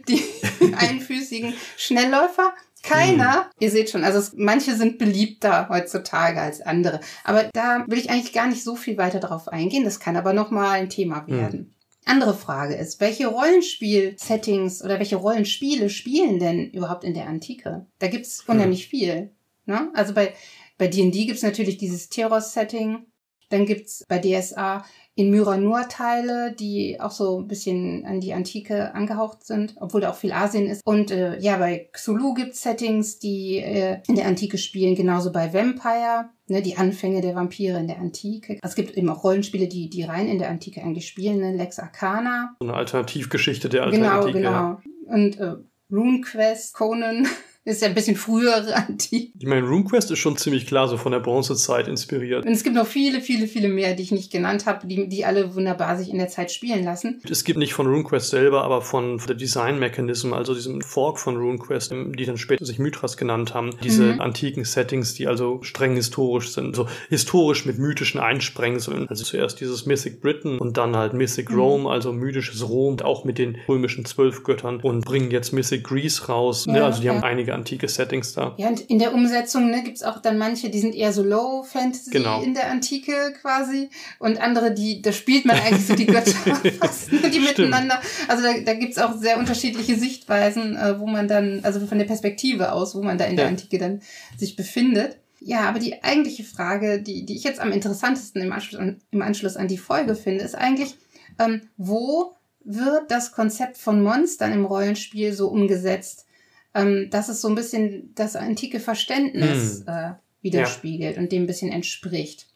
die 0.09 0.23
einfüßigen 0.77 1.53
Schnellläufer? 1.77 2.55
Keiner. 2.83 3.35
Hm. 3.35 3.51
Ihr 3.61 3.71
seht 3.71 3.91
schon, 3.91 4.05
also 4.05 4.19
es, 4.19 4.33
manche 4.37 4.75
sind 4.75 4.99
beliebter 4.99 5.69
heutzutage 5.69 6.41
als 6.41 6.61
andere. 6.61 7.01
Aber 7.25 7.45
da 7.53 7.85
will 7.87 7.99
ich 7.99 8.11
eigentlich 8.11 8.33
gar 8.33 8.49
nicht 8.49 8.65
so 8.65 8.77
viel 8.77 8.99
weiter 8.99 9.21
drauf 9.21 9.49
eingehen. 9.49 9.85
Das 9.85 10.01
kann 10.01 10.17
aber 10.17 10.33
nochmal 10.33 10.81
ein 10.81 10.91
Thema 10.91 11.27
hm. 11.27 11.35
werden. 11.35 11.59
Hm. 11.61 11.75
Andere 12.05 12.35
Frage 12.35 12.75
ist, 12.75 13.01
welche 13.01 13.29
Rollenspiel-Settings 13.29 14.83
oder 14.83 14.99
welche 14.99 15.17
Rollenspiele 15.17 15.89
spielen 15.89 16.41
denn 16.41 16.71
überhaupt 16.71 17.05
in 17.05 17.15
der 17.15 17.29
Antike? 17.29 17.87
Da 18.01 18.09
gibt's 18.09 18.43
unheimlich 18.47 18.85
hm. 18.85 18.91
viel. 18.91 19.31
Ne? 19.67 19.91
Also 19.95 20.13
bei 20.13 20.35
bei 20.83 20.89
D&D 20.89 21.27
gibt's 21.27 21.43
natürlich 21.43 21.77
dieses 21.77 22.09
Terror-Setting. 22.09 23.07
Dann 23.51 23.67
gibt's 23.67 24.05
bei 24.09 24.19
DSA 24.19 24.85
in 25.15 25.31
Myranur 25.31 25.89
Teile, 25.89 26.55
die 26.59 26.99
auch 26.99 27.11
so 27.11 27.41
ein 27.41 27.47
bisschen 27.47 28.05
an 28.07 28.21
die 28.21 28.33
Antike 28.33 28.95
angehaucht 28.95 29.45
sind, 29.45 29.75
obwohl 29.79 30.01
da 30.01 30.11
auch 30.11 30.17
viel 30.17 30.33
Asien 30.33 30.67
ist. 30.67 30.81
Und 30.87 31.11
äh, 31.11 31.39
ja, 31.39 31.59
bei 31.59 31.91
Xulu 31.93 32.33
gibt's 32.35 32.63
Settings, 32.63 33.19
die 33.19 33.59
äh, 33.59 33.99
in 34.09 34.17
der 34.17 34.27
Antike 34.27 34.57
spielen, 34.57 34.95
genauso 34.95 35.31
bei 35.31 35.53
Vampire, 35.53 36.31
ne, 36.49 36.63
die 36.63 36.77
Anfänge 36.77 37.21
der 37.21 37.35
Vampire 37.35 37.79
in 37.79 37.89
der 37.89 37.99
Antike. 37.99 38.59
Es 38.63 38.75
gibt 38.75 38.97
eben 38.97 39.11
auch 39.11 39.23
Rollenspiele, 39.23 39.69
die, 39.69 39.91
die 39.91 40.05
rein 40.05 40.29
in 40.29 40.39
der 40.39 40.49
Antike 40.49 40.83
eigentlich 40.83 41.09
spielen, 41.09 41.41
ne? 41.41 41.55
Lex 41.57 41.79
Arcana. 41.79 42.57
So 42.61 42.69
eine 42.69 42.77
Alternativgeschichte 42.77 43.69
der 43.69 43.83
alten 43.83 43.97
genau, 43.97 44.21
Antike. 44.21 44.39
Genau, 44.39 44.51
genau. 44.51 44.61
Ja. 44.61 45.15
Und 45.15 45.39
äh, 45.39 45.57
RuneQuest, 45.91 46.75
Conan 46.75 47.29
ist 47.65 47.83
ja 47.83 47.89
ein 47.89 47.95
bisschen 47.95 48.17
frühere 48.17 48.75
Antike. 48.89 49.33
Ich 49.39 49.47
meine, 49.47 49.67
RuneQuest 49.67 50.11
ist 50.11 50.19
schon 50.19 50.37
ziemlich 50.37 50.67
klar 50.67 50.89
so 50.89 50.97
von 50.97 51.13
der 51.13 51.21
Bronzezeit 51.21 51.89
inspiriert. 51.89 52.45
Und 52.45 52.53
es 52.53 52.65
gibt 52.65 52.75
noch 52.75 52.87
viele, 52.87 53.21
viele, 53.21 53.47
viele 53.47 53.69
mehr, 53.69 53.95
die 53.95 54.03
ich 54.03 54.13
nicht 54.13 54.33
genannt 54.33 54.67
habe, 54.67 54.87
die, 54.87 55.09
die 55.09 55.25
alle 55.25 55.55
wunderbar 55.55 55.97
sich 55.97 56.11
in 56.11 56.19
der 56.19 56.29
Zeit 56.29 56.51
spielen 56.51 56.85
lassen. 56.85 57.21
Es 57.29 57.45
gibt 57.45 57.59
nicht 57.59 57.75
von 57.75 57.87
RuneQuest 57.87 58.31
selber, 58.31 58.65
aber 58.65 58.83
von 58.83 59.21
der 59.29 59.37
Design 59.37 59.79
Mechanism, 59.79 60.33
also 60.33 60.55
diesem 60.55 60.81
Fork 60.81 61.19
von 61.19 61.37
RuneQuest, 61.37 61.93
die 62.19 62.25
dann 62.25 62.39
später 62.39 62.65
sich 62.65 62.79
Mythras 62.79 63.17
genannt 63.17 63.55
haben, 63.55 63.71
diese 63.83 64.15
mhm. 64.15 64.21
antiken 64.21 64.65
Settings, 64.65 65.15
die 65.15 65.29
also 65.29 65.63
streng 65.63 65.95
historisch 65.95 66.51
sind, 66.53 66.75
so 66.75 66.89
historisch 67.09 67.65
mit 67.65 67.79
mythischen 67.79 68.21
Einsprengseln. 68.21 69.09
Also 69.09 69.25
zuerst 69.25 69.61
dieses 69.61 69.87
Mythic 69.87 70.21
Britain 70.21 70.59
und 70.59 70.77
dann 70.77 70.97
halt 70.97 71.13
Mythic 71.13 71.51
mhm. 71.51 71.59
Rome, 71.59 71.91
also 71.91 72.13
mythisches 72.13 72.69
Rom, 72.69 73.01
auch 73.01 73.25
mit 73.25 73.39
den 73.39 73.57
römischen 73.69 74.05
Zwölfgöttern 74.05 74.81
und 74.81 75.05
bringen 75.05 75.31
jetzt 75.31 75.53
Mythic 75.53 75.85
Greece 75.85 76.29
raus. 76.29 76.67
Ne? 76.67 76.75
Ja, 76.75 76.79
ne? 76.81 76.85
Also 76.87 77.01
die 77.01 77.07
ja. 77.07 77.15
haben 77.15 77.23
einige 77.23 77.52
einige 77.53 77.73
antike 77.73 77.89
Settings 77.89 78.33
da. 78.35 78.55
Ja, 78.57 78.69
und 78.69 78.81
in 78.81 78.99
der 78.99 79.15
Umsetzung 79.15 79.71
ne, 79.71 79.83
gibt 79.83 79.97
es 79.97 80.03
auch 80.03 80.21
dann 80.21 80.39
manche, 80.39 80.71
die 80.71 80.81
sind 80.81 80.95
eher 80.95 81.13
so 81.13 81.23
Low 81.23 81.63
Fantasy 81.63 82.11
genau. 82.11 82.43
in 82.43 82.55
der 82.55 82.71
Antike 82.71 83.35
quasi 83.41 83.91
und 84.19 84.41
andere, 84.41 84.73
die, 84.73 85.03
da 85.03 85.13
spielt 85.13 85.45
man 85.45 85.57
eigentlich 85.57 85.87
so 85.87 85.95
die 85.95 86.07
Götter 86.07 86.33
fast, 86.81 87.13
ne, 87.13 87.31
die 87.31 87.41
miteinander. 87.41 88.01
Also 88.29 88.43
da, 88.43 88.53
da 88.65 88.75
gibt 88.75 88.93
es 88.93 88.99
auch 88.99 89.17
sehr 89.17 89.39
unterschiedliche 89.39 89.97
Sichtweisen, 89.97 90.77
äh, 90.77 90.99
wo 90.99 91.07
man 91.07 91.29
dann, 91.29 91.61
also 91.63 91.87
von 91.87 91.99
der 91.99 92.07
Perspektive 92.07 92.73
aus, 92.73 92.95
wo 92.95 93.03
man 93.03 93.19
da 93.19 93.25
in 93.25 93.37
der 93.37 93.49
Antike 93.49 93.79
dann 93.79 94.01
sich 94.37 94.57
befindet. 94.57 95.19
Ja, 95.41 95.63
aber 95.69 95.81
die 95.81 96.05
eigentliche 96.05 96.45
Frage, 96.45 97.03
die, 97.03 97.27
die 97.27 97.35
ich 97.35 97.43
jetzt 97.43 97.61
am 97.61 97.73
interessantesten 97.73 98.43
im 98.43 98.53
Anschluss 98.53 98.81
an, 98.81 99.01
im 99.11 99.23
Anschluss 99.23 99.57
an 99.57 99.67
die 99.67 99.79
Folge 99.79 100.15
finde, 100.15 100.45
ist 100.45 100.55
eigentlich, 100.55 100.95
ähm, 101.39 101.63
wo 101.77 102.33
wird 102.65 103.11
das 103.11 103.33
Konzept 103.33 103.77
von 103.77 104.03
Monstern 104.03 104.53
im 104.53 104.65
Rollenspiel 104.65 105.33
so 105.33 105.49
umgesetzt? 105.49 106.27
Ähm, 106.75 107.09
dass 107.11 107.29
es 107.29 107.41
so 107.41 107.49
ein 107.49 107.55
bisschen 107.55 108.13
das 108.15 108.37
antike 108.37 108.81
Verständnis 108.81 109.85
hm. 109.87 109.95
äh, 109.95 110.13
widerspiegelt 110.43 111.17
ja. 111.17 111.23
und 111.23 111.33
dem 111.33 111.45
ein 111.45 111.47
bisschen 111.47 111.71
entspricht. 111.71 112.47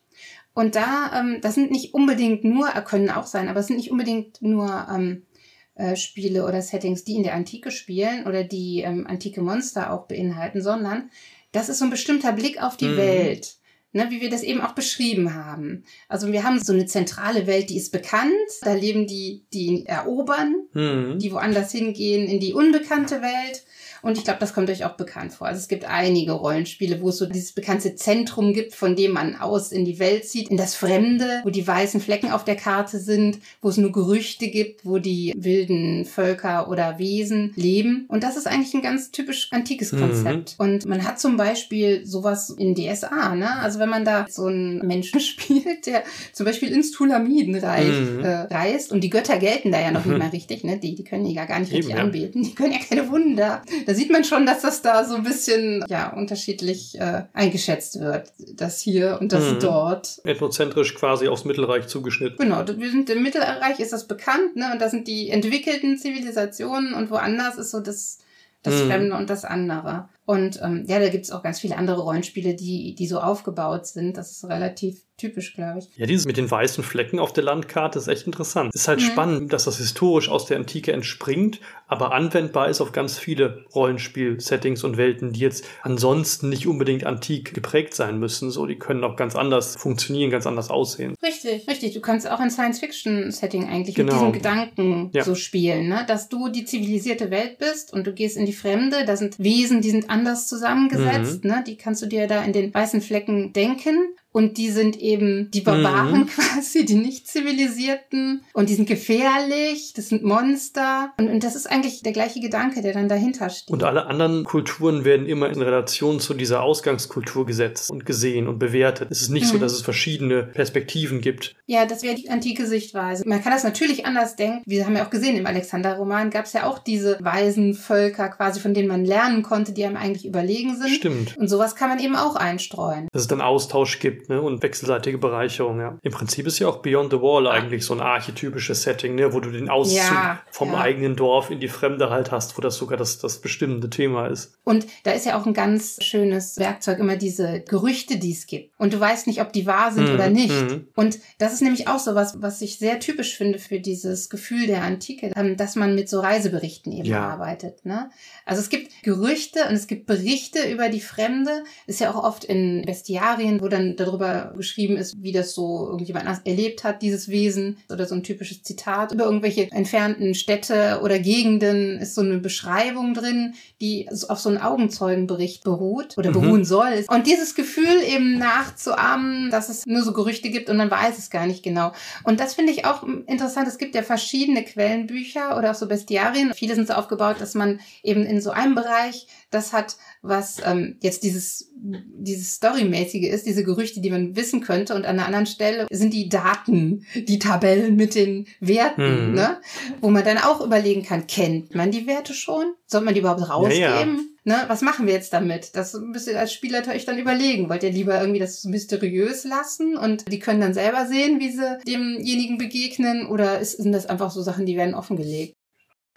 Und 0.54 0.74
da, 0.74 1.12
ähm, 1.14 1.40
das 1.42 1.54
sind 1.54 1.70
nicht 1.70 1.92
unbedingt 1.92 2.44
nur, 2.44 2.74
äh, 2.74 2.82
können 2.82 3.10
auch 3.10 3.26
sein, 3.26 3.48
aber 3.48 3.60
es 3.60 3.66
sind 3.66 3.76
nicht 3.76 3.90
unbedingt 3.90 4.40
nur 4.40 4.86
ähm, 4.90 5.26
äh, 5.74 5.96
Spiele 5.96 6.46
oder 6.46 6.62
Settings, 6.62 7.04
die 7.04 7.16
in 7.16 7.22
der 7.22 7.34
Antike 7.34 7.70
spielen 7.70 8.26
oder 8.26 8.42
die 8.42 8.80
ähm, 8.80 9.06
antike 9.06 9.42
Monster 9.42 9.92
auch 9.92 10.06
beinhalten, 10.06 10.62
sondern 10.62 11.10
das 11.52 11.68
ist 11.68 11.78
so 11.78 11.84
ein 11.84 11.90
bestimmter 11.90 12.32
Blick 12.32 12.62
auf 12.62 12.78
die 12.78 12.88
mhm. 12.88 12.96
Welt. 12.96 13.56
Ne, 13.92 14.08
wie 14.10 14.20
wir 14.20 14.28
das 14.28 14.42
eben 14.42 14.60
auch 14.60 14.72
beschrieben 14.72 15.34
haben. 15.34 15.84
Also 16.06 16.30
wir 16.30 16.44
haben 16.44 16.62
so 16.62 16.74
eine 16.74 16.84
zentrale 16.84 17.46
Welt, 17.46 17.70
die 17.70 17.78
ist 17.78 17.92
bekannt. 17.92 18.32
Da 18.60 18.74
leben 18.74 19.06
die, 19.06 19.46
die 19.54 19.86
erobern, 19.86 20.54
mhm. 20.74 21.18
die 21.18 21.32
woanders 21.32 21.72
hingehen 21.72 22.28
in 22.28 22.40
die 22.40 22.52
unbekannte 22.52 23.22
Welt. 23.22 23.64
Und 24.06 24.16
ich 24.16 24.22
glaube, 24.22 24.38
das 24.38 24.54
kommt 24.54 24.70
euch 24.70 24.84
auch 24.84 24.92
bekannt 24.92 25.32
vor. 25.32 25.48
Also 25.48 25.58
es 25.58 25.66
gibt 25.66 25.84
einige 25.84 26.30
Rollenspiele, 26.30 27.00
wo 27.00 27.08
es 27.08 27.18
so 27.18 27.26
dieses 27.26 27.50
bekannte 27.50 27.96
Zentrum 27.96 28.52
gibt, 28.52 28.72
von 28.72 28.94
dem 28.94 29.10
man 29.10 29.34
aus 29.34 29.72
in 29.72 29.84
die 29.84 29.98
Welt 29.98 30.24
zieht, 30.24 30.48
in 30.48 30.56
das 30.56 30.76
Fremde, 30.76 31.40
wo 31.42 31.50
die 31.50 31.66
weißen 31.66 32.00
Flecken 32.00 32.30
auf 32.30 32.44
der 32.44 32.54
Karte 32.54 33.00
sind, 33.00 33.40
wo 33.60 33.68
es 33.68 33.78
nur 33.78 33.90
Gerüchte 33.90 34.46
gibt, 34.46 34.84
wo 34.86 34.98
die 34.98 35.34
wilden 35.36 36.04
Völker 36.04 36.68
oder 36.70 37.00
Wesen 37.00 37.52
leben. 37.56 38.04
Und 38.06 38.22
das 38.22 38.36
ist 38.36 38.46
eigentlich 38.46 38.74
ein 38.74 38.82
ganz 38.82 39.10
typisch 39.10 39.48
antikes 39.50 39.90
mhm. 39.90 39.98
Konzept. 39.98 40.56
Mhm. 40.56 40.64
Und 40.64 40.86
man 40.86 41.02
hat 41.02 41.18
zum 41.18 41.36
Beispiel 41.36 42.06
sowas 42.06 42.50
in 42.50 42.76
DSA, 42.76 43.34
ne? 43.34 43.58
Also 43.58 43.80
wenn 43.80 43.88
man 43.88 44.04
da 44.04 44.26
so 44.28 44.46
einen 44.46 44.86
Menschen 44.86 45.18
spielt, 45.20 45.86
der 45.86 46.04
zum 46.32 46.46
Beispiel 46.46 46.70
ins 46.70 46.92
Tulamiden 46.92 47.56
reist, 47.56 48.12
mhm. 48.12 48.20
äh, 48.20 48.42
reist 48.42 48.92
und 48.92 49.00
die 49.00 49.10
Götter 49.10 49.38
gelten 49.38 49.72
da 49.72 49.80
ja 49.80 49.90
noch 49.90 50.04
mhm. 50.04 50.12
nicht 50.12 50.18
mehr 50.22 50.32
richtig, 50.32 50.62
ne? 50.62 50.78
Die, 50.78 50.94
die 50.94 51.02
können 51.02 51.24
die 51.24 51.34
ja 51.34 51.44
gar 51.44 51.58
nicht 51.58 51.72
Eben, 51.72 51.78
richtig 51.78 51.96
ja. 51.96 52.02
anbeten. 52.04 52.44
Die 52.44 52.54
können 52.54 52.72
ja 52.72 52.78
keine 52.78 53.10
Wunder. 53.10 53.62
Das 53.84 53.95
sieht 53.96 54.10
man 54.10 54.24
schon, 54.24 54.46
dass 54.46 54.62
das 54.62 54.82
da 54.82 55.04
so 55.04 55.16
ein 55.16 55.24
bisschen 55.24 55.84
ja 55.88 56.12
unterschiedlich 56.12 56.98
äh, 57.00 57.24
eingeschätzt 57.32 58.00
wird. 58.00 58.32
Das 58.54 58.80
hier 58.80 59.18
und 59.20 59.32
das 59.32 59.44
mhm. 59.52 59.60
dort. 59.60 60.20
Ethnozentrisch 60.24 60.94
quasi 60.94 61.28
aufs 61.28 61.44
Mittelreich 61.44 61.88
zugeschnitten. 61.88 62.38
Genau, 62.38 62.64
wir 62.66 62.90
sind 62.90 63.10
im 63.10 63.22
Mittelreich 63.22 63.80
ist 63.80 63.92
das 63.92 64.06
bekannt, 64.06 64.56
ne? 64.56 64.70
Und 64.72 64.80
da 64.80 64.88
sind 64.88 65.08
die 65.08 65.30
entwickelten 65.30 65.98
Zivilisationen 65.98 66.94
und 66.94 67.10
woanders 67.10 67.56
ist 67.58 67.70
so 67.70 67.80
das 67.80 68.18
das 68.66 68.82
mhm. 68.82 68.86
Fremde 68.88 69.16
und 69.16 69.30
das 69.30 69.44
andere. 69.44 70.08
Und 70.24 70.60
ähm, 70.62 70.84
ja, 70.88 70.98
da 70.98 71.08
gibt's 71.08 71.30
auch 71.30 71.42
ganz 71.42 71.60
viele 71.60 71.76
andere 71.76 72.00
Rollenspiele, 72.02 72.54
die, 72.54 72.94
die 72.94 73.06
so 73.06 73.20
aufgebaut 73.20 73.86
sind. 73.86 74.16
Das 74.16 74.32
ist 74.32 74.44
relativ 74.44 75.05
typisch, 75.16 75.54
glaube 75.54 75.78
ich. 75.78 75.88
Ja, 75.96 76.06
dieses 76.06 76.26
mit 76.26 76.36
den 76.36 76.50
weißen 76.50 76.84
Flecken 76.84 77.18
auf 77.18 77.32
der 77.32 77.44
Landkarte 77.44 77.98
ist 77.98 78.08
echt 78.08 78.26
interessant. 78.26 78.74
Ist 78.74 78.88
halt 78.88 79.00
mhm. 79.00 79.04
spannend, 79.04 79.52
dass 79.52 79.64
das 79.64 79.78
historisch 79.78 80.28
aus 80.28 80.46
der 80.46 80.58
Antike 80.58 80.92
entspringt, 80.92 81.60
aber 81.88 82.12
anwendbar 82.12 82.68
ist 82.68 82.80
auf 82.80 82.92
ganz 82.92 83.18
viele 83.18 83.64
Rollenspiel-Settings 83.74 84.84
und 84.84 84.96
Welten, 84.96 85.32
die 85.32 85.40
jetzt 85.40 85.64
ansonsten 85.82 86.48
nicht 86.48 86.66
unbedingt 86.66 87.04
antik 87.04 87.54
geprägt 87.54 87.94
sein 87.94 88.18
müssen. 88.18 88.50
So, 88.50 88.66
die 88.66 88.78
können 88.78 89.04
auch 89.04 89.16
ganz 89.16 89.36
anders 89.36 89.76
funktionieren, 89.76 90.30
ganz 90.30 90.46
anders 90.46 90.68
aussehen. 90.68 91.14
Richtig, 91.22 91.66
richtig. 91.68 91.94
Du 91.94 92.00
kannst 92.00 92.28
auch 92.30 92.40
ein 92.40 92.50
Science-Fiction-Setting 92.50 93.68
eigentlich 93.68 93.94
genau. 93.94 94.12
mit 94.12 94.20
diesem 94.20 94.32
Gedanken 94.32 95.10
ja. 95.14 95.24
so 95.24 95.34
spielen, 95.34 95.88
ne? 95.88 96.04
dass 96.06 96.28
du 96.28 96.48
die 96.48 96.64
zivilisierte 96.64 97.30
Welt 97.30 97.58
bist 97.58 97.92
und 97.92 98.06
du 98.06 98.12
gehst 98.12 98.36
in 98.36 98.44
die 98.44 98.52
Fremde. 98.52 99.04
Da 99.06 99.16
sind 99.16 99.38
Wesen, 99.38 99.80
die 99.80 99.90
sind 99.90 100.10
anders 100.10 100.46
zusammengesetzt. 100.46 101.44
Mhm. 101.44 101.50
Ne? 101.50 101.64
Die 101.66 101.76
kannst 101.76 102.02
du 102.02 102.06
dir 102.06 102.26
da 102.26 102.42
in 102.44 102.52
den 102.52 102.74
weißen 102.74 103.00
Flecken 103.00 103.52
denken. 103.52 104.14
Und 104.36 104.58
die 104.58 104.68
sind 104.68 105.00
eben 105.00 105.50
die 105.50 105.62
Barbaren 105.62 106.20
mhm. 106.20 106.26
quasi, 106.36 106.84
die 106.84 106.96
nicht 106.96 107.26
zivilisierten. 107.26 108.44
Und 108.52 108.68
die 108.68 108.74
sind 108.74 108.86
gefährlich, 108.86 109.94
das 109.96 110.10
sind 110.10 110.24
Monster. 110.24 111.14
Und, 111.18 111.30
und 111.30 111.42
das 111.42 111.56
ist 111.56 111.66
eigentlich 111.66 112.02
der 112.02 112.12
gleiche 112.12 112.40
Gedanke, 112.40 112.82
der 112.82 112.92
dann 112.92 113.08
dahinter 113.08 113.48
steht. 113.48 113.70
Und 113.70 113.82
alle 113.82 114.04
anderen 114.04 114.44
Kulturen 114.44 115.06
werden 115.06 115.26
immer 115.26 115.48
in 115.48 115.62
Relation 115.62 116.20
zu 116.20 116.34
dieser 116.34 116.62
Ausgangskultur 116.62 117.46
gesetzt 117.46 117.90
und 117.90 118.04
gesehen 118.04 118.46
und 118.46 118.58
bewertet. 118.58 119.08
Es 119.10 119.22
ist 119.22 119.30
nicht 119.30 119.46
mhm. 119.46 119.52
so, 119.52 119.56
dass 119.58 119.72
es 119.72 119.80
verschiedene 119.80 120.42
Perspektiven 120.42 121.22
gibt. 121.22 121.54
Ja, 121.64 121.86
das 121.86 122.02
wäre 122.02 122.14
die 122.14 122.28
antike 122.28 122.66
Sichtweise. 122.66 123.26
Man 123.26 123.42
kann 123.42 123.52
das 123.52 123.64
natürlich 123.64 124.04
anders 124.04 124.36
denken. 124.36 124.60
Wir 124.66 124.84
haben 124.84 124.96
ja 124.96 125.06
auch 125.06 125.10
gesehen, 125.10 125.38
im 125.38 125.46
Alexander-Roman 125.46 126.28
gab 126.28 126.44
es 126.44 126.52
ja 126.52 126.66
auch 126.66 126.78
diese 126.78 127.16
weisen 127.22 127.72
Völker 127.72 128.28
quasi, 128.28 128.60
von 128.60 128.74
denen 128.74 128.88
man 128.88 129.06
lernen 129.06 129.42
konnte, 129.42 129.72
die 129.72 129.86
einem 129.86 129.96
eigentlich 129.96 130.26
überlegen 130.26 130.76
sind. 130.76 130.90
Stimmt. 130.90 131.38
Und 131.38 131.48
sowas 131.48 131.74
kann 131.74 131.88
man 131.88 132.00
eben 132.00 132.16
auch 132.16 132.36
einstreuen. 132.36 133.08
Dass 133.14 133.22
es 133.22 133.28
dann 133.28 133.40
Austausch 133.40 133.98
gibt 133.98 134.25
ne? 134.28 134.40
Und 134.40 134.62
wechselseitige 134.62 135.18
Bereicherung, 135.18 135.80
ja. 135.80 135.98
Im 136.02 136.12
Prinzip 136.12 136.46
ist 136.46 136.58
ja 136.58 136.68
auch 136.68 136.78
Beyond 136.78 137.12
the 137.12 137.20
Wall 137.20 137.46
eigentlich 137.46 137.84
so 137.84 137.94
ein 137.94 138.00
archetypisches 138.00 138.82
Setting, 138.82 139.14
ne? 139.14 139.32
Wo 139.32 139.40
du 139.40 139.50
den 139.50 139.68
Auszug 139.68 139.98
ja, 139.98 140.40
vom 140.50 140.72
ja. 140.72 140.80
eigenen 140.80 141.16
Dorf 141.16 141.50
in 141.50 141.60
die 141.60 141.68
Fremde 141.68 142.10
halt 142.10 142.30
hast, 142.30 142.56
wo 142.56 142.62
das 142.62 142.76
sogar 142.76 142.98
das, 142.98 143.18
das 143.18 143.40
bestimmende 143.40 143.90
Thema 143.90 144.26
ist. 144.26 144.54
Und 144.64 144.86
da 145.04 145.12
ist 145.12 145.26
ja 145.26 145.38
auch 145.38 145.46
ein 145.46 145.54
ganz 145.54 146.02
schönes 146.02 146.58
Werkzeug, 146.58 146.98
immer 146.98 147.16
diese 147.16 147.60
Gerüchte, 147.60 148.18
die 148.18 148.32
es 148.32 148.46
gibt. 148.46 148.72
Und 148.78 148.92
du 148.92 149.00
weißt 149.00 149.26
nicht, 149.26 149.40
ob 149.40 149.52
die 149.52 149.66
wahr 149.66 149.92
sind 149.92 150.08
mhm. 150.08 150.14
oder 150.14 150.28
nicht. 150.28 150.50
Mhm. 150.50 150.88
Und 150.94 151.18
das 151.38 151.52
ist 151.52 151.62
nämlich 151.62 151.88
auch 151.88 151.98
so 151.98 152.14
was, 152.14 152.40
was 152.40 152.60
ich 152.62 152.78
sehr 152.78 153.00
typisch 153.00 153.36
finde 153.36 153.58
für 153.58 153.80
dieses 153.80 154.28
Gefühl 154.30 154.66
der 154.66 154.82
Antike, 154.82 155.32
ähm, 155.36 155.56
dass 155.56 155.76
man 155.76 155.94
mit 155.94 156.08
so 156.08 156.20
Reiseberichten 156.20 156.92
eben 156.92 157.08
ja. 157.08 157.28
arbeitet. 157.28 157.84
Ne? 157.84 158.10
Also 158.44 158.60
es 158.60 158.68
gibt 158.68 159.02
Gerüchte 159.02 159.60
und 159.68 159.74
es 159.74 159.86
gibt 159.86 160.06
Berichte 160.06 160.70
über 160.70 160.88
die 160.88 161.00
Fremde. 161.00 161.64
Ist 161.86 162.00
ja 162.00 162.12
auch 162.12 162.22
oft 162.22 162.44
in 162.44 162.82
Bestiarien, 162.86 163.60
wo 163.60 163.68
dann 163.68 163.96
darüber 163.96 164.15
darüber 164.16 164.52
geschrieben 164.56 164.96
ist, 164.96 165.22
wie 165.22 165.32
das 165.32 165.52
so 165.52 165.88
irgendjemand 165.90 166.46
erlebt 166.46 166.84
hat, 166.84 167.02
dieses 167.02 167.28
Wesen. 167.28 167.78
Oder 167.90 168.06
so 168.06 168.14
ein 168.14 168.22
typisches 168.22 168.62
Zitat. 168.62 169.12
Über 169.12 169.24
irgendwelche 169.24 169.70
entfernten 169.70 170.34
Städte 170.34 171.00
oder 171.02 171.18
Gegenden 171.18 171.98
ist 171.98 172.14
so 172.14 172.22
eine 172.22 172.38
Beschreibung 172.38 173.14
drin, 173.14 173.54
die 173.80 174.08
auf 174.28 174.38
so 174.38 174.48
einen 174.48 174.58
Augenzeugenbericht 174.58 175.64
beruht 175.64 176.16
oder 176.16 176.30
mhm. 176.30 176.40
beruhen 176.40 176.64
soll. 176.64 177.04
Und 177.08 177.26
dieses 177.26 177.54
Gefühl 177.54 178.02
eben 178.08 178.38
nachzuahmen, 178.38 179.50
dass 179.50 179.68
es 179.68 179.86
nur 179.86 180.02
so 180.02 180.12
Gerüchte 180.12 180.50
gibt 180.50 180.70
und 180.70 180.76
man 180.76 180.90
weiß 180.90 181.18
es 181.18 181.30
gar 181.30 181.46
nicht 181.46 181.62
genau. 181.62 181.92
Und 182.24 182.40
das 182.40 182.54
finde 182.54 182.72
ich 182.72 182.84
auch 182.84 183.02
interessant. 183.26 183.68
Es 183.68 183.78
gibt 183.78 183.94
ja 183.94 184.02
verschiedene 184.02 184.64
Quellenbücher 184.64 185.56
oder 185.56 185.70
auch 185.70 185.74
so 185.74 185.86
Bestiarien. 185.86 186.52
Viele 186.54 186.74
sind 186.74 186.88
so 186.88 186.94
aufgebaut, 186.94 187.36
dass 187.40 187.54
man 187.54 187.80
eben 188.02 188.24
in 188.24 188.40
so 188.40 188.50
einem 188.50 188.74
Bereich 188.74 189.26
das 189.50 189.72
hat, 189.72 189.96
was 190.28 190.60
ähm, 190.64 190.96
jetzt 191.00 191.22
dieses, 191.22 191.70
dieses 191.74 192.54
Storymäßige 192.54 193.28
ist, 193.28 193.46
diese 193.46 193.64
Gerüchte, 193.64 194.00
die 194.00 194.10
man 194.10 194.36
wissen 194.36 194.60
könnte. 194.60 194.94
Und 194.94 195.06
an 195.06 195.16
einer 195.16 195.26
anderen 195.26 195.46
Stelle 195.46 195.86
sind 195.90 196.12
die 196.12 196.28
Daten, 196.28 197.04
die 197.14 197.38
Tabellen 197.38 197.96
mit 197.96 198.14
den 198.14 198.46
Werten, 198.60 199.30
mhm. 199.30 199.34
ne? 199.34 199.60
wo 200.00 200.10
man 200.10 200.24
dann 200.24 200.38
auch 200.38 200.60
überlegen 200.60 201.02
kann, 201.02 201.26
kennt 201.26 201.74
man 201.74 201.90
die 201.90 202.06
Werte 202.06 202.34
schon? 202.34 202.64
Soll 202.86 203.02
man 203.02 203.14
die 203.14 203.20
überhaupt 203.20 203.48
rausgeben? 203.48 203.80
Ja, 203.80 204.00
ja. 204.00 204.16
Ne, 204.48 204.64
was 204.68 204.80
machen 204.80 205.08
wir 205.08 205.12
jetzt 205.12 205.32
damit? 205.32 205.74
Das 205.74 205.94
müsst 205.94 206.28
ihr 206.28 206.38
als 206.38 206.52
Spieler 206.52 206.86
euch 206.86 207.04
dann 207.04 207.18
überlegen. 207.18 207.68
Wollt 207.68 207.82
ihr 207.82 207.90
lieber 207.90 208.20
irgendwie 208.20 208.38
das 208.38 208.62
mysteriös 208.62 209.42
lassen 209.42 209.96
und 209.96 210.30
die 210.30 210.38
können 210.38 210.60
dann 210.60 210.72
selber 210.72 211.06
sehen, 211.06 211.40
wie 211.40 211.50
sie 211.50 211.78
demjenigen 211.84 212.56
begegnen? 212.56 213.26
Oder 213.26 213.58
ist, 213.58 213.78
sind 213.78 213.90
das 213.90 214.06
einfach 214.06 214.30
so 214.30 214.42
Sachen, 214.42 214.64
die 214.64 214.76
werden 214.76 214.94
offengelegt? 214.94 215.55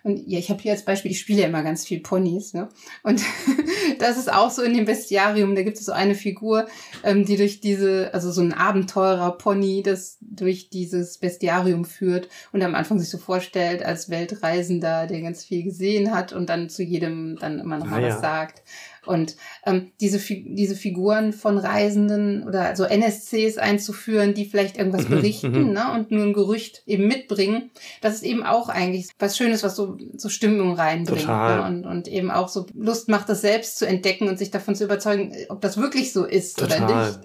Und 0.04 0.28
ja, 0.28 0.40
ich 0.40 0.50
habe 0.50 0.62
hier 0.62 0.72
als 0.72 0.86
Beispiel, 0.86 1.12
ich 1.12 1.20
spiele 1.20 1.42
ja 1.42 1.48
immer 1.48 1.64
ganz 1.64 1.86
viel 1.86 2.00
Ponys, 2.00 2.54
ne? 2.54 2.70
Und 3.04 3.22
das 4.00 4.18
ist 4.18 4.32
auch 4.32 4.50
so 4.50 4.62
in 4.62 4.74
dem 4.74 4.86
Bestiarium, 4.86 5.56
da 5.56 5.64
gibt 5.64 5.78
es 5.78 5.86
so 5.86 5.92
eine 5.92 6.16
Figur, 6.16 6.68
ähm, 7.04 7.26
die 7.26 7.36
durch 7.36 7.60
diese, 7.60 8.14
also 8.14 8.32
so 8.32 8.42
ein 8.42 8.54
Abenteurer-Pony, 8.54 9.84
das 9.84 10.18
durch 10.22 10.70
dieses 10.70 11.18
Bestiarium 11.18 11.86
führt 11.86 12.30
und 12.52 12.62
am 12.62 12.76
Anfang 12.76 13.00
sich 13.00 13.10
so 13.10 13.18
vorstellt 13.18 13.84
als 13.84 14.10
Weltreisender, 14.10 15.08
der 15.08 15.22
ganz 15.22 15.44
viel 15.44 15.64
gesehen 15.64 16.14
hat 16.14 16.32
und 16.34 16.50
dann 16.50 16.70
zu 16.70 16.84
jedem 16.84 17.38
dann 17.38 17.60
immer 17.60 17.78
noch 17.78 17.86
mal 17.86 18.04
ah, 18.04 18.08
was 18.08 18.16
ja. 18.16 18.20
sagt. 18.20 18.64
Und 19.06 19.36
ähm, 19.66 19.92
diese, 20.02 20.20
diese 20.20 20.76
Figuren 20.76 21.34
von 21.34 21.58
Reisenden 21.58 22.48
oder 22.48 22.76
so 22.76 22.84
NSCs 22.84 23.58
einzuführen, 23.58 24.34
die 24.34 24.46
vielleicht 24.46 24.78
irgendwas 24.78 25.06
mhm, 25.06 25.16
berichten 25.16 25.68
mhm. 25.68 25.74
ne, 25.74 25.92
und 25.94 26.12
nur 26.12 26.26
ein 26.26 26.34
Gerücht 26.34 26.84
eben 26.86 27.08
mitbringen, 27.08 27.72
das 28.02 28.16
ist 28.16 28.24
eben 28.24 28.44
auch 28.44 28.70
eigentlich 28.70 29.08
was 29.20 29.38
Schönes, 29.38 29.64
was 29.64 29.76
so, 29.76 29.98
so 30.16 30.30
Stimmung 30.30 30.74
reinbringt. 30.74 31.28
Ne, 31.28 31.64
und, 31.66 31.86
und 31.86 32.08
eben 32.08 32.32
auch 32.32 32.50
so 32.50 32.66
Lust 32.74 33.10
macht, 33.10 33.30
das 33.30 33.42
selbst 33.42 33.78
zu 33.78 33.88
entdecken 33.88 34.28
und 34.28 34.38
sich 34.38 34.52
davon 34.52 34.76
zu 34.76 34.84
überzeugen, 34.84 35.34
ob 35.50 35.62
das 35.62 35.78
wirklich 35.78 36.14
so 36.14 36.26
ist 36.26 36.60
Total. 36.60 36.84
oder 36.84 37.08
nicht. 37.08 37.20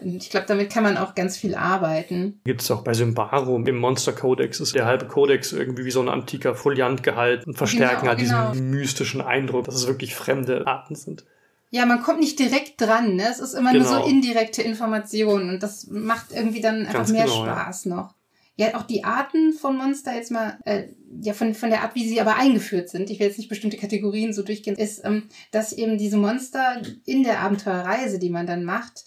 Und 0.00 0.22
ich 0.22 0.30
glaube, 0.30 0.46
damit 0.46 0.70
kann 0.70 0.82
man 0.82 0.96
auch 0.96 1.14
ganz 1.14 1.36
viel 1.36 1.54
arbeiten. 1.54 2.40
Gibt 2.44 2.62
es 2.62 2.70
auch 2.70 2.82
bei 2.82 2.94
Symbarum 2.94 3.66
im 3.66 3.78
Monster 3.78 4.12
Codex 4.12 4.60
ist 4.60 4.74
der 4.74 4.86
halbe 4.86 5.06
Codex 5.06 5.52
irgendwie 5.52 5.84
wie 5.84 5.90
so 5.90 6.00
ein 6.00 6.08
antiker 6.08 6.54
Foliant 6.54 7.02
gehalten 7.02 7.50
und 7.50 7.56
verstärken 7.56 8.02
genau, 8.02 8.08
halt 8.10 8.18
genau. 8.20 8.52
diesen 8.52 8.70
mystischen 8.70 9.20
Eindruck, 9.20 9.64
dass 9.64 9.74
es 9.74 9.86
wirklich 9.86 10.14
fremde 10.14 10.66
Arten 10.66 10.94
sind. 10.94 11.24
Ja, 11.70 11.84
man 11.84 12.02
kommt 12.02 12.20
nicht 12.20 12.38
direkt 12.38 12.80
dran, 12.80 13.16
ne? 13.16 13.26
Es 13.30 13.40
ist 13.40 13.54
immer 13.54 13.72
genau. 13.72 13.84
nur 13.84 13.94
so 13.94 14.00
genau. 14.02 14.08
indirekte 14.08 14.62
Informationen 14.62 15.50
und 15.50 15.62
das 15.62 15.88
macht 15.88 16.32
irgendwie 16.32 16.60
dann 16.60 16.80
einfach 16.80 16.94
Ganz 16.94 17.12
mehr 17.12 17.24
genau, 17.24 17.44
Spaß 17.44 17.84
ja. 17.84 17.94
noch. 17.94 18.14
Ja, 18.56 18.74
auch 18.74 18.82
die 18.82 19.04
Arten 19.04 19.52
von 19.52 19.76
Monster 19.76 20.14
jetzt 20.14 20.32
mal, 20.32 20.58
äh, 20.64 20.88
ja, 21.20 21.32
von, 21.32 21.54
von 21.54 21.70
der 21.70 21.82
Art, 21.82 21.94
wie 21.94 22.08
sie 22.08 22.20
aber 22.20 22.36
eingeführt 22.36 22.88
sind, 22.88 23.08
ich 23.08 23.20
will 23.20 23.28
jetzt 23.28 23.38
nicht 23.38 23.48
bestimmte 23.48 23.76
Kategorien 23.76 24.32
so 24.32 24.42
durchgehen, 24.42 24.74
ist, 24.74 25.04
ähm, 25.04 25.28
dass 25.52 25.72
eben 25.72 25.96
diese 25.96 26.16
Monster 26.16 26.82
in 27.04 27.22
der 27.22 27.38
Abenteuerreise, 27.40 28.18
die 28.18 28.30
man 28.30 28.48
dann 28.48 28.64
macht, 28.64 29.04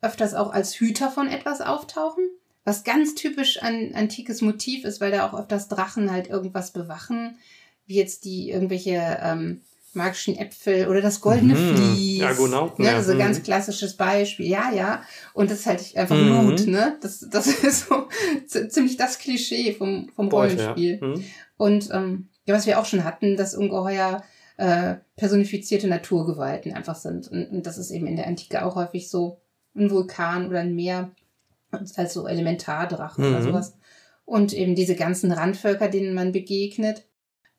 öfters 0.00 0.34
auch 0.34 0.52
als 0.52 0.74
Hüter 0.74 1.10
von 1.10 1.28
etwas 1.28 1.60
auftauchen. 1.60 2.24
Was 2.64 2.84
ganz 2.84 3.14
typisch 3.14 3.62
ein 3.62 3.94
antikes 3.94 4.42
Motiv 4.42 4.84
ist, 4.84 5.00
weil 5.00 5.10
da 5.10 5.26
auch 5.26 5.38
öfters 5.38 5.68
Drachen 5.68 6.12
halt 6.12 6.28
irgendwas 6.28 6.72
bewachen, 6.72 7.38
wie 7.86 7.96
jetzt 7.96 8.24
die 8.24 8.50
irgendwelche 8.50 9.18
ähm, 9.22 9.62
magischen 9.94 10.36
Äpfel 10.36 10.88
oder 10.88 11.00
das 11.00 11.20
goldene 11.20 11.54
mhm. 11.54 11.76
Vlies. 11.76 12.18
Ja, 12.18 12.32
genau. 12.32 12.72
Ne? 12.76 12.94
Also 12.94 13.14
mhm. 13.14 13.18
ganz 13.18 13.42
klassisches 13.42 13.96
Beispiel. 13.96 14.46
Ja, 14.46 14.70
ja. 14.72 15.02
Und 15.32 15.50
das 15.50 15.60
ist 15.60 15.66
halt 15.66 15.96
einfach 15.96 16.16
mhm. 16.16 16.28
Loot, 16.28 16.66
ne? 16.66 16.96
Das, 17.00 17.26
das 17.30 17.46
ist 17.64 17.86
so 17.88 18.08
ziemlich 18.68 18.96
das 18.96 19.18
Klischee 19.18 19.72
vom, 19.72 20.10
vom 20.14 20.28
Rollenspiel. 20.28 20.98
Ja. 21.00 21.06
Mhm. 21.06 21.24
Und 21.56 21.90
ähm, 21.92 22.28
ja, 22.44 22.54
was 22.54 22.66
wir 22.66 22.78
auch 22.78 22.86
schon 22.86 23.04
hatten, 23.04 23.36
dass 23.36 23.54
Ungeheuer 23.54 24.22
äh, 24.56 24.96
personifizierte 25.16 25.88
Naturgewalten 25.88 26.72
einfach 26.72 26.96
sind. 26.96 27.28
Und, 27.28 27.46
und 27.46 27.66
das 27.66 27.78
ist 27.78 27.90
eben 27.90 28.06
in 28.06 28.16
der 28.16 28.26
Antike 28.26 28.64
auch 28.64 28.74
häufig 28.74 29.08
so 29.08 29.40
ein 29.76 29.90
Vulkan 29.90 30.48
oder 30.48 30.60
ein 30.60 30.74
Meer, 30.74 31.10
also 31.96 32.26
Elementardrachen 32.26 33.24
mhm. 33.24 33.34
oder 33.34 33.42
sowas. 33.42 33.76
Und 34.24 34.52
eben 34.52 34.74
diese 34.74 34.94
ganzen 34.94 35.32
Randvölker, 35.32 35.88
denen 35.88 36.14
man 36.14 36.32
begegnet, 36.32 37.04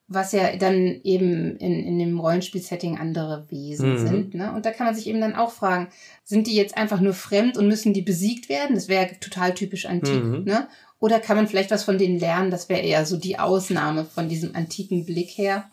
was 0.10 0.32
ja 0.32 0.56
dann 0.56 1.00
eben 1.04 1.56
in, 1.58 1.84
in 1.84 2.00
dem 2.00 2.20
Rollenspiel-Setting 2.20 2.98
andere 2.98 3.46
Wesen 3.50 3.94
mhm. 3.94 4.08
sind. 4.08 4.34
Ne? 4.34 4.52
Und 4.54 4.66
da 4.66 4.72
kann 4.72 4.88
man 4.88 4.96
sich 4.96 5.08
eben 5.08 5.22
dann 5.22 5.36
auch 5.36 5.52
fragen, 5.52 5.90
sind 6.24 6.48
die 6.48 6.56
jetzt 6.56 6.76
einfach 6.76 7.00
nur 7.00 7.14
fremd 7.14 7.58
und 7.58 7.68
müssen 7.68 7.94
die 7.94 8.02
besiegt 8.02 8.50
werden? 8.50 8.76
Das 8.76 8.88
wäre 8.88 9.20
total 9.20 9.54
typisch 9.54 9.86
antik. 9.86 10.24
Mhm. 10.24 10.44
Ne? 10.46 10.68
Oder 11.00 11.20
kann 11.20 11.38
man 11.38 11.48
vielleicht 11.48 11.70
was 11.70 11.84
von 11.84 12.00
denen 12.00 12.20
lernen? 12.20 12.50
Das 12.50 12.70
wäre 12.70 12.82
eher 12.82 13.06
so 13.06 13.18
die 13.18 13.38
Ausnahme 13.38 14.04
von 14.04 14.28
diesem 14.28 14.56
antiken 14.56 15.06
Blick 15.06 15.30
her. 15.30 15.70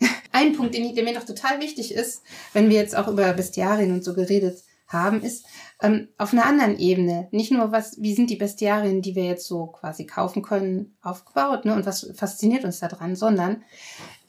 Ein 0.32 0.54
Punkt, 0.54 0.74
den, 0.74 0.94
der 0.94 1.04
mir 1.04 1.14
noch 1.14 1.26
total 1.26 1.60
wichtig 1.60 1.94
ist, 1.94 2.22
wenn 2.54 2.70
wir 2.70 2.78
jetzt 2.78 2.96
auch 2.96 3.06
über 3.06 3.30
Bestiarien 3.34 3.92
und 3.92 4.02
so 4.02 4.14
geredet 4.14 4.62
haben, 4.86 5.22
ist 5.22 5.46
ähm, 5.82 6.08
auf 6.18 6.32
einer 6.32 6.46
anderen 6.46 6.78
Ebene. 6.78 7.28
Nicht 7.30 7.50
nur, 7.50 7.72
was, 7.72 8.00
wie 8.00 8.14
sind 8.14 8.30
die 8.30 8.36
Bestiarien, 8.36 9.02
die 9.02 9.14
wir 9.14 9.24
jetzt 9.24 9.46
so 9.46 9.66
quasi 9.66 10.06
kaufen 10.06 10.42
können, 10.42 10.96
aufgebaut, 11.02 11.64
ne? 11.64 11.74
Und 11.74 11.86
was 11.86 12.10
fasziniert 12.14 12.64
uns 12.64 12.80
daran, 12.80 13.16
sondern 13.16 13.62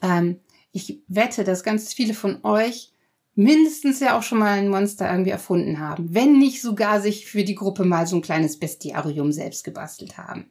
ähm, 0.02 0.40
ich 0.72 1.02
wette, 1.08 1.44
dass 1.44 1.62
ganz 1.62 1.92
viele 1.92 2.14
von 2.14 2.44
euch 2.44 2.92
mindestens 3.36 4.00
ja 4.00 4.16
auch 4.18 4.22
schon 4.22 4.38
mal 4.38 4.58
ein 4.58 4.68
Monster 4.68 5.10
irgendwie 5.10 5.30
erfunden 5.30 5.78
haben, 5.78 6.14
wenn 6.14 6.38
nicht 6.38 6.62
sogar 6.62 7.00
sich 7.00 7.26
für 7.26 7.44
die 7.44 7.54
Gruppe 7.54 7.84
mal 7.84 8.06
so 8.06 8.16
ein 8.16 8.22
kleines 8.22 8.58
Bestiarium 8.58 9.30
selbst 9.30 9.62
gebastelt 9.62 10.16
haben. 10.16 10.50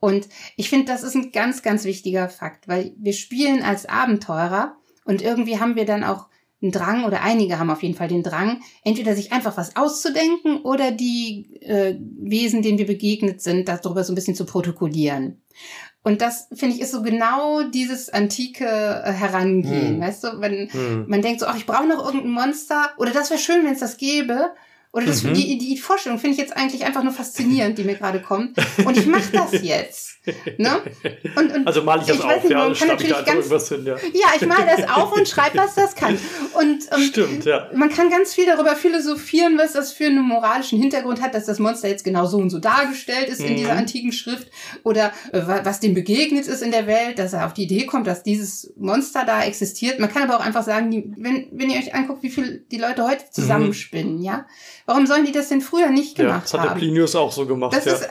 Und 0.00 0.28
ich 0.56 0.68
finde, 0.68 0.86
das 0.86 1.04
ist 1.04 1.14
ein 1.14 1.30
ganz, 1.30 1.62
ganz 1.62 1.84
wichtiger 1.84 2.28
Fakt, 2.28 2.66
weil 2.66 2.94
wir 2.98 3.12
spielen 3.12 3.62
als 3.62 3.86
Abenteurer 3.86 4.76
und 5.04 5.22
irgendwie 5.22 5.60
haben 5.60 5.76
wir 5.76 5.86
dann 5.86 6.02
auch 6.02 6.26
einen 6.62 6.72
Drang 6.72 7.04
oder 7.04 7.22
einige 7.22 7.58
haben 7.58 7.70
auf 7.70 7.82
jeden 7.82 7.94
Fall 7.94 8.08
den 8.08 8.22
Drang, 8.22 8.60
entweder 8.82 9.14
sich 9.14 9.32
einfach 9.32 9.56
was 9.56 9.76
auszudenken 9.76 10.62
oder 10.62 10.90
die 10.90 11.60
äh, 11.60 11.96
Wesen, 12.18 12.62
denen 12.62 12.78
wir 12.78 12.86
begegnet 12.86 13.42
sind, 13.42 13.68
darüber 13.68 14.04
so 14.04 14.12
ein 14.12 14.14
bisschen 14.14 14.34
zu 14.34 14.46
protokollieren. 14.46 15.42
Und 16.02 16.20
das, 16.20 16.48
finde 16.52 16.76
ich, 16.76 16.80
ist 16.80 16.92
so 16.92 17.02
genau 17.02 17.62
dieses 17.64 18.10
antike 18.10 18.64
äh, 18.64 19.12
Herangehen. 19.12 19.96
Hm. 19.96 20.00
Weißt 20.00 20.24
du, 20.24 20.40
wenn 20.40 20.70
hm. 20.70 21.04
man 21.08 21.20
denkt 21.20 21.40
so, 21.40 21.46
ach, 21.46 21.56
ich 21.56 21.66
brauche 21.66 21.86
noch 21.86 22.04
irgendein 22.04 22.30
Monster 22.30 22.90
oder 22.96 23.10
das 23.10 23.30
wäre 23.30 23.40
schön, 23.40 23.64
wenn 23.64 23.72
es 23.72 23.80
das 23.80 23.96
gäbe. 23.96 24.52
Oder 24.96 25.04
das, 25.04 25.24
mhm. 25.24 25.34
die, 25.34 25.58
die 25.58 25.76
Vorstellung 25.76 26.18
finde 26.18 26.36
ich 26.36 26.40
jetzt 26.40 26.56
eigentlich 26.56 26.86
einfach 26.86 27.02
nur 27.02 27.12
faszinierend, 27.12 27.76
die 27.76 27.84
mir 27.84 27.96
gerade 27.96 28.18
kommt. 28.22 28.56
Und 28.82 28.96
ich 28.96 29.04
mache 29.04 29.30
das 29.30 29.62
jetzt. 29.62 30.16
Ne? 30.58 30.80
Und, 31.36 31.54
und 31.54 31.66
also 31.66 31.82
male 31.82 32.00
ich 32.00 32.08
das 32.08 32.16
ich 32.16 32.24
auf, 32.24 32.42
nicht, 32.42 32.50
ja, 32.50 32.72
kann 32.72 32.88
natürlich 32.88 33.24
ganz, 33.24 33.68
hin, 33.68 33.84
ja. 33.84 33.94
Ja, 33.94 34.28
ich 34.34 34.46
male 34.46 34.64
das 34.76 34.88
auf 34.90 35.12
und 35.12 35.28
schreibe, 35.28 35.58
was 35.58 35.74
das 35.74 35.94
kann. 35.94 36.18
Und 36.54 36.84
ähm, 36.92 37.02
Stimmt, 37.02 37.44
ja. 37.44 37.70
man 37.74 37.90
kann 37.90 38.10
ganz 38.10 38.34
viel 38.34 38.46
darüber 38.46 38.74
philosophieren, 38.74 39.58
was 39.58 39.74
das 39.74 39.92
für 39.92 40.06
einen 40.06 40.26
moralischen 40.26 40.80
Hintergrund 40.80 41.20
hat, 41.20 41.34
dass 41.34 41.44
das 41.44 41.58
Monster 41.58 41.88
jetzt 41.88 42.02
genau 42.02 42.26
so 42.26 42.38
und 42.38 42.50
so 42.50 42.58
dargestellt 42.58 43.28
ist 43.28 43.40
mhm. 43.40 43.48
in 43.48 43.56
dieser 43.56 43.72
antiken 43.74 44.12
Schrift 44.12 44.48
oder 44.82 45.12
äh, 45.32 45.42
was 45.62 45.78
dem 45.78 45.94
begegnet 45.94 46.46
ist 46.46 46.62
in 46.62 46.70
der 46.70 46.86
Welt, 46.86 47.18
dass 47.18 47.32
er 47.32 47.46
auf 47.46 47.54
die 47.54 47.64
Idee 47.64 47.84
kommt, 47.84 48.06
dass 48.06 48.22
dieses 48.22 48.72
Monster 48.78 49.24
da 49.24 49.44
existiert. 49.44 50.00
Man 50.00 50.10
kann 50.10 50.22
aber 50.22 50.40
auch 50.40 50.44
einfach 50.44 50.64
sagen, 50.64 50.90
die, 50.90 51.12
wenn, 51.18 51.48
wenn 51.52 51.70
ihr 51.70 51.78
euch 51.78 51.94
anguckt, 51.94 52.22
wie 52.22 52.30
viel 52.30 52.64
die 52.72 52.78
Leute 52.78 53.04
heute 53.04 53.24
mhm. 53.24 53.32
zusammenspinnen, 53.32 54.16
mhm. 54.16 54.22
ja, 54.22 54.46
Warum 54.86 55.06
sollen 55.06 55.24
die 55.24 55.32
das 55.32 55.48
denn 55.48 55.60
früher 55.60 55.90
nicht 55.90 56.16
gemacht 56.16 56.32
haben? 56.32 56.38
Ja, 56.38 56.42
das 56.42 56.52
hat 56.54 56.60
haben? 56.60 56.68
der 56.68 56.86
Plinius 56.86 57.16
auch 57.16 57.32
so 57.32 57.44
gemacht. 57.44 57.74
Das 57.74 57.84
ja. 57.84 57.94
ist, 57.94 58.08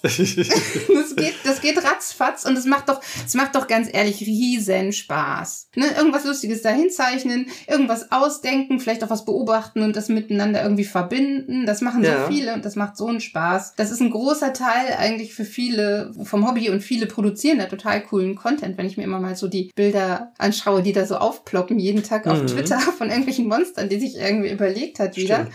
das 0.02 1.16
geht, 1.16 1.34
das 1.44 1.60
geht 1.60 1.76
ratzfatz 1.84 2.46
und 2.46 2.56
es 2.56 2.64
macht 2.64 2.88
doch, 2.88 3.00
es 3.26 3.34
macht 3.34 3.54
doch 3.54 3.66
ganz 3.66 3.88
ehrlich 3.92 4.20
riesen 4.22 4.92
Spaß. 4.92 5.68
Ne? 5.76 5.86
Irgendwas 5.96 6.24
Lustiges 6.24 6.62
da 6.62 6.70
hinzeichnen, 6.70 7.46
irgendwas 7.66 8.10
ausdenken, 8.10 8.80
vielleicht 8.80 9.04
auch 9.04 9.10
was 9.10 9.26
beobachten 9.26 9.82
und 9.82 9.96
das 9.96 10.08
miteinander 10.08 10.62
irgendwie 10.62 10.84
verbinden. 10.84 11.66
Das 11.66 11.82
machen 11.82 12.02
ja. 12.02 12.22
so 12.22 12.32
viele 12.32 12.54
und 12.54 12.64
das 12.64 12.76
macht 12.76 12.96
so 12.96 13.08
einen 13.08 13.20
Spaß. 13.20 13.74
Das 13.76 13.90
ist 13.90 14.00
ein 14.00 14.10
großer 14.10 14.52
Teil 14.52 14.94
eigentlich 14.98 15.34
für 15.34 15.44
viele 15.44 16.12
vom 16.24 16.48
Hobby 16.48 16.70
und 16.70 16.80
viele 16.80 17.06
produzieren 17.06 17.58
da 17.58 17.66
total 17.66 18.02
coolen 18.02 18.36
Content, 18.36 18.78
wenn 18.78 18.86
ich 18.86 18.96
mir 18.96 19.04
immer 19.04 19.20
mal 19.20 19.36
so 19.36 19.48
die 19.48 19.70
Bilder 19.74 20.32
anschaue, 20.38 20.82
die 20.82 20.92
da 20.92 21.04
so 21.04 21.16
aufploppen 21.16 21.78
jeden 21.78 22.02
Tag 22.02 22.26
auf 22.26 22.42
mhm. 22.42 22.46
Twitter 22.46 22.78
von 22.98 23.08
irgendwelchen 23.08 23.48
Monstern, 23.48 23.90
die 23.90 24.00
sich 24.00 24.16
irgendwie 24.16 24.50
überlegt 24.50 24.98
hat 24.98 25.16
wieder. 25.16 25.40
Stimmt. 25.40 25.54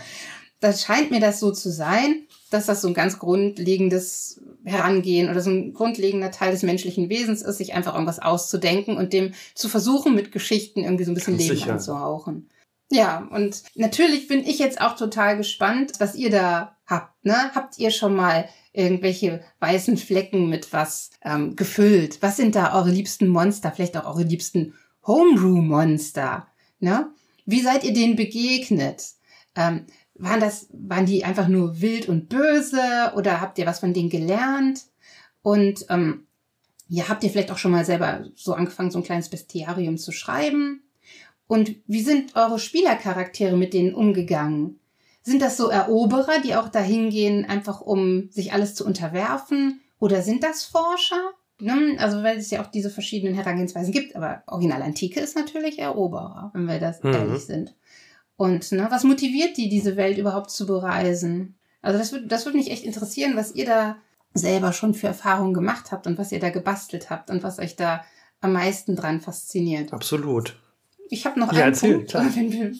Das 0.66 0.82
scheint 0.82 1.10
mir 1.10 1.20
das 1.20 1.40
so 1.40 1.52
zu 1.52 1.70
sein 1.70 2.26
dass 2.50 2.66
das 2.66 2.80
so 2.80 2.88
ein 2.88 2.94
ganz 2.94 3.18
grundlegendes 3.18 4.40
Herangehen 4.64 5.30
oder 5.30 5.40
so 5.40 5.50
ein 5.50 5.72
grundlegender 5.72 6.30
Teil 6.30 6.52
des 6.52 6.62
menschlichen 6.62 7.08
Wesens 7.08 7.42
ist, 7.42 7.58
sich 7.58 7.74
einfach 7.74 7.94
irgendwas 7.94 8.20
auszudenken 8.20 8.96
und 8.96 9.12
dem 9.12 9.32
zu 9.54 9.68
versuchen, 9.68 10.14
mit 10.14 10.32
Geschichten 10.32 10.84
irgendwie 10.84 11.04
so 11.04 11.10
ein 11.10 11.14
bisschen 11.14 11.38
Leben 11.38 11.56
sicher. 11.56 11.72
anzuhauchen. 11.72 12.48
Ja, 12.90 13.28
und 13.32 13.64
natürlich 13.74 14.28
bin 14.28 14.46
ich 14.46 14.60
jetzt 14.60 14.80
auch 14.80 14.96
total 14.96 15.36
gespannt, 15.36 15.94
was 15.98 16.14
ihr 16.14 16.30
da 16.30 16.76
habt. 16.86 17.24
Ne? 17.24 17.34
Habt 17.54 17.78
ihr 17.78 17.90
schon 17.90 18.14
mal 18.14 18.48
irgendwelche 18.72 19.42
weißen 19.58 19.96
Flecken 19.96 20.48
mit 20.48 20.72
was 20.72 21.10
ähm, 21.24 21.56
gefüllt? 21.56 22.18
Was 22.20 22.36
sind 22.36 22.54
da 22.54 22.76
eure 22.76 22.90
liebsten 22.90 23.26
Monster? 23.26 23.72
Vielleicht 23.74 23.96
auch 23.96 24.06
eure 24.06 24.22
liebsten 24.22 24.74
Homebrew-Monster? 25.04 26.46
Ne? 26.78 27.10
Wie 27.44 27.60
seid 27.60 27.82
ihr 27.82 27.92
denen 27.92 28.14
begegnet? 28.14 29.02
Ähm, 29.56 29.86
waren 30.18 30.40
das, 30.40 30.68
waren 30.72 31.06
die 31.06 31.24
einfach 31.24 31.48
nur 31.48 31.80
wild 31.80 32.08
und 32.08 32.28
böse 32.28 33.12
oder 33.16 33.40
habt 33.40 33.58
ihr 33.58 33.66
was 33.66 33.80
von 33.80 33.92
denen 33.92 34.10
gelernt? 34.10 34.82
Und 35.42 35.86
ähm, 35.90 36.26
ja, 36.88 37.08
habt 37.08 37.24
ihr 37.24 37.30
vielleicht 37.30 37.50
auch 37.50 37.58
schon 37.58 37.72
mal 37.72 37.84
selber 37.84 38.26
so 38.34 38.54
angefangen, 38.54 38.90
so 38.90 38.98
ein 38.98 39.04
kleines 39.04 39.28
Bestiarium 39.28 39.98
zu 39.98 40.12
schreiben? 40.12 40.82
Und 41.46 41.76
wie 41.86 42.02
sind 42.02 42.34
eure 42.34 42.58
Spielercharaktere 42.58 43.56
mit 43.56 43.72
denen 43.72 43.94
umgegangen? 43.94 44.80
Sind 45.22 45.42
das 45.42 45.56
so 45.56 45.68
Eroberer, 45.68 46.40
die 46.42 46.54
auch 46.54 46.68
dahin 46.68 47.10
gehen, 47.10 47.44
einfach 47.44 47.80
um 47.80 48.30
sich 48.30 48.52
alles 48.52 48.74
zu 48.74 48.84
unterwerfen? 48.84 49.80
Oder 49.98 50.22
sind 50.22 50.42
das 50.44 50.64
Forscher? 50.64 51.32
Ne? 51.58 51.96
Also 51.98 52.22
weil 52.22 52.36
es 52.36 52.50
ja 52.50 52.62
auch 52.62 52.70
diese 52.70 52.90
verschiedenen 52.90 53.34
Herangehensweisen 53.34 53.92
gibt, 53.92 54.14
aber 54.14 54.42
Original 54.46 54.82
Antike 54.82 55.20
ist 55.20 55.36
natürlich 55.36 55.78
Eroberer, 55.78 56.50
wenn 56.52 56.66
wir 56.66 56.78
das 56.78 57.02
mhm. 57.02 57.12
ehrlich 57.12 57.44
sind. 57.44 57.74
Und 58.36 58.70
ne, 58.72 58.86
was 58.90 59.04
motiviert 59.04 59.56
die, 59.56 59.68
diese 59.68 59.96
Welt 59.96 60.18
überhaupt 60.18 60.50
zu 60.50 60.66
bereisen? 60.66 61.54
Also 61.82 61.98
das 61.98 62.12
würde 62.12 62.26
das 62.26 62.44
würde 62.44 62.58
mich 62.58 62.70
echt 62.70 62.84
interessieren, 62.84 63.36
was 63.36 63.54
ihr 63.54 63.64
da 63.66 63.96
selber 64.34 64.72
schon 64.72 64.92
für 64.94 65.06
Erfahrungen 65.06 65.54
gemacht 65.54 65.92
habt 65.92 66.06
und 66.06 66.18
was 66.18 66.32
ihr 66.32 66.40
da 66.40 66.50
gebastelt 66.50 67.08
habt 67.10 67.30
und 67.30 67.42
was 67.42 67.58
euch 67.58 67.76
da 67.76 68.04
am 68.40 68.52
meisten 68.52 68.96
dran 68.96 69.20
fasziniert. 69.20 69.92
Absolut. 69.94 70.58
Ich 71.08 71.24
habe 71.24 71.40
noch 71.40 71.52
Ja, 71.52 71.60
einen 71.64 71.72
erzähl, 71.72 71.94
Punkt. 71.94 72.10
klar. 72.10 72.26
wenn 72.34 72.52
wir- 72.52 72.72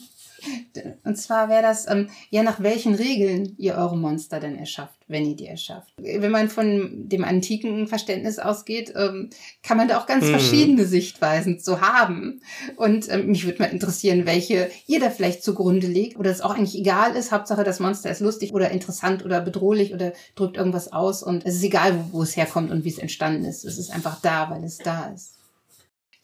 Und 1.03 1.17
zwar 1.17 1.49
wäre 1.49 1.61
das, 1.61 1.89
ähm, 1.89 2.09
ja, 2.29 2.43
nach 2.43 2.61
welchen 2.61 2.95
Regeln 2.95 3.55
ihr 3.57 3.75
eure 3.75 3.97
Monster 3.97 4.39
denn 4.39 4.57
erschafft, 4.57 4.99
wenn 5.07 5.25
ihr 5.25 5.35
die 5.35 5.47
erschafft. 5.47 5.93
Wenn 5.97 6.31
man 6.31 6.49
von 6.49 7.07
dem 7.07 7.23
antiken 7.23 7.87
Verständnis 7.87 8.39
ausgeht, 8.39 8.93
ähm, 8.95 9.29
kann 9.63 9.77
man 9.77 9.87
da 9.87 9.99
auch 9.99 10.05
ganz 10.05 10.25
Hm. 10.25 10.31
verschiedene 10.31 10.85
Sichtweisen 10.85 11.59
zu 11.59 11.81
haben. 11.81 12.41
Und 12.75 13.09
ähm, 13.11 13.27
mich 13.27 13.45
würde 13.45 13.61
mal 13.63 13.71
interessieren, 13.71 14.25
welche 14.25 14.69
ihr 14.85 14.99
da 14.99 15.09
vielleicht 15.09 15.43
zugrunde 15.43 15.87
legt 15.87 16.17
oder 16.17 16.29
es 16.29 16.41
auch 16.41 16.55
eigentlich 16.55 16.77
egal 16.77 17.15
ist. 17.15 17.31
Hauptsache, 17.31 17.63
das 17.63 17.79
Monster 17.79 18.11
ist 18.11 18.19
lustig 18.19 18.53
oder 18.53 18.71
interessant 18.71 19.25
oder 19.25 19.41
bedrohlich 19.41 19.93
oder 19.93 20.13
drückt 20.35 20.57
irgendwas 20.57 20.91
aus. 20.93 21.23
Und 21.23 21.45
es 21.45 21.55
ist 21.55 21.63
egal, 21.63 21.97
wo, 22.11 22.19
wo 22.19 22.23
es 22.23 22.35
herkommt 22.37 22.71
und 22.71 22.83
wie 22.83 22.89
es 22.89 22.97
entstanden 22.99 23.45
ist. 23.45 23.65
Es 23.65 23.77
ist 23.77 23.91
einfach 23.91 24.21
da, 24.21 24.49
weil 24.49 24.63
es 24.63 24.77
da 24.77 25.07
ist. 25.07 25.36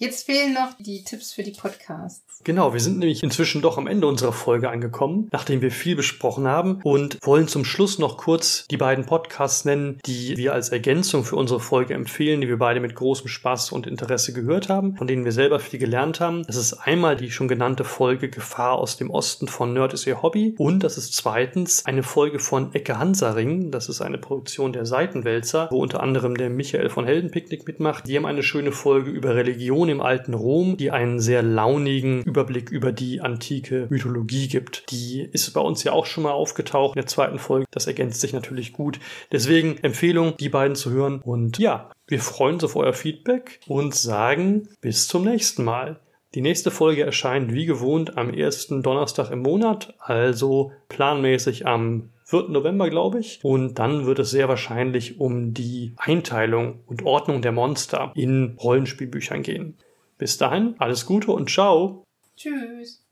Jetzt 0.04 0.26
fehlen 0.26 0.54
noch 0.54 0.74
die 0.78 1.02
Tipps 1.06 1.32
für 1.32 1.44
die 1.44 1.52
Podcasts. 1.52 2.42
Genau, 2.44 2.74
wir 2.74 2.82
sind 2.82 3.00
nämlich 3.00 3.24
inzwischen 3.24 3.62
doch 3.62 3.78
am 3.78 3.88
Ende 3.88 4.06
unserer 4.06 4.34
Folge 4.34 4.70
angekommen, 4.70 5.30
nachdem 5.32 5.62
wir 5.62 5.72
viel 5.72 5.96
besprochen 5.96 6.46
haben 6.46 6.82
und 6.84 7.18
wollen 7.22 7.48
zum 7.48 7.64
Schluss 7.64 8.00
noch 8.00 8.18
kurz 8.18 8.68
die 8.68 8.76
beiden 8.76 9.06
Podcasts 9.06 9.64
nennen, 9.64 10.02
die 10.06 10.36
wir 10.36 10.52
als 10.52 10.68
Ergänzung 10.68 11.24
für 11.24 11.38
unsere 11.38 11.62
Folge 11.62 11.94
empfehlen, 11.94 12.42
die 12.42 12.50
wir 12.50 12.58
beide 12.58 12.82
mit 12.82 12.96
großem 12.96 13.30
Spaß 13.30 13.72
und 13.72 13.88
Interesse 13.88 14.34
gehört 14.34 14.68
haben, 14.68 14.98
von 14.98 15.08
denen 15.08 15.24
wir 15.24 15.32
selber 15.32 15.62
viel 15.62 15.80
gelernt 15.80 16.20
haben. 16.20 16.44
Das 16.48 16.58
ist 16.58 16.74
einmal 16.74 17.16
die 17.16 17.32
schon 17.32 17.48
genannte 17.48 17.86
Folge 17.86 18.28
Gefahr 18.28 18.80
aus 18.80 18.98
dem 18.98 19.10
Osten 19.10 19.48
von 19.48 19.72
Nerd 19.72 19.94
ist 19.94 20.06
ihr 20.06 20.22
Hobby 20.22 20.54
und 20.58 20.84
das 20.84 20.98
ist 20.98 21.14
zweitens 21.14 21.86
eine 21.86 22.04
Folge 22.04 22.40
von 22.40 22.74
Ecke 22.74 23.00
Hansaring, 23.00 23.72
das 23.72 23.88
ist 23.88 24.02
eine 24.02 24.18
Produktion 24.18 24.74
der 24.74 24.86
Seitenwälzer, 24.86 25.70
wo 25.72 25.82
unter 25.82 26.04
anderem 26.04 26.36
der 26.36 26.50
Michael 26.50 26.90
von 26.90 27.06
Heldenpicknick 27.06 27.66
mitmacht. 27.66 28.06
Die 28.06 28.18
haben 28.18 28.26
eine 28.26 28.44
schöne 28.44 28.74
Folge 28.74 29.10
über 29.10 29.34
Religion 29.36 29.93
im 29.94 30.02
alten 30.02 30.34
Rom, 30.34 30.76
die 30.76 30.92
einen 30.92 31.20
sehr 31.20 31.42
launigen 31.42 32.24
Überblick 32.24 32.70
über 32.70 32.92
die 32.92 33.22
antike 33.22 33.88
Mythologie 33.90 34.48
gibt. 34.48 34.92
Die 34.92 35.22
ist 35.22 35.52
bei 35.54 35.62
uns 35.62 35.84
ja 35.84 35.94
auch 35.94 36.06
schon 36.06 36.24
mal 36.24 36.32
aufgetaucht 36.32 36.96
in 36.96 37.02
der 37.02 37.08
zweiten 37.08 37.40
Folge. 37.40 37.66
Das 37.72 37.88
ergänzt 37.88 38.20
sich 38.22 38.34
natürlich 38.34 38.74
gut. 38.74 39.00
Deswegen 39.32 39.78
Empfehlung, 39.78 40.36
die 40.38 40.50
beiden 40.50 40.76
zu 40.76 40.92
hören. 40.92 41.22
Und 41.24 41.58
ja, 41.58 41.92
wir 42.08 42.20
freuen 42.20 42.56
uns 42.56 42.66
auf 42.66 42.76
euer 42.76 42.94
Feedback 42.94 43.60
und 43.68 43.96
sagen 43.96 44.68
bis 44.82 45.08
zum 45.08 45.24
nächsten 45.24 45.64
Mal. 45.64 46.00
Die 46.36 46.42
nächste 46.42 46.72
Folge 46.72 47.04
erscheint 47.04 47.54
wie 47.54 47.66
gewohnt 47.68 48.18
am 48.18 48.34
ersten 48.34 48.82
Donnerstag 48.82 49.30
im 49.30 49.40
Monat, 49.44 49.94
also 50.00 50.72
planmäßig 50.90 51.68
am 51.68 52.10
4. 52.26 52.50
November, 52.50 52.90
glaube 52.90 53.20
ich. 53.20 53.40
Und 53.44 53.78
dann 53.78 54.08
wird 54.08 54.18
es 54.18 54.32
sehr 54.32 54.50
wahrscheinlich 54.50 55.20
um 55.20 55.54
die 55.54 55.94
Einteilung 55.98 56.80
und 56.88 57.04
Ordnung 57.06 57.44
der 57.44 57.52
Monster 57.52 58.12
in 58.16 58.58
Rollenspielbüchern 58.60 59.44
gehen. 59.44 59.78
Bis 60.18 60.38
dahin, 60.38 60.76
alles 60.80 61.06
Gute 61.06 61.32
und 61.32 61.50
ciao! 61.50 62.04
Tschüss. 62.36 63.04